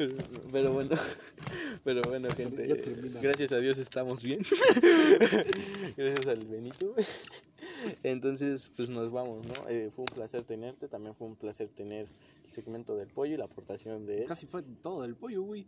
Pero 0.52 0.72
bueno, 0.72 0.96
pero 1.82 2.02
bueno, 2.08 2.28
gente. 2.30 2.66
Gracias 3.20 3.50
a 3.52 3.58
Dios 3.58 3.78
estamos 3.78 4.22
bien. 4.22 4.40
gracias 5.96 6.26
al 6.26 6.44
Benito. 6.44 6.94
Entonces, 8.02 8.70
pues 8.76 8.88
nos 8.90 9.10
vamos, 9.10 9.44
¿no? 9.46 9.68
Eh, 9.68 9.90
fue 9.94 10.04
un 10.08 10.14
placer 10.14 10.44
tenerte. 10.44 10.88
También 10.88 11.14
fue 11.14 11.26
un 11.26 11.36
placer 11.36 11.68
tener 11.68 12.06
el 12.44 12.50
segmento 12.50 12.94
del 12.96 13.08
pollo 13.08 13.34
y 13.34 13.36
la 13.36 13.44
aportación 13.46 14.06
de 14.06 14.18
él. 14.22 14.26
Casi 14.26 14.46
fue 14.46 14.62
todo 14.82 15.02
del 15.02 15.14
pollo, 15.16 15.42
güey. 15.42 15.66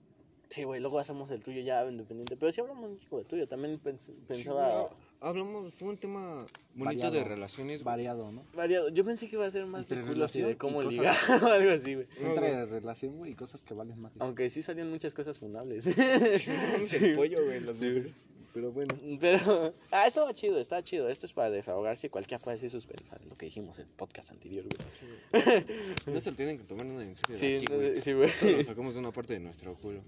Sí, 0.48 0.64
güey, 0.64 0.80
luego 0.80 0.98
hacemos 0.98 1.30
el 1.30 1.42
tuyo 1.42 1.60
ya 1.60 1.84
independiente. 1.86 2.36
Pero 2.36 2.50
si 2.52 2.60
hablamos 2.60 2.88
un 2.90 2.98
poco 2.98 3.18
del 3.18 3.26
tuyo, 3.26 3.46
también 3.48 3.78
pens- 3.82 3.98
Sí, 4.06 4.14
pensaba 4.26 4.82
güey, 4.82 4.92
hablamos, 5.20 5.72
fue 5.74 5.88
un 5.90 5.96
tema 5.96 6.46
bonito 6.74 6.84
Variado. 6.84 7.10
de 7.12 7.24
relaciones. 7.24 7.82
Variado, 7.82 8.32
¿no? 8.32 8.44
variado. 8.54 8.88
Yo 8.90 9.04
pensé 9.04 9.28
que 9.28 9.36
iba 9.36 9.46
a 9.46 9.50
ser 9.50 9.66
más 9.66 9.82
Entre 9.82 9.96
de 9.98 10.02
y 10.02 10.06
de 10.06 10.14
relación 10.14 10.54
cómo 10.54 10.82
y 10.82 10.90
ligar 10.90 11.16
o 11.42 11.46
algo 11.46 11.70
así, 11.70 11.94
güey. 11.94 12.06
No, 12.20 12.28
Entre 12.28 12.66
relación, 12.66 13.16
güey, 13.18 13.32
y 13.32 13.34
cosas 13.34 13.62
que 13.62 13.74
valen 13.74 14.00
más. 14.00 14.12
Aunque 14.18 14.48
sí 14.50 14.62
salieron 14.62 14.90
muchas 14.90 15.14
cosas 15.14 15.38
funables. 15.38 15.86
El 15.86 17.14
pollo, 17.16 17.44
güey, 17.44 17.60
las 17.60 17.76
mujeres. 17.76 18.14
Pero 18.54 18.72
bueno. 18.72 18.98
Pero, 19.20 19.72
ah, 19.90 20.06
esto 20.06 20.24
va 20.24 20.32
chido, 20.32 20.58
está 20.58 20.82
chido. 20.82 21.08
Esto 21.08 21.26
es 21.26 21.32
para 21.32 21.50
desahogarse. 21.50 22.10
Cualquiera 22.10 22.42
puede 22.42 22.56
decir 22.56 22.70
sus. 22.70 22.88
Lo 23.28 23.36
que 23.36 23.46
dijimos 23.46 23.78
en 23.78 23.86
el 23.86 23.90
podcast 23.92 24.30
anterior, 24.30 24.64
güey. 24.64 25.64
No 26.06 26.18
se 26.18 26.30
lo 26.30 26.36
tienen 26.36 26.58
que 26.58 26.64
tomar 26.64 26.86
nada 26.86 27.04
en 27.04 27.14
serio 27.14 27.34
de 27.34 27.38
Sí, 27.38 27.54
aquí, 27.56 27.66
no, 27.66 27.76
güey. 27.76 28.00
sí, 28.00 28.12
güey. 28.14 28.56
Lo 28.56 28.64
sacamos 28.64 28.94
de 28.94 29.00
una 29.00 29.12
parte 29.12 29.34
de 29.34 29.40
nuestro 29.40 29.74
culo. 29.74 30.00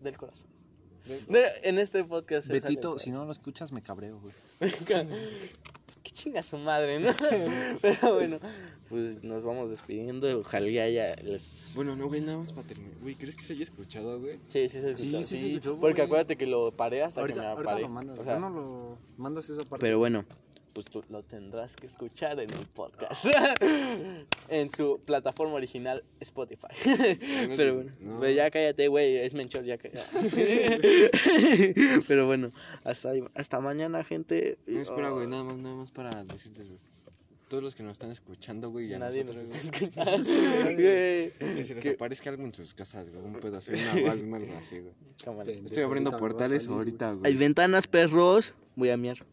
Del 0.00 0.16
corazón. 0.16 0.48
De- 1.28 1.50
en 1.62 1.78
este 1.78 2.04
podcast. 2.04 2.46
se 2.46 2.52
sale 2.52 2.60
Betito, 2.60 2.94
el 2.94 2.98
si 2.98 3.10
no 3.10 3.24
lo 3.24 3.32
escuchas, 3.32 3.72
me 3.72 3.82
cabreo, 3.82 4.20
güey. 4.20 4.34
Qué 6.02 6.10
chinga 6.14 6.42
su 6.42 6.56
madre, 6.56 6.98
¿no? 7.00 7.10
Pero 7.82 8.14
bueno, 8.14 8.38
pues 8.88 9.22
nos 9.24 9.42
vamos 9.44 9.68
despidiendo. 9.70 10.38
Ojalá 10.40 10.88
ya 10.88 11.14
les. 11.22 11.72
Bueno, 11.74 11.96
no, 11.96 12.06
güey, 12.08 12.22
nada 12.22 12.38
más 12.38 12.52
para 12.52 12.66
terminar. 12.66 12.96
Güey, 13.00 13.14
¿crees 13.14 13.34
que 13.36 13.42
se 13.42 13.52
haya 13.52 13.64
escuchado, 13.64 14.18
güey? 14.20 14.38
Sí, 14.48 14.68
sí 14.68 14.80
se 14.80 14.96
Sí, 14.96 15.08
escuchó. 15.08 15.18
sí 15.18 15.24
se 15.24 15.36
Sí, 15.38 15.54
escuchó, 15.56 15.76
Porque 15.76 15.96
güey. 15.96 16.06
acuérdate 16.06 16.36
que 16.36 16.46
lo 16.46 16.72
paré 16.74 17.02
hasta 17.02 17.20
que 17.26 17.34
me 17.34 17.40
Ahorita, 17.40 17.50
ahorita 17.50 17.70
paré. 17.70 17.82
lo 17.82 17.88
mandas. 17.90 18.18
O 18.18 18.24
sea, 18.24 18.38
no 18.38 18.48
lo 18.48 18.98
mandas 19.18 19.50
esa 19.50 19.64
parte. 19.64 19.84
Pero 19.84 19.98
bueno, 19.98 20.24
pues 20.78 20.86
tú 20.86 21.02
lo 21.10 21.24
tendrás 21.24 21.74
que 21.74 21.88
escuchar 21.88 22.38
en 22.38 22.48
el 22.52 22.66
podcast. 22.72 23.26
en 24.48 24.70
su 24.70 25.00
plataforma 25.04 25.54
original 25.54 26.04
Spotify. 26.20 26.68
Pero 27.56 27.74
bueno, 27.74 27.90
No. 27.98 28.18
pues 28.18 28.36
ya 28.36 28.48
cállate, 28.48 28.86
güey, 28.86 29.16
es 29.16 29.34
Menchor, 29.34 29.64
ya 29.64 29.76
cállate. 29.76 31.10
Pero 32.06 32.26
bueno, 32.28 32.52
hasta, 32.84 33.10
hasta 33.34 33.58
mañana, 33.58 34.04
gente. 34.04 34.56
No, 34.68 34.78
espera, 34.78 35.10
güey, 35.10 35.26
nada 35.26 35.42
más, 35.42 35.56
nada 35.58 35.74
más 35.74 35.90
para 35.90 36.22
decirles, 36.22 36.68
güey. 36.68 36.78
Todos 37.48 37.64
los 37.64 37.74
que 37.74 37.82
nos 37.82 37.92
están 37.94 38.12
escuchando, 38.12 38.70
güey, 38.70 38.86
y 38.86 38.94
a 38.94 39.00
Nadie 39.00 39.24
nos 39.24 39.34
nosotros, 39.34 39.64
está 39.64 39.78
güey, 39.78 39.90
escuchando. 40.14 40.76
Que 41.56 41.64
se 41.64 41.74
les 41.74 41.82
Que- 41.82 41.90
aparezca 41.90 42.30
algo 42.30 42.44
en 42.44 42.54
sus 42.54 42.72
casas, 42.72 43.10
güey. 43.10 43.24
Un 43.24 43.32
pedazo, 43.40 43.72
una 43.72 44.08
válvula, 44.08 44.36
algo 44.36 44.54
así, 44.56 44.78
güey. 44.78 44.94
Cámara. 45.24 45.50
Estoy 45.50 45.82
abriendo 45.82 46.16
portales 46.16 46.68
ahorita, 46.68 47.14
güey. 47.14 47.32
Hay 47.32 47.36
ventanas, 47.36 47.88
perros. 47.88 48.54
Voy 48.76 48.90
a 48.90 48.96
miar. 48.96 49.26